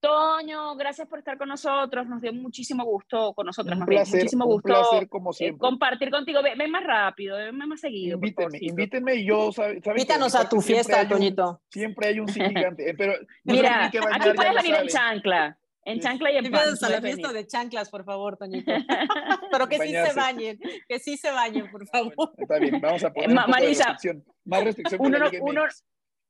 Toño, 0.00 0.74
gracias 0.76 1.06
por 1.06 1.18
estar 1.18 1.36
con 1.36 1.48
nosotros. 1.48 2.08
Nos 2.08 2.22
dio 2.22 2.32
muchísimo 2.32 2.84
gusto 2.84 3.34
con 3.34 3.46
nosotros. 3.46 3.78
Un 3.78 3.84
placer, 3.84 4.16
muchísimo 4.20 4.46
un 4.46 4.52
gusto 4.52 4.68
placer 4.68 5.08
como 5.08 5.32
siempre. 5.32 5.58
compartir 5.58 6.10
contigo. 6.10 6.42
Ven, 6.42 6.56
ven, 6.56 6.70
más 6.70 6.82
rápido, 6.82 7.36
ven 7.36 7.54
más 7.56 7.80
seguido. 7.80 8.14
Invítenme, 8.14 8.58
invítenme 8.60 9.14
y 9.16 9.26
yo. 9.26 9.52
Sabe, 9.52 9.80
sabe 9.82 10.00
Invítanos 10.00 10.34
a 10.34 10.48
tu 10.48 10.60
fiesta, 10.60 11.06
Toñito. 11.06 11.60
siempre 11.68 12.08
hay 12.08 12.18
un 12.18 12.28
sí 12.28 12.40
gigante. 12.40 12.94
Pero 12.96 13.12
no 13.44 13.52
Mira, 13.52 13.84
aquí 13.84 13.98
puedes 14.34 14.54
venir 14.54 14.74
en 14.74 14.88
chancla. 14.88 15.59
En 15.84 16.00
chancla 16.00 16.30
y 16.30 16.36
en 16.36 16.50
pan. 16.50 16.74
a 16.80 16.88
la 16.88 17.00
fiesta 17.00 17.32
de 17.32 17.46
chanclas, 17.46 17.88
por 17.88 18.04
favor, 18.04 18.36
Toñito. 18.36 18.70
Pero 19.50 19.68
que 19.68 19.78
sí 19.78 19.92
se 19.92 20.12
bañen, 20.14 20.58
que 20.88 20.98
sí 20.98 21.16
se 21.16 21.30
bañen, 21.30 21.70
por 21.70 21.86
favor. 21.86 22.32
Está 22.36 22.58
bien, 22.58 22.80
vamos 22.80 23.02
a 23.04 23.12
poner 23.12 23.30
Ma 23.30 23.46
un 23.46 23.50
Marisa, 23.50 23.84
restricción. 23.84 24.24
Más 24.44 24.64
restricción 24.64 25.00
uno, 25.00 25.18
no, 25.18 25.30
uno, 25.40 25.64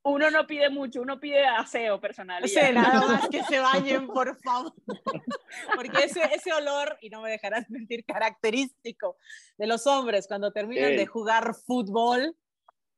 uno, 0.03 0.31
no 0.31 0.47
pide 0.47 0.69
mucho, 0.69 1.01
uno 1.01 1.19
pide 1.19 1.45
aseo 1.45 1.99
personal. 1.99 2.47
Sí, 2.47 2.59
nada 2.73 3.07
más 3.07 3.29
que 3.29 3.43
se 3.43 3.59
bañen, 3.59 4.07
por 4.07 4.37
favor. 4.41 4.73
Porque 5.75 6.05
ese, 6.05 6.21
ese 6.33 6.53
olor, 6.53 6.97
y 7.01 7.09
no 7.09 7.21
me 7.21 7.29
dejarás 7.29 7.69
mentir, 7.69 8.05
característico 8.05 9.17
de 9.57 9.67
los 9.67 9.85
hombres 9.85 10.27
cuando 10.27 10.51
terminan 10.51 10.91
Ey. 10.91 10.97
de 10.97 11.05
jugar 11.05 11.53
fútbol, 11.53 12.35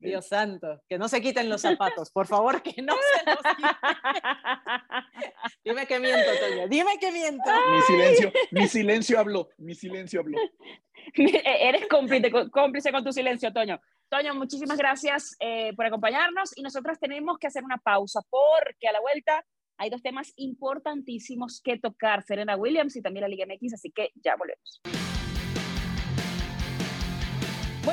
Dios 0.04 0.28
santo, 0.28 0.82
que 0.88 0.98
no 0.98 1.08
se 1.08 1.22
quiten 1.22 1.50
los 1.50 1.62
zapatos, 1.62 2.12
por 2.12 2.28
favor, 2.28 2.62
que 2.62 2.82
no 2.82 2.94
se 2.94 3.32
los 3.32 3.56
quiten. 3.56 3.76
Dime 5.64 5.88
que 5.88 6.00
miento, 6.00 6.32
Toño, 6.40 6.68
dime 6.68 6.98
que 7.00 7.12
miento. 7.12 7.50
Mi 7.72 7.82
silencio, 7.82 8.32
mi 8.52 8.68
silencio 8.68 9.20
habló, 9.20 9.50
mi 9.58 9.76
silencio 9.76 10.20
habló. 10.20 10.38
Eres 11.16 11.88
cómplice, 11.88 12.32
cómplice 12.52 12.92
con 12.92 13.04
tu 13.04 13.12
silencio, 13.12 13.52
Toño. 13.54 13.80
Toño, 14.10 14.36
muchísimas 14.36 14.78
gracias 14.78 15.36
eh, 15.40 15.74
por 15.76 15.86
acompañarnos 15.86 16.56
y 16.56 16.62
nosotros 16.62 17.00
tenemos 17.00 17.38
que 17.38 17.48
hacer 17.48 17.64
una 17.64 17.78
pausa 17.78 18.22
porque 18.30 18.88
a 18.88 18.92
la 18.92 19.02
vuelta 19.02 19.44
hay 19.78 19.90
dos 19.90 20.04
temas 20.04 20.34
importantísimos 20.36 21.62
que 21.62 21.80
tocar, 21.80 22.24
Serena 22.24 22.56
Williams 22.56 22.96
y 22.96 23.02
también 23.02 23.22
la 23.22 23.28
Liga 23.28 23.46
MX, 23.46 23.74
así 23.74 23.92
que 23.92 24.12
ya 24.24 24.36
volvemos. 24.36 24.82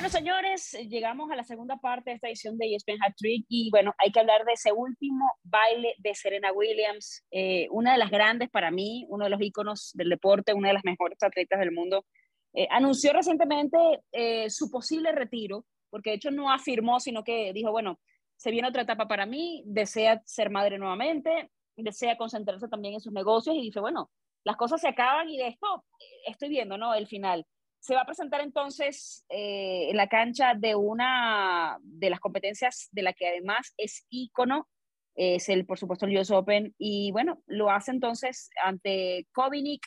Bueno, 0.01 0.17
señores, 0.17 0.73
llegamos 0.89 1.31
a 1.31 1.37
la 1.37 1.45
segunda 1.45 1.77
parte 1.77 2.09
de 2.09 2.15
esta 2.15 2.29
edición 2.29 2.57
de 2.57 2.75
ESPN 2.75 3.03
Hat 3.05 3.13
Trick 3.19 3.45
y 3.51 3.69
bueno, 3.71 3.93
hay 3.99 4.11
que 4.11 4.19
hablar 4.19 4.47
de 4.47 4.55
ese 4.55 4.73
último 4.73 5.31
baile 5.43 5.95
de 5.99 6.15
Serena 6.15 6.53
Williams, 6.53 7.27
eh, 7.31 7.67
una 7.71 7.93
de 7.93 7.99
las 7.99 8.11
grandes 8.11 8.49
para 8.49 8.71
mí, 8.71 9.05
uno 9.11 9.25
de 9.25 9.31
los 9.31 9.43
íconos 9.43 9.91
del 9.93 10.09
deporte, 10.09 10.55
una 10.55 10.69
de 10.69 10.75
las 10.75 10.85
mejores 10.87 11.23
atletas 11.23 11.61
del 11.61 11.73
mundo. 11.73 12.07
Eh, 12.55 12.67
anunció 12.71 13.13
recientemente 13.13 13.77
eh, 14.11 14.49
su 14.49 14.71
posible 14.71 15.13
retiro, 15.13 15.67
porque 15.91 16.09
de 16.09 16.17
hecho 16.17 16.31
no 16.31 16.51
afirmó, 16.51 16.99
sino 16.99 17.23
que 17.23 17.53
dijo, 17.53 17.71
bueno, 17.71 18.01
se 18.37 18.51
viene 18.51 18.69
otra 18.69 18.85
etapa 18.85 19.07
para 19.07 19.27
mí, 19.27 19.63
desea 19.67 20.23
ser 20.25 20.49
madre 20.49 20.79
nuevamente, 20.79 21.51
desea 21.77 22.17
concentrarse 22.17 22.69
también 22.69 22.95
en 22.95 23.01
sus 23.01 23.13
negocios 23.13 23.55
y 23.55 23.61
dice, 23.61 23.81
bueno, 23.81 24.11
las 24.45 24.57
cosas 24.57 24.81
se 24.81 24.89
acaban 24.89 25.29
y 25.29 25.37
de 25.37 25.49
esto 25.49 25.85
estoy 26.27 26.49
viendo, 26.49 26.79
¿no? 26.79 26.95
El 26.95 27.07
final 27.07 27.45
se 27.81 27.95
va 27.95 28.03
a 28.03 28.07
presentar 28.07 28.43
entonces 28.43 29.25
eh, 29.31 29.89
en 29.91 29.97
la 29.97 30.09
cancha 30.09 30.55
de 30.55 30.75
una 30.75 31.79
de 31.83 32.11
las 32.11 32.21
competencias 32.21 32.89
de 32.93 33.03
la 33.03 33.15
que 33.15 33.29
además 33.29 33.73
es 33.79 34.07
ícono, 34.11 34.69
es 35.15 35.49
el, 35.49 35.67
por 35.67 35.79
supuesto, 35.79 36.07
el 36.07 36.17
US 36.17 36.31
Open, 36.31 36.75
y 36.79 37.11
bueno, 37.11 37.43
lo 37.47 37.71
hace 37.71 37.91
entonces 37.91 38.51
ante 38.63 39.27
Kovinic. 39.33 39.83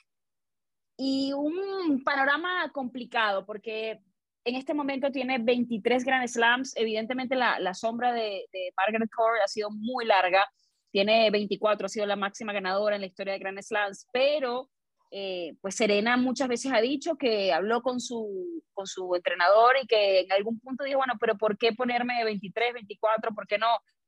Y 0.97 1.33
un 1.33 2.03
panorama 2.03 2.71
complicado 2.71 3.45
porque 3.45 3.99
en 4.45 4.55
este 4.55 4.73
momento 4.73 5.11
tiene 5.11 5.39
23 5.39 6.03
Grand 6.03 6.27
Slams, 6.27 6.75
evidentemente 6.75 7.35
la, 7.35 7.59
la 7.59 7.73
sombra 7.73 8.11
de, 8.11 8.45
de 8.51 8.73
Margaret 8.77 9.09
Court 9.15 9.39
ha 9.43 9.47
sido 9.47 9.69
muy 9.71 10.05
larga, 10.05 10.45
tiene 10.91 11.31
24, 11.31 11.85
ha 11.85 11.89
sido 11.89 12.05
la 12.05 12.15
máxima 12.15 12.53
ganadora 12.53 12.95
en 12.95 13.01
la 13.01 13.07
historia 13.07 13.33
de 13.33 13.39
Grand 13.39 13.61
Slams, 13.61 14.07
pero 14.11 14.69
eh, 15.15 15.57
pues 15.61 15.75
Serena 15.75 16.17
muchas 16.17 16.47
veces 16.47 16.71
ha 16.73 16.81
dicho 16.81 17.17
que 17.17 17.53
habló 17.53 17.83
con 17.83 17.99
su, 17.99 18.63
con 18.73 18.87
su 18.87 19.13
entrenador 19.13 19.75
y 19.79 19.85
que 19.85 20.21
en 20.21 20.31
algún 20.31 20.59
punto 20.59 20.83
dijo, 20.83 20.97
bueno, 20.97 21.13
pero 21.19 21.37
¿por 21.37 21.55
qué 21.55 21.71
ponerme 21.71 22.25
23, 22.25 22.73
24? 22.73 23.31
¿Por 23.35 23.45
qué 23.45 23.59
no 23.59 23.67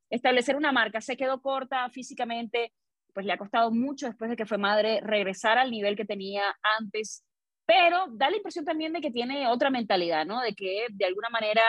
establecer 0.09 0.55
una 0.55 0.71
marca? 0.71 1.01
Se 1.01 1.15
quedó 1.15 1.43
corta 1.43 1.87
físicamente, 1.91 2.73
pues 3.13 3.23
le 3.27 3.33
ha 3.33 3.37
costado 3.37 3.69
mucho 3.69 4.07
después 4.07 4.31
de 4.31 4.35
que 4.35 4.47
fue 4.47 4.57
madre 4.57 4.99
regresar 4.99 5.59
al 5.59 5.69
nivel 5.69 5.95
que 5.95 6.05
tenía 6.05 6.57
antes, 6.79 7.23
pero 7.67 8.07
da 8.09 8.31
la 8.31 8.37
impresión 8.37 8.65
también 8.65 8.91
de 8.91 9.01
que 9.01 9.11
tiene 9.11 9.47
otra 9.47 9.69
mentalidad, 9.69 10.25
¿no? 10.25 10.41
De 10.41 10.55
que 10.55 10.87
de 10.89 11.05
alguna 11.05 11.29
manera 11.29 11.61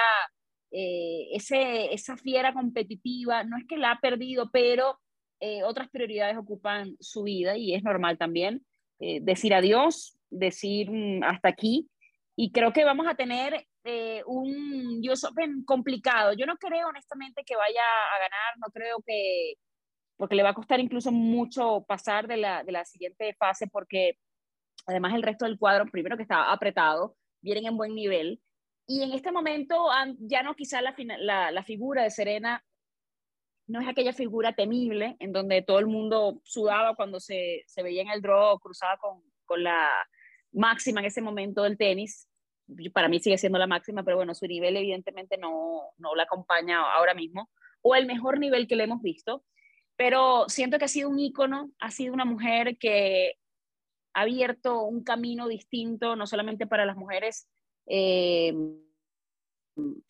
eh, 0.71 1.29
ese, 1.33 1.93
esa 1.93 2.17
fiera 2.17 2.55
competitiva, 2.55 3.45
no 3.45 3.59
es 3.59 3.67
que 3.69 3.77
la 3.77 3.91
ha 3.91 4.01
perdido, 4.01 4.49
pero 4.51 4.99
eh, 5.41 5.63
otras 5.63 5.91
prioridades 5.91 6.39
ocupan 6.39 6.97
su 7.01 7.25
vida 7.25 7.59
y 7.59 7.75
es 7.75 7.85
normal 7.85 8.17
también 8.17 8.65
eh, 8.99 9.21
decir 9.23 9.55
adiós, 9.55 10.19
decir 10.31 10.91
mm, 10.91 11.25
hasta 11.25 11.49
aquí. 11.49 11.89
Y 12.37 12.53
creo 12.53 12.73
que 12.73 12.85
vamos 12.85 13.07
a 13.07 13.15
tener 13.15 13.67
eh, 13.85 14.23
un 14.27 15.01
US 15.09 15.25
Open 15.25 15.65
complicado. 15.65 16.33
Yo 16.35 16.47
no 16.47 16.57
creo 16.57 16.89
honestamente 16.89 17.45
que 17.45 17.57
vaya 17.57 17.83
a 17.83 18.19
ganar, 18.19 18.59
no 18.59 18.69
creo 18.73 18.99
que, 19.07 19.55
porque 20.17 20.35
le 20.35 20.43
va 20.43 20.51
a 20.51 20.55
costar 20.55 20.81
incluso 20.81 21.13
mucho 21.13 21.85
pasar 21.87 22.27
de 22.27 22.37
la, 22.37 22.63
de 22.65 22.73
la 22.73 22.85
siguiente 22.85 23.35
fase, 23.39 23.67
porque 23.69 24.19
además 24.87 25.15
el 25.15 25.23
resto 25.23 25.45
del 25.47 25.59
cuadro, 25.59 25.87
primero 25.91 26.17
que 26.17 26.23
está 26.25 26.53
apretado, 26.53 27.17
vienen 27.41 27.67
en 27.67 27.77
buen 27.77 27.95
nivel. 27.95 28.41
Y 28.87 29.03
en 29.03 29.13
este 29.13 29.33
momento 29.33 29.89
ya 30.19 30.43
no 30.43 30.55
quizá 30.55 30.81
la, 30.83 30.95
la, 31.19 31.51
la 31.51 31.63
figura 31.65 32.03
de 32.03 32.11
Serena 32.11 32.65
no 33.67 33.81
es 33.81 33.89
aquella 33.89 34.13
figura 34.13 34.55
temible 34.55 35.17
en 35.19 35.33
donde 35.33 35.63
todo 35.63 35.79
el 35.79 35.87
mundo 35.87 36.41
sudaba 36.45 36.95
cuando 36.95 37.21
se, 37.21 37.65
se 37.67 37.83
veía 37.83 38.03
en 38.03 38.11
el 38.11 38.23
draw 38.23 38.59
cruzada 38.59 38.97
con, 38.99 39.23
con, 39.45 39.63
la 39.63 39.89
máxima 40.53 41.01
en 41.01 41.07
ese 41.07 41.21
momento 41.21 41.63
del 41.63 41.77
tenis. 41.77 42.29
Para 42.93 43.09
mí 43.09 43.21
sigue 43.21 43.39
siendo 43.39 43.59
la 43.59 43.67
máxima, 43.67 44.03
pero 44.03 44.17
bueno, 44.17 44.35
su 44.35 44.47
nivel 44.47 44.77
evidentemente 44.77 45.37
no, 45.37 45.83
no 45.99 46.15
la 46.15 46.25
acompaña 46.25 46.81
ahora 46.81 47.15
mismo, 47.15 47.51
o 47.83 47.95
el 47.95 48.07
mejor 48.07 48.39
nivel 48.39 48.67
que 48.67 48.77
le 48.77 48.85
hemos 48.85 49.03
visto. 49.03 49.45
Pero 49.97 50.49
siento 50.49 50.79
que 50.79 50.85
ha 50.85 50.89
sido 50.89 51.09
un 51.09 51.19
ícono, 51.19 51.71
ha 51.79 51.91
sido 51.91 52.13
una 52.13 52.25
mujer 52.25 52.77
que 52.79 53.35
ha 54.15 54.23
abierto 54.23 54.83
un 54.83 55.03
camino 55.03 55.49
distinto, 55.49 56.17
no 56.17 56.27
solamente 56.27 56.67
para 56.67 56.85
las 56.85 56.97
mujeres. 56.97 57.49
Eh, 57.87 58.53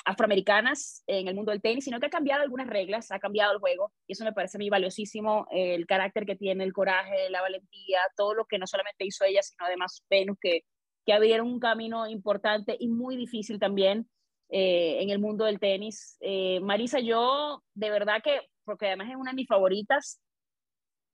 afroamericanas 0.04 1.02
en 1.06 1.28
el 1.28 1.34
mundo 1.34 1.50
del 1.50 1.60
tenis, 1.60 1.84
sino 1.84 1.98
que 1.98 2.06
ha 2.06 2.10
cambiado 2.10 2.42
algunas 2.42 2.66
reglas, 2.66 3.10
ha 3.10 3.18
cambiado 3.18 3.52
el 3.52 3.58
juego, 3.58 3.92
y 4.06 4.12
eso 4.12 4.24
me 4.24 4.32
parece 4.32 4.56
a 4.56 4.60
mí 4.60 4.70
valiosísimo, 4.70 5.46
el 5.50 5.86
carácter 5.86 6.24
que 6.24 6.36
tiene, 6.36 6.64
el 6.64 6.72
coraje, 6.72 7.30
la 7.30 7.40
valentía, 7.40 7.98
todo 8.16 8.34
lo 8.34 8.44
que 8.44 8.58
no 8.58 8.66
solamente 8.66 9.04
hizo 9.04 9.24
ella, 9.24 9.42
sino 9.42 9.64
además 9.64 10.04
Venus, 10.08 10.38
que, 10.40 10.62
que 11.04 11.12
abrieron 11.12 11.48
un 11.48 11.60
camino 11.60 12.06
importante 12.06 12.76
y 12.78 12.88
muy 12.88 13.16
difícil 13.16 13.58
también 13.58 14.08
eh, 14.48 14.98
en 15.00 15.10
el 15.10 15.18
mundo 15.18 15.44
del 15.44 15.58
tenis. 15.58 16.16
Eh, 16.20 16.60
Marisa, 16.60 17.00
yo 17.00 17.62
de 17.74 17.90
verdad 17.90 18.22
que, 18.22 18.40
porque 18.64 18.86
además 18.86 19.10
es 19.10 19.16
una 19.16 19.32
de 19.32 19.36
mis 19.36 19.48
favoritas, 19.48 20.20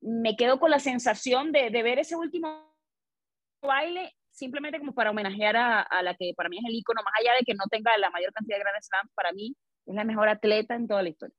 me 0.01 0.37
quedo 0.37 0.59
con 0.59 0.71
la 0.71 0.81
sensación 0.81 1.53
de, 1.53 1.71
de 1.71 1.83
ver 1.83 1.99
ese 1.99 2.17
último 2.17 2.75
baile 3.63 4.15
simplemente 4.33 4.79
como 4.79 4.95
para 4.95 5.11
homenajear 5.11 5.57
a, 5.57 5.81
a, 5.83 6.03
la 6.03 6.15
que 6.17 6.33
para 6.37 6.49
mí 6.49 6.59
es 6.59 6.65
el 6.67 6.75
icono, 6.75 7.03
más 7.05 7.15
allá 7.21 7.33
de 7.39 7.45
que 7.45 7.55
no 7.55 7.65
tenga 7.71 7.97
la 7.99 8.11
mayor 8.11 8.33
cantidad 8.33 8.57
de 8.57 8.65
Grand 8.65 8.83
Slams, 8.83 9.13
para 9.15 9.33
mí 9.33 9.55
es 9.87 9.95
la 9.95 10.05
mejor 10.05 10.29
atleta 10.29 10.75
en 10.75 10.89
toda 10.89 11.03
la 11.03 11.11
historia. 11.11 11.37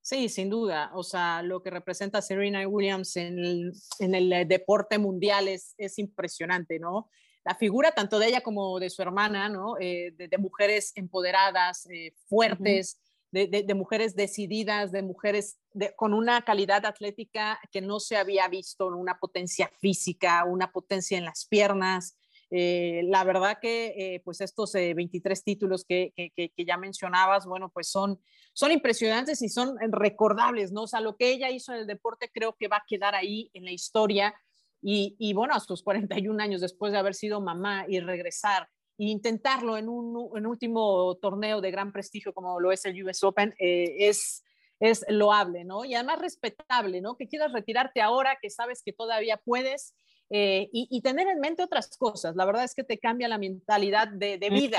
Sí, 0.00 0.30
sin 0.30 0.48
duda. 0.48 0.90
O 0.94 1.02
sea, 1.02 1.42
lo 1.42 1.62
que 1.62 1.68
representa 1.68 2.22
Serena 2.22 2.66
Williams 2.66 3.14
en 3.16 3.38
el, 3.38 3.72
en 3.98 4.14
el 4.14 4.48
deporte 4.48 4.96
mundial 4.96 5.48
es, 5.48 5.74
es, 5.76 5.98
impresionante, 5.98 6.78
¿no? 6.78 7.10
La 7.44 7.54
figura 7.54 7.92
tanto 7.92 8.18
de 8.18 8.28
ella 8.28 8.40
como 8.40 8.80
de 8.80 8.88
su 8.88 9.02
hermana, 9.02 9.50
¿no? 9.50 9.74
Eh, 9.78 10.12
de, 10.16 10.28
de, 10.28 10.38
mujeres 10.38 10.92
empoderadas, 10.94 11.86
eh, 11.90 12.14
fuertes, 12.26 12.94
uh 12.94 12.98
-huh. 12.98 13.07
De, 13.30 13.74
mujeres 13.74 14.16
decididas, 14.16 14.90
de 14.92 15.02
mujeres 15.02 15.58
con 15.96 16.14
una 16.14 16.42
calidad 16.42 16.86
atlética 16.86 17.60
que 17.70 17.80
no 17.80 18.00
se 18.00 18.16
había 18.16 18.48
visto, 18.48 18.86
una 18.86 19.18
potencia 19.18 19.70
física, 19.80 20.44
una 20.44 20.72
potencia 20.72 21.18
en 21.18 21.24
las 21.24 21.46
piernas. 21.46 22.16
Eh, 22.50 23.02
la 23.04 23.24
verdad 23.24 23.58
que 23.60 23.94
eh, 23.96 24.20
pues 24.24 24.40
estos 24.40 24.72
23 24.72 25.44
títulos 25.44 25.84
que, 25.84 26.12
que, 26.16 26.64
ya 26.64 26.78
mencionabas, 26.78 27.44
bueno, 27.44 27.70
pues 27.70 27.90
son, 27.90 28.18
son 28.54 28.72
impresionantes 28.72 29.42
y 29.42 29.50
son 29.50 29.76
recordables, 29.92 30.72
¿no? 30.72 30.82
O 30.82 30.86
sea, 30.86 31.00
lo 31.00 31.16
que 31.16 31.30
ella 31.30 31.50
hizo 31.50 31.72
en 31.74 31.80
el 31.80 31.86
deporte 31.86 32.30
creo 32.32 32.56
que 32.58 32.68
va 32.68 32.78
a 32.78 32.84
quedar 32.88 33.14
ahí 33.14 33.50
en 33.52 33.64
la 33.64 33.72
historia 33.72 34.34
y, 34.80 35.16
y 35.18 35.34
bueno, 35.34 35.54
a 35.54 35.60
sus 35.60 35.82
41 35.82 36.42
años 36.42 36.62
después 36.62 36.92
de 36.92 36.98
haber 36.98 37.14
sido 37.14 37.42
mamá 37.42 37.84
y 37.86 38.00
regresar 38.00 38.70
e 38.98 39.04
intentarlo 39.04 39.76
en 39.76 39.88
un, 39.88 40.36
en 40.36 40.46
último 40.46 41.16
torneo 41.16 41.60
de 41.60 41.70
gran 41.70 41.92
prestigio 41.92 42.34
como 42.34 42.58
lo 42.58 42.72
es 42.72 42.84
el 42.84 43.02
US 43.04 43.22
Open 43.22 43.54
eh, 43.58 44.08
es, 44.08 44.44
es 44.80 45.04
loable, 45.08 45.64
¿no? 45.64 45.84
Y 45.84 45.94
además 45.94 46.18
respetable, 46.18 47.00
¿no? 47.00 47.16
Que 47.16 47.28
quieras 47.28 47.52
retirarte 47.52 48.02
ahora, 48.02 48.38
que 48.42 48.50
sabes 48.50 48.82
que 48.82 48.92
todavía 48.92 49.36
puedes 49.36 49.94
eh, 50.30 50.68
y, 50.72 51.00
tener 51.00 51.26
en 51.28 51.40
mente 51.40 51.62
otras 51.62 51.96
cosas. 51.96 52.36
La 52.36 52.44
verdad 52.44 52.64
es 52.64 52.74
que 52.74 52.84
te 52.84 52.98
cambia 52.98 53.28
la 53.28 53.38
mentalidad 53.38 54.08
de, 54.08 54.36
de 54.36 54.50
vida. 54.50 54.76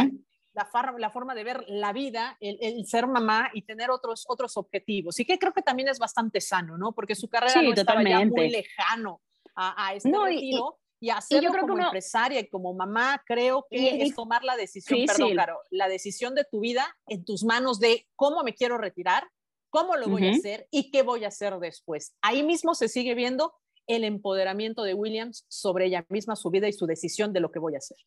La, 0.54 0.70
la, 0.98 1.10
forma 1.10 1.34
de 1.36 1.44
ver 1.44 1.64
la 1.68 1.94
vida, 1.94 2.36
el, 2.40 2.58
el, 2.62 2.86
ser 2.86 3.08
mamá 3.08 3.50
y 3.54 3.62
tener 3.62 3.90
otros, 3.92 4.26
otros 4.28 4.58
objetivos. 4.58 5.20
Y 5.20 5.26
que 5.26 5.40
creo 5.40 5.54
que 5.54 5.62
también 5.62 5.88
es 5.88 6.00
bastante 6.00 6.42
sano, 6.42 6.78
¿no? 6.78 6.92
Porque 6.92 7.16
su 7.16 7.30
carrera 7.30 7.62
no 7.62 7.74
estaba 7.74 8.04
ya 8.04 8.26
muy 8.26 8.50
lejano 8.50 9.22
a, 9.56 9.88
a 9.88 9.94
este 9.94 10.12
retiro. 10.12 10.80
Y 10.82 10.89
hacerlo 11.08 11.48
yo 11.48 11.52
creo 11.54 11.68
como 11.68 11.82
empresaria 11.82 12.42
y 12.42 12.50
como 12.50 12.74
mamá, 12.74 13.24
creo 13.26 13.66
que 13.70 14.02
es 14.02 14.14
tomar 14.14 14.44
la 14.44 14.58
decisión, 14.58 15.06
perdón, 15.06 15.32
claro, 15.32 15.60
la 15.70 15.88
decisión 15.88 16.36
de 16.36 16.44
tu 16.44 16.60
vida 16.60 16.98
en 17.08 17.24
tus 17.24 17.46
manos 17.46 17.80
de 17.80 18.06
cómo 18.16 18.44
me 18.44 18.54
quiero 18.54 18.78
retirar, 18.78 19.24
cómo 19.70 19.96
lo 19.96 20.10
voy 20.10 20.28
a 20.28 20.32
hacer 20.32 20.68
y 20.72 20.92
qué 20.92 21.04
voy 21.04 21.24
a 21.24 21.30
hacer 21.30 21.58
después. 21.60 22.16
Ahí 22.22 22.44
mismo 22.44 22.76
se 22.76 22.90
sigue 22.90 23.16
viendo 23.16 23.54
el 23.88 24.04
empoderamiento 24.04 24.84
de 24.84 24.94
Williams 24.94 25.46
sobre 25.48 25.86
ella 25.86 26.06
misma, 26.10 26.36
su 26.36 26.50
vida 26.50 26.68
y 26.68 26.74
su 26.74 26.86
decisión 26.86 27.32
de 27.32 27.40
lo 27.40 27.52
que 27.52 27.60
voy 27.60 27.76
a 27.76 27.80
hacer. 27.80 27.98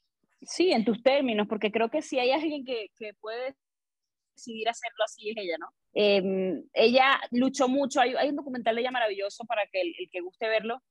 Sí, 0.43 0.72
en 0.72 0.84
tus 0.84 1.03
términos, 1.03 1.47
porque 1.49 1.72
creo 1.72 1.88
que 1.88 2.03
si 2.03 2.18
hay 2.18 2.30
alguien 2.30 2.64
que, 2.64 2.88
que 2.97 3.14
puede 3.14 3.57
decidir 4.34 4.68
hacerlo 4.68 5.05
así 5.05 5.30
es 5.30 5.36
ella, 5.38 5.57
¿no? 5.59 5.68
Em, 5.95 6.64
ella 6.72 7.20
luchó 7.30 7.68
mucho, 7.68 8.01
hay, 8.01 8.14
hay, 8.16 8.30
un 8.30 8.36
documental 8.36 8.74
de 8.74 8.82
ella 8.82 8.90
maravilloso 8.90 9.45
para 9.45 9.62
que 9.70 9.80
el 9.80 9.95
que 10.11 10.20
guste 10.20 10.49
verlo, 10.49 10.82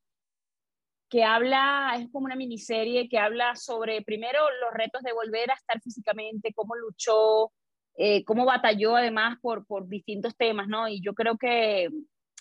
que 1.12 1.26
habla, 1.26 1.98
es 2.00 2.10
como 2.10 2.26
una 2.26 2.38
miniserie 2.38 3.10
que 3.10 3.20
habla 3.20 3.54
sobre 3.58 4.02
primero 4.02 4.40
los 4.62 4.74
retos 4.74 5.04
de 5.04 5.12
volver 5.12 5.52
a 5.52 5.56
estar 5.56 5.82
físicamente, 5.82 6.54
cómo 6.56 6.74
luchó, 6.76 7.52
eh, 7.98 8.24
cómo 8.24 8.46
batalló 8.46 8.96
además 8.96 9.38
por, 9.42 9.66
por 9.66 9.90
distintos 9.90 10.38
temas, 10.38 10.70
¿no? 10.70 10.88
Y 10.88 11.02
yo 11.02 11.14
creo 11.14 11.38
que 11.38 11.90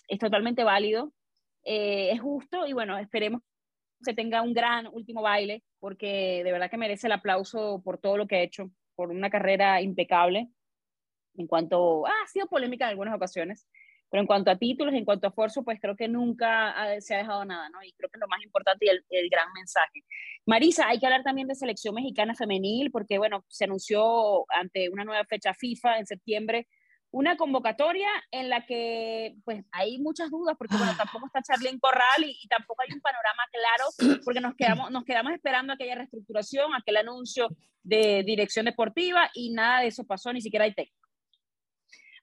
es 0.07 0.19
totalmente 0.19 0.63
válido, 0.63 1.11
eh, 1.65 2.11
es 2.13 2.21
justo 2.21 2.65
y 2.65 2.71
bueno, 2.71 2.97
esperemos 2.97 3.41
que 4.05 4.13
tenga 4.13 4.41
un 4.41 4.53
gran 4.53 4.87
último 4.87 5.21
baile, 5.21 5.63
porque 5.79 6.41
de 6.41 6.51
verdad 6.53 6.71
que 6.71 6.77
merece 6.77 7.07
el 7.07 7.13
aplauso 7.13 7.81
por 7.83 7.97
todo 7.97 8.15
lo 8.15 8.25
que 8.25 8.37
ha 8.37 8.41
hecho, 8.41 8.71
por 8.95 9.11
una 9.11 9.29
carrera 9.29 9.81
impecable 9.81 10.49
en 11.35 11.45
cuanto, 11.45 12.07
ah, 12.07 12.13
ha 12.23 12.27
sido 12.27 12.47
polémica 12.47 12.85
en 12.85 12.91
algunas 12.91 13.15
ocasiones, 13.15 13.67
pero 14.11 14.21
en 14.21 14.27
cuanto 14.27 14.51
a 14.51 14.57
títulos, 14.57 14.93
en 14.93 15.05
cuanto 15.05 15.25
a 15.25 15.29
esfuerzo, 15.29 15.63
pues 15.63 15.79
creo 15.81 15.95
que 15.95 16.09
nunca 16.09 16.75
se 16.99 17.15
ha 17.15 17.19
dejado 17.19 17.45
nada, 17.45 17.69
¿no? 17.69 17.81
Y 17.81 17.93
creo 17.93 18.09
que 18.09 18.17
es 18.17 18.21
lo 18.21 18.27
más 18.27 18.43
importante 18.43 18.85
y 18.85 18.89
el, 18.89 19.05
el, 19.09 19.29
gran 19.29 19.47
mensaje. 19.53 20.03
Marisa, 20.45 20.87
hay 20.89 20.99
que 20.99 21.05
hablar 21.05 21.23
también 21.23 21.47
de 21.47 21.55
selección 21.55 21.95
mexicana 21.95 22.35
femenil, 22.35 22.91
porque, 22.91 23.17
bueno, 23.17 23.45
se 23.47 23.63
anunció 23.63 24.45
ante 24.53 24.89
una 24.89 25.05
nueva 25.05 25.23
fecha 25.23 25.53
FIFA 25.53 25.99
en 25.99 26.05
septiembre 26.05 26.67
una 27.11 27.35
convocatoria 27.35 28.07
en 28.31 28.49
la 28.49 28.65
que 28.65 29.35
pues 29.43 29.63
hay 29.71 29.99
muchas 29.99 30.31
dudas 30.31 30.55
porque 30.57 30.77
bueno, 30.77 30.93
tampoco 30.97 31.25
está 31.27 31.41
Charlene 31.41 31.79
Corral 31.79 32.23
y, 32.23 32.37
y, 32.41 32.47
tampoco 32.47 32.81
hay 32.83 32.93
un 32.93 33.01
panorama 33.01 33.43
claro 33.51 34.19
porque 34.23 34.39
nos 34.39 34.55
quedamos, 34.55 34.91
nos 34.91 35.03
quedamos 35.03 35.33
esperando 35.33 35.73
aquella 35.73 35.95
reestructuración, 35.95 36.73
aquel 36.73 36.97
anuncio 36.97 37.49
de 37.83 38.23
dirección 38.23 38.65
deportiva 38.65 39.29
y 39.33 39.51
nada 39.51 39.81
de 39.81 39.87
eso 39.87 40.05
pasó, 40.05 40.31
ni 40.31 40.41
siquiera 40.41 40.63
hay 40.65 40.73
técnico. 40.73 41.00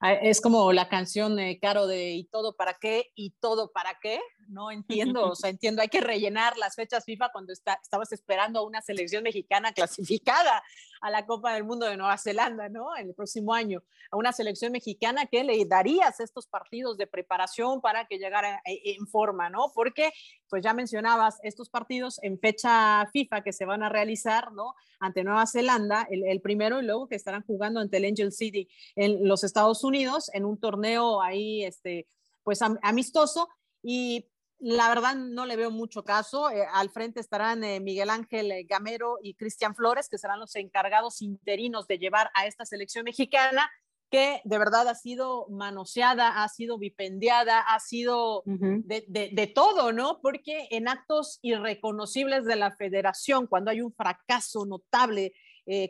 Ah, 0.00 0.12
es 0.12 0.40
como 0.40 0.72
la 0.72 0.88
canción 0.88 1.36
Caro 1.60 1.88
de 1.88 2.12
¿y 2.12 2.24
todo 2.24 2.54
para 2.54 2.74
qué? 2.74 3.10
¿y 3.16 3.30
todo 3.40 3.72
para 3.72 3.98
qué? 4.00 4.20
No 4.48 4.70
entiendo, 4.70 5.30
o 5.30 5.34
sea, 5.34 5.50
entiendo, 5.50 5.82
hay 5.82 5.88
que 5.88 6.00
rellenar 6.00 6.56
las 6.56 6.74
fechas 6.74 7.04
FIFA 7.04 7.30
cuando 7.32 7.52
está, 7.52 7.78
estabas 7.82 8.12
esperando 8.12 8.60
a 8.60 8.64
una 8.64 8.80
selección 8.80 9.22
mexicana 9.22 9.72
clasificada 9.72 10.62
a 11.02 11.10
la 11.10 11.26
Copa 11.26 11.52
del 11.52 11.64
Mundo 11.64 11.84
de 11.86 11.98
Nueva 11.98 12.16
Zelanda, 12.16 12.70
¿no? 12.70 12.96
En 12.96 13.08
el 13.08 13.14
próximo 13.14 13.52
año, 13.52 13.82
a 14.10 14.16
una 14.16 14.32
selección 14.32 14.72
mexicana 14.72 15.26
que 15.26 15.44
le 15.44 15.62
darías 15.66 16.20
estos 16.20 16.46
partidos 16.46 16.96
de 16.96 17.06
preparación 17.06 17.82
para 17.82 18.06
que 18.06 18.18
llegara 18.18 18.62
eh, 18.64 18.96
en 18.96 19.06
forma, 19.06 19.50
¿no? 19.50 19.70
Porque, 19.74 20.12
pues 20.48 20.62
ya 20.62 20.72
mencionabas, 20.72 21.38
estos 21.42 21.68
partidos 21.68 22.18
en 22.22 22.38
fecha 22.38 23.06
FIFA 23.12 23.42
que 23.42 23.52
se 23.52 23.66
van 23.66 23.82
a 23.82 23.90
realizar, 23.90 24.52
¿no? 24.52 24.74
Ante 24.98 25.24
Nueva 25.24 25.46
Zelanda, 25.46 26.06
el, 26.10 26.40
primero 26.40 26.80
y 26.80 26.84
luego 26.84 27.06
que 27.06 27.16
estarán 27.16 27.44
jugando 27.44 27.80
ante 27.80 27.98
el 27.98 28.06
Angel 28.06 28.32
City 28.32 28.66
en 28.96 29.28
los 29.28 29.44
Estados 29.44 29.84
Unidos 29.84 30.30
en 30.32 30.44
un 30.44 30.58
torneo 30.58 31.20
ahí, 31.20 31.64
este, 31.64 32.08
pues 32.42 32.60
amistoso. 32.62 33.48
Y 33.82 34.26
la 34.60 34.88
verdad 34.88 35.14
no 35.14 35.46
le 35.46 35.56
veo 35.56 35.70
mucho 35.70 36.04
caso. 36.04 36.50
Eh, 36.50 36.64
al 36.72 36.90
frente 36.90 37.20
estarán 37.20 37.62
eh, 37.64 37.80
Miguel 37.80 38.10
Ángel 38.10 38.50
eh, 38.50 38.64
Gamero 38.64 39.18
y 39.22 39.34
Cristian 39.34 39.74
Flores, 39.74 40.08
que 40.08 40.18
serán 40.18 40.40
los 40.40 40.54
encargados 40.56 41.22
interinos 41.22 41.86
de 41.86 41.98
llevar 41.98 42.30
a 42.34 42.46
esta 42.46 42.64
selección 42.64 43.04
mexicana, 43.04 43.70
que 44.10 44.40
de 44.44 44.58
verdad 44.58 44.88
ha 44.88 44.94
sido 44.94 45.46
manoseada, 45.48 46.42
ha 46.42 46.48
sido 46.48 46.78
vipendiada, 46.78 47.60
ha 47.60 47.78
sido 47.78 48.42
de, 48.46 49.04
de, 49.06 49.46
todo, 49.48 49.92
¿no? 49.92 50.20
Porque 50.22 50.66
en 50.70 50.88
actos 50.88 51.38
irreconocibles 51.42 52.46
de 52.46 52.56
la 52.56 52.74
federación, 52.74 53.46
cuando 53.46 53.70
hay 53.70 53.82
un 53.82 53.92
fracaso 53.92 54.64
notable, 54.64 55.34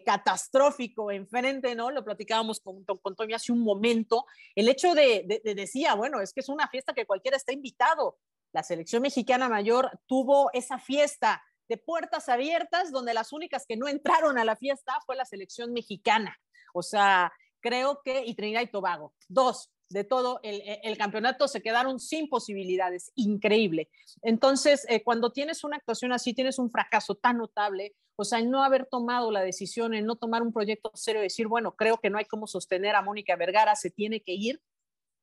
catastrófico 0.04 1.12
enfrente, 1.12 1.76
¿no? 1.76 1.92
Lo 1.92 2.04
platicábamos 2.04 2.58
con, 2.58 2.82
con 2.82 3.14
Toño 3.14 3.36
hace 3.36 3.52
un 3.52 3.60
momento, 3.60 4.24
el 4.56 4.68
hecho 4.68 4.96
de, 4.96 5.40
de, 5.44 5.54
decía, 5.54 5.94
bueno, 5.94 6.20
es 6.20 6.32
que 6.32 6.40
es 6.40 6.48
una 6.48 6.66
fiesta 6.66 6.94
que 6.94 7.06
cualquiera 7.06 7.36
está 7.36 7.52
invitado, 7.52 8.18
la 8.52 8.62
selección 8.62 9.02
mexicana 9.02 9.48
mayor 9.48 9.90
tuvo 10.06 10.50
esa 10.52 10.78
fiesta 10.78 11.42
de 11.68 11.76
puertas 11.76 12.28
abiertas 12.28 12.90
donde 12.90 13.14
las 13.14 13.32
únicas 13.32 13.66
que 13.66 13.76
no 13.76 13.88
entraron 13.88 14.38
a 14.38 14.44
la 14.44 14.56
fiesta 14.56 14.98
fue 15.04 15.16
la 15.16 15.24
selección 15.24 15.72
mexicana. 15.72 16.38
O 16.72 16.82
sea, 16.82 17.32
creo 17.60 18.00
que, 18.02 18.24
y 18.24 18.34
Trinidad 18.34 18.62
y 18.62 18.68
Tobago, 18.68 19.14
dos 19.28 19.70
de 19.90 20.04
todo 20.04 20.40
el, 20.42 20.98
campeonato 20.98 21.48
se 21.48 21.62
quedaron 21.62 21.98
sin 21.98 22.28
posibilidades, 22.28 23.10
increíble. 23.14 23.88
Entonces, 24.22 24.84
eh, 24.88 25.02
cuando 25.02 25.32
tienes 25.32 25.64
una 25.64 25.76
actuación 25.76 26.12
así, 26.12 26.34
tienes 26.34 26.58
un 26.58 26.70
fracaso 26.70 27.14
tan 27.14 27.38
notable, 27.38 27.94
o 28.16 28.24
sea, 28.24 28.38
el 28.38 28.50
no 28.50 28.64
haber 28.64 28.86
tomado 28.86 29.30
la 29.30 29.40
decisión, 29.40 29.94
el 29.94 30.04
no 30.04 30.16
tomar 30.16 30.42
un 30.42 30.52
proyecto 30.52 30.90
serio, 30.94 31.22
decir, 31.22 31.46
bueno, 31.46 31.74
creo 31.74 31.98
que 31.98 32.10
no 32.10 32.18
hay 32.18 32.26
cómo 32.26 32.46
sostener 32.46 32.96
a 32.96 33.02
Mónica 33.02 33.36
Vergara, 33.36 33.76
se 33.76 33.90
tiene 33.90 34.20
que 34.20 34.32
ir, 34.32 34.60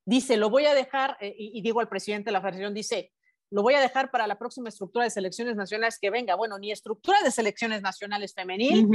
dice, 0.04 0.36
lo 0.36 0.50
voy 0.50 0.66
a 0.66 0.74
dejar, 0.74 1.16
eh, 1.20 1.34
y, 1.38 1.56
y, 1.56 1.62
digo 1.62 1.80
al 1.80 1.88
presidente 1.88 2.28
de 2.28 2.32
la 2.32 2.40
federación, 2.40 2.74
dice, 2.74 3.12
lo 3.50 3.62
voy 3.62 3.74
a 3.74 3.80
dejar 3.80 4.10
para 4.10 4.26
la 4.26 4.38
próxima 4.38 4.68
estructura 4.68 5.04
de 5.04 5.10
selecciones 5.10 5.56
nacionales 5.56 5.98
que 6.00 6.10
venga. 6.10 6.34
Bueno, 6.34 6.58
ni 6.58 6.72
estructura 6.72 7.18
de 7.22 7.30
selecciones 7.30 7.82
nacionales 7.82 8.34
femenil, 8.34 8.88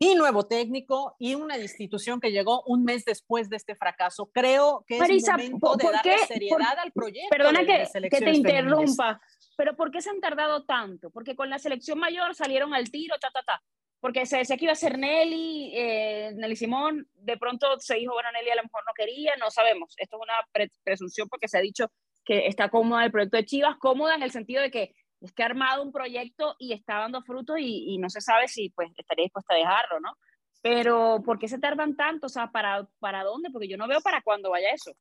ni 0.00 0.14
nuevo 0.14 0.46
técnico, 0.46 1.16
y 1.18 1.34
una 1.34 1.56
institución 1.56 2.20
que 2.20 2.30
llegó 2.30 2.62
un 2.66 2.84
mes 2.84 3.04
después 3.04 3.48
de 3.48 3.56
este 3.56 3.74
fracaso. 3.74 4.30
Creo 4.32 4.84
que 4.86 4.98
es 4.98 5.28
momento 5.28 5.76
de 5.76 5.90
darle 5.90 6.18
seriedad 6.26 6.78
al 6.78 6.92
proyecto. 6.92 7.30
Perdona 7.30 7.60
que, 7.64 7.86
que, 8.08 8.20
te 8.20 8.32
interrumpa, 8.32 9.20
pero 9.56 9.74
¿por 9.76 9.90
qué 9.90 10.02
se 10.02 10.10
han 10.10 10.20
tardado 10.20 10.64
tanto? 10.64 11.10
Porque 11.10 11.34
con 11.34 11.48
la 11.48 11.58
selección 11.58 11.98
mayor 11.98 12.34
salieron 12.34 12.74
al 12.74 12.90
tiro, 12.90 13.16
ta, 13.18 13.30
ta, 13.30 13.42
ta. 13.42 13.62
Porque 14.00 14.26
se 14.26 14.36
decía 14.38 14.56
que 14.56 14.66
iba 14.66 14.72
a 14.72 14.76
ser 14.76 14.96
Nelly, 14.96 15.72
eh, 15.74 16.32
Nelly 16.36 16.54
Simón, 16.54 17.08
de 17.14 17.36
pronto 17.36 17.66
se 17.80 17.96
dijo, 17.96 18.12
bueno, 18.12 18.30
Nelly 18.30 18.50
a 18.50 18.56
lo 18.56 18.62
mejor 18.62 18.82
no 18.86 18.92
quería, 18.94 19.32
no 19.40 19.50
sabemos. 19.50 19.94
Esto 19.96 20.18
es 20.18 20.22
una 20.22 20.68
presunción 20.84 21.28
porque 21.28 21.48
se 21.48 21.58
ha 21.58 21.60
dicho 21.60 21.90
que 22.28 22.46
está 22.46 22.68
cómoda 22.68 23.06
el 23.06 23.10
proyecto 23.10 23.38
de 23.38 23.46
Chivas, 23.46 23.78
cómoda 23.78 24.14
en 24.14 24.22
el 24.22 24.30
sentido 24.30 24.60
de 24.60 24.70
que 24.70 24.94
es 25.22 25.32
que 25.32 25.42
ha 25.42 25.46
armado 25.46 25.82
un 25.82 25.92
proyecto 25.92 26.56
y 26.58 26.74
está 26.74 26.98
dando 26.98 27.22
frutos 27.22 27.56
y, 27.58 27.96
no 27.96 28.10
se 28.10 28.20
sabe 28.20 28.48
si 28.48 28.68
pues 28.68 28.90
estaría 28.98 29.24
dispuesta 29.24 29.54
a 29.54 29.56
dejarlo, 29.56 29.98
¿no? 30.00 30.12
Pero 30.60 31.22
¿por 31.24 31.38
qué 31.38 31.48
se 31.48 31.58
tardan 31.58 31.96
tanto? 31.96 32.26
O 32.26 32.28
sea, 32.28 32.50
¿para, 32.52 32.86
para 32.98 33.24
dónde? 33.24 33.48
Porque 33.50 33.66
yo 33.66 33.78
no 33.78 33.88
veo 33.88 34.02
para 34.02 34.20
cuándo 34.20 34.50
vaya 34.50 34.68
eso. 34.74 34.92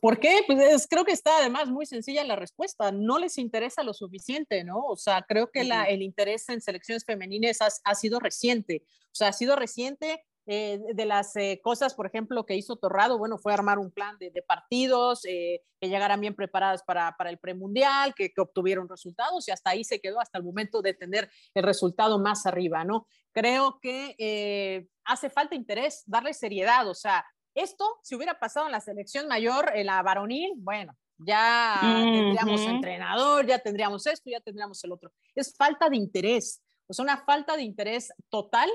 ¿Por 0.00 0.18
qué? 0.18 0.40
Pues 0.46 0.86
creo 0.88 1.04
que 1.04 1.12
está 1.12 1.36
además 1.36 1.68
muy 1.68 1.84
sencilla 1.84 2.24
la 2.24 2.36
respuesta. 2.36 2.90
No 2.90 3.18
les 3.18 3.36
interesa 3.36 3.82
lo 3.82 3.92
suficiente, 3.92 4.64
¿no? 4.64 4.78
O 4.78 4.96
sea, 4.96 5.22
creo 5.28 5.50
que 5.50 5.64
la, 5.64 5.84
el 5.84 6.00
interés 6.00 6.48
en 6.48 6.62
selecciones 6.62 7.04
femeninas 7.04 7.60
ha, 7.60 7.68
ha, 7.84 7.94
sido 7.94 8.18
reciente. 8.18 8.82
O 8.86 9.14
sea, 9.14 9.28
ha 9.28 9.32
sido 9.34 9.56
reciente 9.56 10.24
eh, 10.46 10.80
de 10.94 11.04
las 11.04 11.36
eh, 11.36 11.60
cosas, 11.62 11.94
por 11.94 12.06
ejemplo, 12.06 12.44
que 12.44 12.56
hizo 12.56 12.74
Torrado, 12.74 13.16
bueno, 13.16 13.38
fue 13.38 13.52
armar 13.52 13.78
un 13.78 13.92
plan 13.92 14.18
de, 14.18 14.32
partidos 14.42 15.24
eh, 15.24 15.62
que 15.80 15.88
llegaran 15.88 16.20
bien 16.20 16.34
preparadas 16.34 16.82
para, 16.82 17.14
para 17.16 17.30
el 17.30 17.38
premundial, 17.38 18.12
que, 18.14 18.32
que, 18.32 18.40
obtuvieron 18.40 18.88
resultados 18.88 19.46
y 19.46 19.52
hasta 19.52 19.70
ahí 19.70 19.84
se 19.84 20.00
quedó 20.00 20.18
hasta 20.18 20.38
el 20.38 20.44
momento 20.44 20.82
de 20.82 20.94
tener 20.94 21.30
el 21.54 21.62
resultado 21.62 22.18
más 22.18 22.44
arriba, 22.44 22.84
¿no? 22.84 23.06
Creo 23.30 23.78
que 23.80 24.88
hace 25.04 25.30
falta 25.30 25.54
interés, 25.54 26.02
darle 26.06 26.34
seriedad, 26.34 26.88
o 26.88 26.94
sea, 26.94 27.24
Esto, 27.54 27.84
si 28.02 28.16
hubiera 28.16 28.38
pasado 28.38 28.66
en 28.66 28.72
la 28.72 28.80
selección 28.80 29.28
mayor, 29.28 29.70
en 29.74 29.86
la 29.86 30.02
varonil, 30.02 30.54
bueno, 30.56 30.96
ya 31.18 31.78
tendríamos 31.82 32.60
entrenador, 32.62 33.46
ya 33.46 33.58
tendríamos 33.60 34.06
esto, 34.06 34.28
ya 34.28 34.40
tendríamos 34.40 34.82
el 34.82 34.92
otro. 34.92 35.12
Es 35.34 35.54
falta 35.56 35.88
de 35.88 35.96
interés, 35.96 36.62
o 36.88 36.94
sea, 36.94 37.04
una 37.04 37.18
falta 37.18 37.56
de 37.56 37.62
interés 37.62 38.12
total 38.28 38.68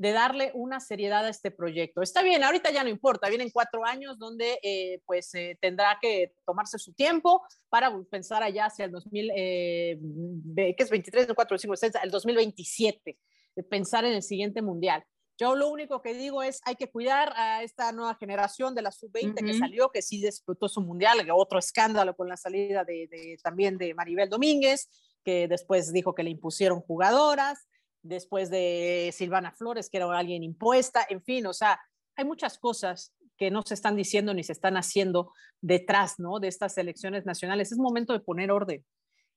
de 0.00 0.12
darle 0.12 0.50
una 0.54 0.80
seriedad 0.80 1.26
a 1.26 1.28
este 1.28 1.50
proyecto. 1.50 2.00
Está 2.00 2.22
bien, 2.22 2.42
ahorita 2.42 2.70
ya 2.70 2.82
no 2.82 2.88
importa, 2.88 3.28
vienen 3.28 3.50
cuatro 3.50 3.84
años 3.84 4.18
donde 4.18 4.58
eh, 4.62 5.02
pues 5.04 5.34
eh, 5.34 5.58
tendrá 5.60 5.98
que 6.00 6.32
tomarse 6.46 6.78
su 6.78 6.94
tiempo 6.94 7.42
para 7.68 7.94
pensar 8.10 8.42
allá 8.42 8.64
hacia 8.64 8.86
el 8.86 8.92
2000, 8.92 9.30
eh, 9.36 9.98
¿qué 10.56 10.74
es 10.78 10.88
23, 10.88 11.28
4, 11.34 11.58
5, 11.58 11.76
6, 11.76 11.92
el 12.02 12.10
2027, 12.10 13.18
pensar 13.68 14.06
en 14.06 14.14
el 14.14 14.22
siguiente 14.22 14.62
mundial. 14.62 15.04
Yo 15.36 15.54
lo 15.54 15.68
único 15.68 16.00
que 16.00 16.14
digo 16.14 16.42
es 16.42 16.62
hay 16.64 16.76
que 16.76 16.90
cuidar 16.90 17.34
a 17.36 17.62
esta 17.62 17.92
nueva 17.92 18.14
generación 18.14 18.74
de 18.74 18.80
la 18.80 18.92
sub-20 18.92 19.44
que 19.44 19.52
salió, 19.52 19.90
que 19.90 20.00
sí 20.00 20.22
disputó 20.22 20.66
su 20.70 20.80
mundial, 20.80 21.18
otro 21.30 21.58
escándalo 21.58 22.16
con 22.16 22.26
la 22.26 22.38
salida 22.38 22.84
de, 22.84 23.36
también 23.42 23.76
de 23.76 23.92
Maribel 23.92 24.30
Domínguez, 24.30 24.88
que 25.22 25.46
después 25.46 25.92
dijo 25.92 26.14
que 26.14 26.22
le 26.22 26.30
impusieron 26.30 26.80
jugadoras, 26.80 27.68
después 28.02 28.50
de 28.50 29.10
Silvana 29.12 29.52
Flores, 29.52 29.88
que 29.90 29.98
era 29.98 30.18
alguien 30.18 30.42
impuesta, 30.42 31.06
en 31.08 31.22
fin, 31.22 31.46
o 31.46 31.52
sea, 31.52 31.80
hay 32.16 32.24
muchas 32.24 32.58
cosas 32.58 33.14
que 33.36 33.50
no 33.50 33.62
se 33.62 33.74
están 33.74 33.96
diciendo 33.96 34.34
ni 34.34 34.42
se 34.42 34.52
están 34.52 34.76
haciendo 34.76 35.32
detrás, 35.60 36.18
¿no? 36.18 36.40
De 36.40 36.48
estas 36.48 36.76
elecciones 36.76 37.24
nacionales. 37.24 37.72
Es 37.72 37.78
momento 37.78 38.12
de 38.12 38.20
poner 38.20 38.50
orden. 38.50 38.84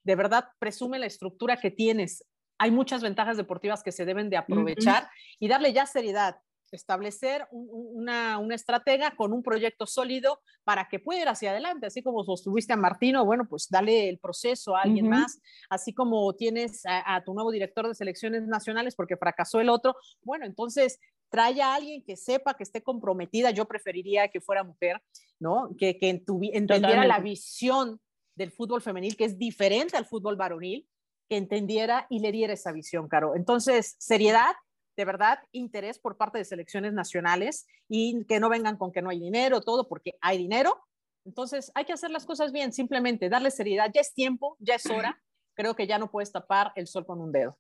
De 0.03 0.16
verdad, 0.16 0.49
presume 0.59 0.99
la 0.99 1.05
estructura 1.05 1.57
que 1.57 1.72
tienes 1.72 2.26
hay 2.57 2.72
muchas 2.72 3.01
ventajas 3.01 3.38
deportivas 3.38 3.84
que 3.84 3.91
se 3.91 4.05
deben 4.05 4.30
de 4.30 4.38
aprovechar 4.38 5.09
y 5.39 5.47
darle 5.47 5.74
ya 5.74 5.86
seriedad, 5.86 6.38
establecer 6.76 7.47
una, 7.51 8.38
una, 8.38 8.55
estratega 8.55 9.15
con 9.15 9.34
un 9.34 9.43
proyecto 9.43 9.86
sólido 9.86 10.39
para 10.63 10.88
que 10.88 10.99
pueda 10.99 11.21
ir 11.21 11.28
hacia 11.28 11.51
adelante, 11.51 11.88
así 11.88 12.01
como 12.01 12.24
sostuviste 12.24 12.74
a 12.74 12.78
Martino, 12.78 13.26
bueno, 13.26 13.45
pues 13.49 13.67
dale 13.69 14.09
el 14.09 14.19
proceso 14.19 14.76
a 14.76 14.82
alguien 14.82 15.09
más, 15.09 15.39
así 15.69 15.93
como 15.93 16.34
tienes 16.36 16.82
a, 16.86 17.24
tu 17.24 17.34
nuevo 17.34 17.51
director 17.51 17.88
de 17.88 17.95
selecciones 17.95 18.47
nacionales 18.47 18.95
porque 18.95 19.17
fracasó 19.17 19.59
el 19.59 19.69
otro, 19.69 19.95
bueno, 20.21 20.45
entonces 20.45 20.99
trae 21.30 21.61
a 21.61 21.74
alguien 21.74 22.03
que 22.03 22.15
sepa 22.15 22.53
que 22.53 22.63
esté 22.63 22.84
comprometida, 22.84 23.51
yo 23.51 23.65
preferiría 23.65 24.28
que 24.28 24.41
fuera 24.41 24.63
mujer, 24.63 25.01
¿no? 25.39 25.69
Que, 25.78 25.97
que 25.97 26.09
entendiera 26.09 27.05
la 27.05 27.19
visión 27.19 27.99
del 28.36 28.51
fútbol 28.51 28.82
femenil, 28.82 29.15
que 29.17 29.26
es 29.26 29.38
diferente 29.38 29.97
al 29.97 30.05
fútbol 30.05 30.36
varonil, 30.36 30.88
que 31.30 31.38
entendiera 31.38 32.07
y 32.09 32.19
le 32.19 32.32
diera 32.32 32.53
esa 32.53 32.71
visión, 32.71 33.07
Caro. 33.07 33.36
Entonces, 33.36 33.95
seriedad, 33.99 34.53
de 34.95 35.05
verdad, 35.05 35.39
interés 35.51 35.99
por 35.99 36.17
parte 36.17 36.37
de 36.37 36.45
selecciones 36.45 36.93
nacionales 36.93 37.67
y 37.87 38.25
que 38.25 38.39
no 38.39 38.49
vengan 38.49 38.77
con 38.77 38.91
que 38.91 39.01
no 39.01 39.09
hay 39.09 39.19
dinero, 39.19 39.61
todo, 39.61 39.87
porque 39.87 40.15
hay 40.21 40.37
dinero. 40.37 40.85
Entonces, 41.25 41.71
hay 41.75 41.85
que 41.85 41.93
hacer 41.93 42.11
las 42.11 42.25
cosas 42.25 42.51
bien, 42.51 42.73
simplemente 42.73 43.29
darle 43.29 43.51
seriedad. 43.51 43.89
Ya 43.93 44.01
es 44.01 44.13
tiempo, 44.13 44.57
ya 44.59 44.75
es 44.75 44.85
hora. 44.89 45.21
Creo 45.55 45.75
que 45.75 45.87
ya 45.87 45.97
no 45.97 46.11
puedes 46.11 46.31
tapar 46.31 46.71
el 46.75 46.87
sol 46.87 47.05
con 47.05 47.21
un 47.21 47.31
dedo. 47.31 47.57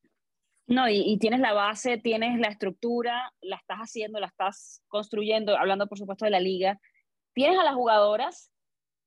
No, 0.65 0.87
y, 0.87 1.01
y, 1.05 1.17
tienes 1.17 1.41
la 1.41 1.53
base, 1.53 1.97
tienes 1.97 2.39
la 2.39 2.47
estructura, 2.47 3.33
la 3.41 3.57
estás 3.57 3.79
haciendo, 3.79 4.19
la 4.19 4.27
estás 4.27 4.81
construyendo, 4.87 5.57
hablando 5.57 5.87
por 5.87 5.97
supuesto 5.97 6.23
de 6.25 6.31
la 6.31 6.39
liga. 6.39 6.79
Tienes 7.33 7.59
a 7.59 7.63
las 7.63 7.75
jugadoras 7.75 8.49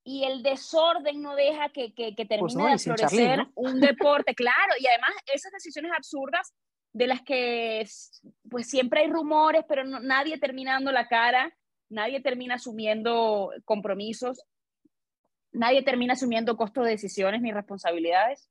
y 0.05 0.24
el 0.24 0.43
desorden 0.43 1.20
no 1.20 1.35
deja 1.35 1.70
que, 1.70 1.93
que, 1.95 2.14
que 2.14 2.27
pues 2.27 2.55
termine 2.55 2.72
de 2.72 2.79
florecer 2.79 3.47
un 3.55 3.81
deporte, 3.81 4.35
claro, 4.35 4.74
y 4.79 4.87
además 4.87 5.11
esas 5.33 5.51
decisiones 5.51 5.91
absurdas 5.97 6.55
de 6.97 7.07
las 7.07 7.21
que 7.21 7.87
pues 8.49 8.71
siempre 8.71 9.03
hay 9.03 9.11
rumores, 9.11 9.67
pero 9.69 9.85
nadie 9.85 10.39
termina 10.39 10.73
dando 10.73 10.93
la 10.93 11.07
cara, 11.09 11.55
nadie 11.91 12.23
termina 12.23 12.55
asumiendo 12.55 13.51
compromisos, 13.67 14.43
nadie 15.53 15.83
termina 15.83 16.15
asumiendo 16.15 16.57
costos 16.57 16.85
de 16.85 16.93
decisiones 16.93 17.43
ni 17.43 17.53
responsabilidades, 17.53 18.49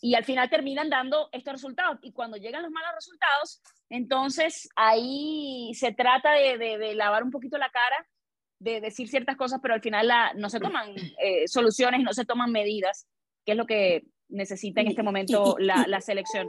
y 0.00 0.14
al 0.14 0.24
final 0.24 0.48
terminan 0.48 0.88
dando 0.88 1.30
estos 1.32 1.54
resultados, 1.54 1.98
y 2.02 2.12
cuando 2.12 2.36
llegan 2.36 2.62
los 2.62 2.70
malos 2.70 2.92
resultados, 2.94 3.60
entonces 3.88 4.68
ahí 4.76 5.72
se 5.74 5.92
trata 5.92 6.30
de, 6.34 6.58
de, 6.58 6.78
de 6.78 6.94
lavar 6.94 7.24
un 7.24 7.32
poquito 7.32 7.58
la 7.58 7.70
cara 7.70 8.06
de 8.60 8.80
decir 8.80 9.08
ciertas 9.08 9.36
cosas, 9.36 9.58
pero 9.60 9.74
al 9.74 9.82
final 9.82 10.06
la, 10.06 10.32
no 10.34 10.48
se 10.48 10.60
toman 10.60 10.94
eh, 11.20 11.48
soluciones, 11.48 12.02
no 12.02 12.12
se 12.12 12.24
toman 12.24 12.52
medidas, 12.52 13.08
que 13.44 13.52
es 13.52 13.58
lo 13.58 13.66
que 13.66 14.04
necesita 14.28 14.80
en 14.80 14.86
este 14.86 15.02
momento 15.02 15.56
la, 15.58 15.86
la, 15.88 16.00
selección. 16.00 16.48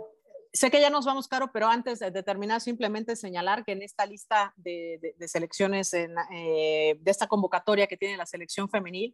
Sé 0.54 0.70
que 0.70 0.82
ya 0.82 0.90
nos 0.90 1.06
vamos, 1.06 1.28
Caro, 1.28 1.52
pero 1.54 1.68
antes 1.68 2.00
de 2.00 2.24
terminar, 2.24 2.60
simplemente 2.60 3.16
señalar 3.16 3.64
que 3.64 3.72
en 3.72 3.82
esta 3.82 4.06
lista 4.06 4.54
de, 4.58 5.16
de, 5.18 5.28
selecciones, 5.28 5.94
en, 5.94 6.14
eh, 6.34 6.98
de 7.00 7.12
esta 7.12 7.28
convocatoria 7.28 7.88
que 7.88 7.96
tiene 7.96 8.18
la 8.18 8.26
selección 8.26 8.70
femenil, 8.70 9.14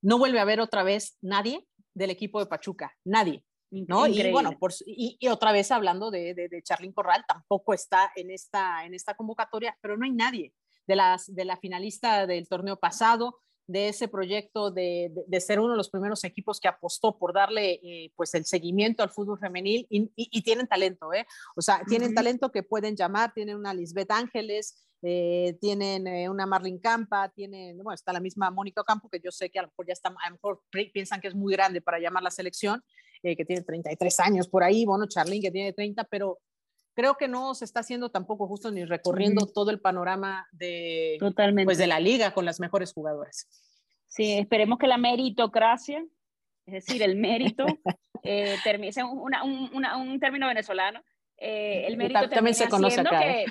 no 0.00 0.18
vuelve 0.18 0.38
a 0.38 0.42
haber 0.42 0.60
otra 0.60 0.82
vez 0.82 1.18
nadie 1.20 1.66
del 1.92 2.10
equipo 2.10 2.40
de 2.40 2.46
Pachuca, 2.46 2.96
nadie. 3.04 3.44
¿no? 3.70 4.06
Y 4.06 4.30
bueno, 4.32 4.58
por, 4.58 4.72
y, 4.84 5.16
y, 5.20 5.28
otra 5.28 5.52
vez 5.52 5.70
hablando 5.70 6.10
de, 6.10 6.34
de, 6.34 6.92
Corral, 6.92 7.24
tampoco 7.26 7.72
está 7.72 8.10
en 8.16 8.30
esta, 8.30 8.84
en 8.84 8.94
esta 8.94 9.14
convocatoria, 9.14 9.76
pero 9.80 9.96
no 9.96 10.04
hay 10.04 10.12
nadie 10.12 10.54
de, 10.86 10.96
las, 10.96 11.32
de 11.32 11.44
la 11.44 11.56
finalista 11.56 12.26
del 12.26 12.48
torneo 12.48 12.78
pasado, 12.78 13.38
de 13.70 13.88
ese 13.88 14.08
proyecto 14.08 14.70
de, 14.70 15.12
de, 15.26 15.40
ser 15.40 15.60
uno 15.60 15.72
de 15.72 15.76
los 15.76 15.90
primeros 15.90 16.24
equipos 16.24 16.58
que 16.58 16.68
apostó 16.68 17.16
por 17.18 17.32
darle 17.32 17.80
eh, 17.82 18.12
pues 18.16 18.34
el 18.34 18.44
seguimiento 18.44 19.02
al 19.02 19.10
fútbol 19.10 19.38
femenil 19.38 19.86
y, 19.88 20.10
y, 20.16 20.42
tienen 20.42 20.66
talento, 20.66 21.12
¿eh? 21.12 21.24
O 21.54 21.62
sea, 21.62 21.82
tienen 21.86 22.14
talento 22.14 22.50
que 22.50 22.64
pueden 22.64 22.96
llamar, 22.96 23.32
tienen 23.32 23.56
una 23.56 23.72
Lisbeth 23.72 24.10
Ángeles, 24.10 24.88
eh, 25.02 25.56
tienen 25.60 26.06
eh, 26.08 26.28
una 26.28 26.46
Marlene 26.46 26.80
Campa, 26.80 27.28
tienen, 27.28 27.76
bueno, 27.76 27.94
está 27.94 28.12
la 28.12 28.20
misma 28.20 28.50
Mónica 28.50 28.82
Campo, 28.82 29.08
que 29.08 29.20
yo 29.22 29.30
sé 29.30 29.50
que 29.50 29.60
a 29.60 29.62
lo 29.62 29.68
mejor 29.68 29.86
ya 29.86 29.92
está, 29.92 30.08
a 30.08 30.28
lo 30.28 30.34
mejor 30.34 30.62
piensan 30.92 31.20
que 31.20 31.28
es 31.28 31.34
muy 31.34 31.52
grande 31.52 31.80
para 31.80 32.00
llamar 32.00 32.24
la 32.24 32.30
selección, 32.30 32.82
que 33.22 33.44
tiene 33.44 33.62
33 33.62 34.20
años 34.20 34.48
por 34.48 34.64
ahí, 34.64 34.84
bueno, 34.84 35.06
Charlene 35.06 35.42
que 35.42 35.50
tiene 35.50 35.72
30, 35.74 36.04
pero 36.04 36.38
creo 36.94 37.16
que 37.16 37.28
no 37.28 37.54
se 37.54 37.64
está 37.64 37.80
haciendo 37.80 38.10
tampoco 38.10 38.46
justo 38.46 38.70
ni 38.70 38.84
recorriendo 38.84 39.46
todo 39.46 39.70
el 39.70 39.80
panorama 39.80 40.46
de, 40.52 41.18
Pues 41.64 41.78
de 41.78 41.86
la 41.86 42.00
liga 42.00 42.32
con 42.32 42.44
las 42.44 42.60
mejores 42.60 42.92
jugadoras. 42.92 43.46
Sí, 44.06 44.32
esperemos 44.32 44.78
que 44.78 44.86
la 44.86 44.98
meritocracia, 44.98 46.04
es 46.66 46.72
decir, 46.74 47.02
el 47.02 47.16
mérito, 47.16 47.64
eh, 48.22 48.56
termine, 48.64 48.92
un, 49.04 49.34
un, 49.34 50.20
término 50.20 50.48
venezolano, 50.48 51.02
eh, 51.36 51.84
el 51.86 51.96
mérito 51.96 52.28
también 52.28 52.54
se 52.54 52.68
conoce 52.68 53.00
acá, 53.00 53.20
que, 53.20 53.42
¿eh? 53.42 53.46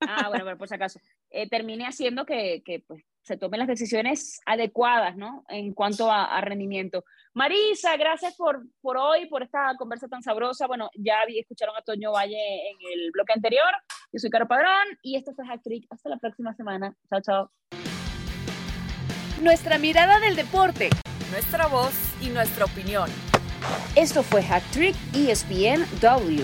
ah, 0.00 0.28
bueno, 0.28 0.44
pero 0.44 0.56
por 0.56 0.68
si 0.68 0.74
acaso, 0.74 1.00
eh, 1.30 1.48
termine 1.48 1.86
haciendo 1.86 2.24
que, 2.24 2.62
que 2.64 2.80
pues, 2.80 3.04
se 3.24 3.36
tomen 3.36 3.58
las 3.58 3.68
decisiones 3.68 4.40
adecuadas, 4.46 5.16
¿no? 5.16 5.44
En 5.48 5.72
cuanto 5.72 6.10
a, 6.10 6.24
a 6.24 6.40
rendimiento. 6.40 7.04
Marisa, 7.32 7.96
gracias 7.96 8.36
por, 8.36 8.62
por 8.80 8.96
hoy, 8.96 9.26
por 9.26 9.42
esta 9.42 9.74
conversa 9.76 10.06
tan 10.06 10.22
sabrosa. 10.22 10.66
Bueno, 10.68 10.88
ya 10.94 11.16
escucharon 11.28 11.76
a 11.76 11.82
Toño 11.82 12.12
Valle 12.12 12.70
en 12.70 12.76
el 12.92 13.10
bloque 13.10 13.32
anterior. 13.32 13.70
Yo 14.12 14.20
soy 14.20 14.30
Caro 14.30 14.46
Padrón 14.46 14.86
y 15.02 15.16
esto 15.16 15.34
fue 15.34 15.44
Hack 15.46 15.62
Hasta 15.90 16.08
la 16.08 16.18
próxima 16.18 16.54
semana. 16.54 16.94
Chao, 17.10 17.20
chao. 17.20 17.50
Nuestra 19.42 19.78
mirada 19.78 20.20
del 20.20 20.36
deporte, 20.36 20.90
nuestra 21.32 21.66
voz 21.66 21.92
y 22.22 22.28
nuestra 22.28 22.66
opinión. 22.66 23.10
Esto 23.96 24.22
fue 24.22 24.42
Hack 24.42 24.62
Trick 24.70 24.94
ESPN 25.12 25.84
W. 26.00 26.42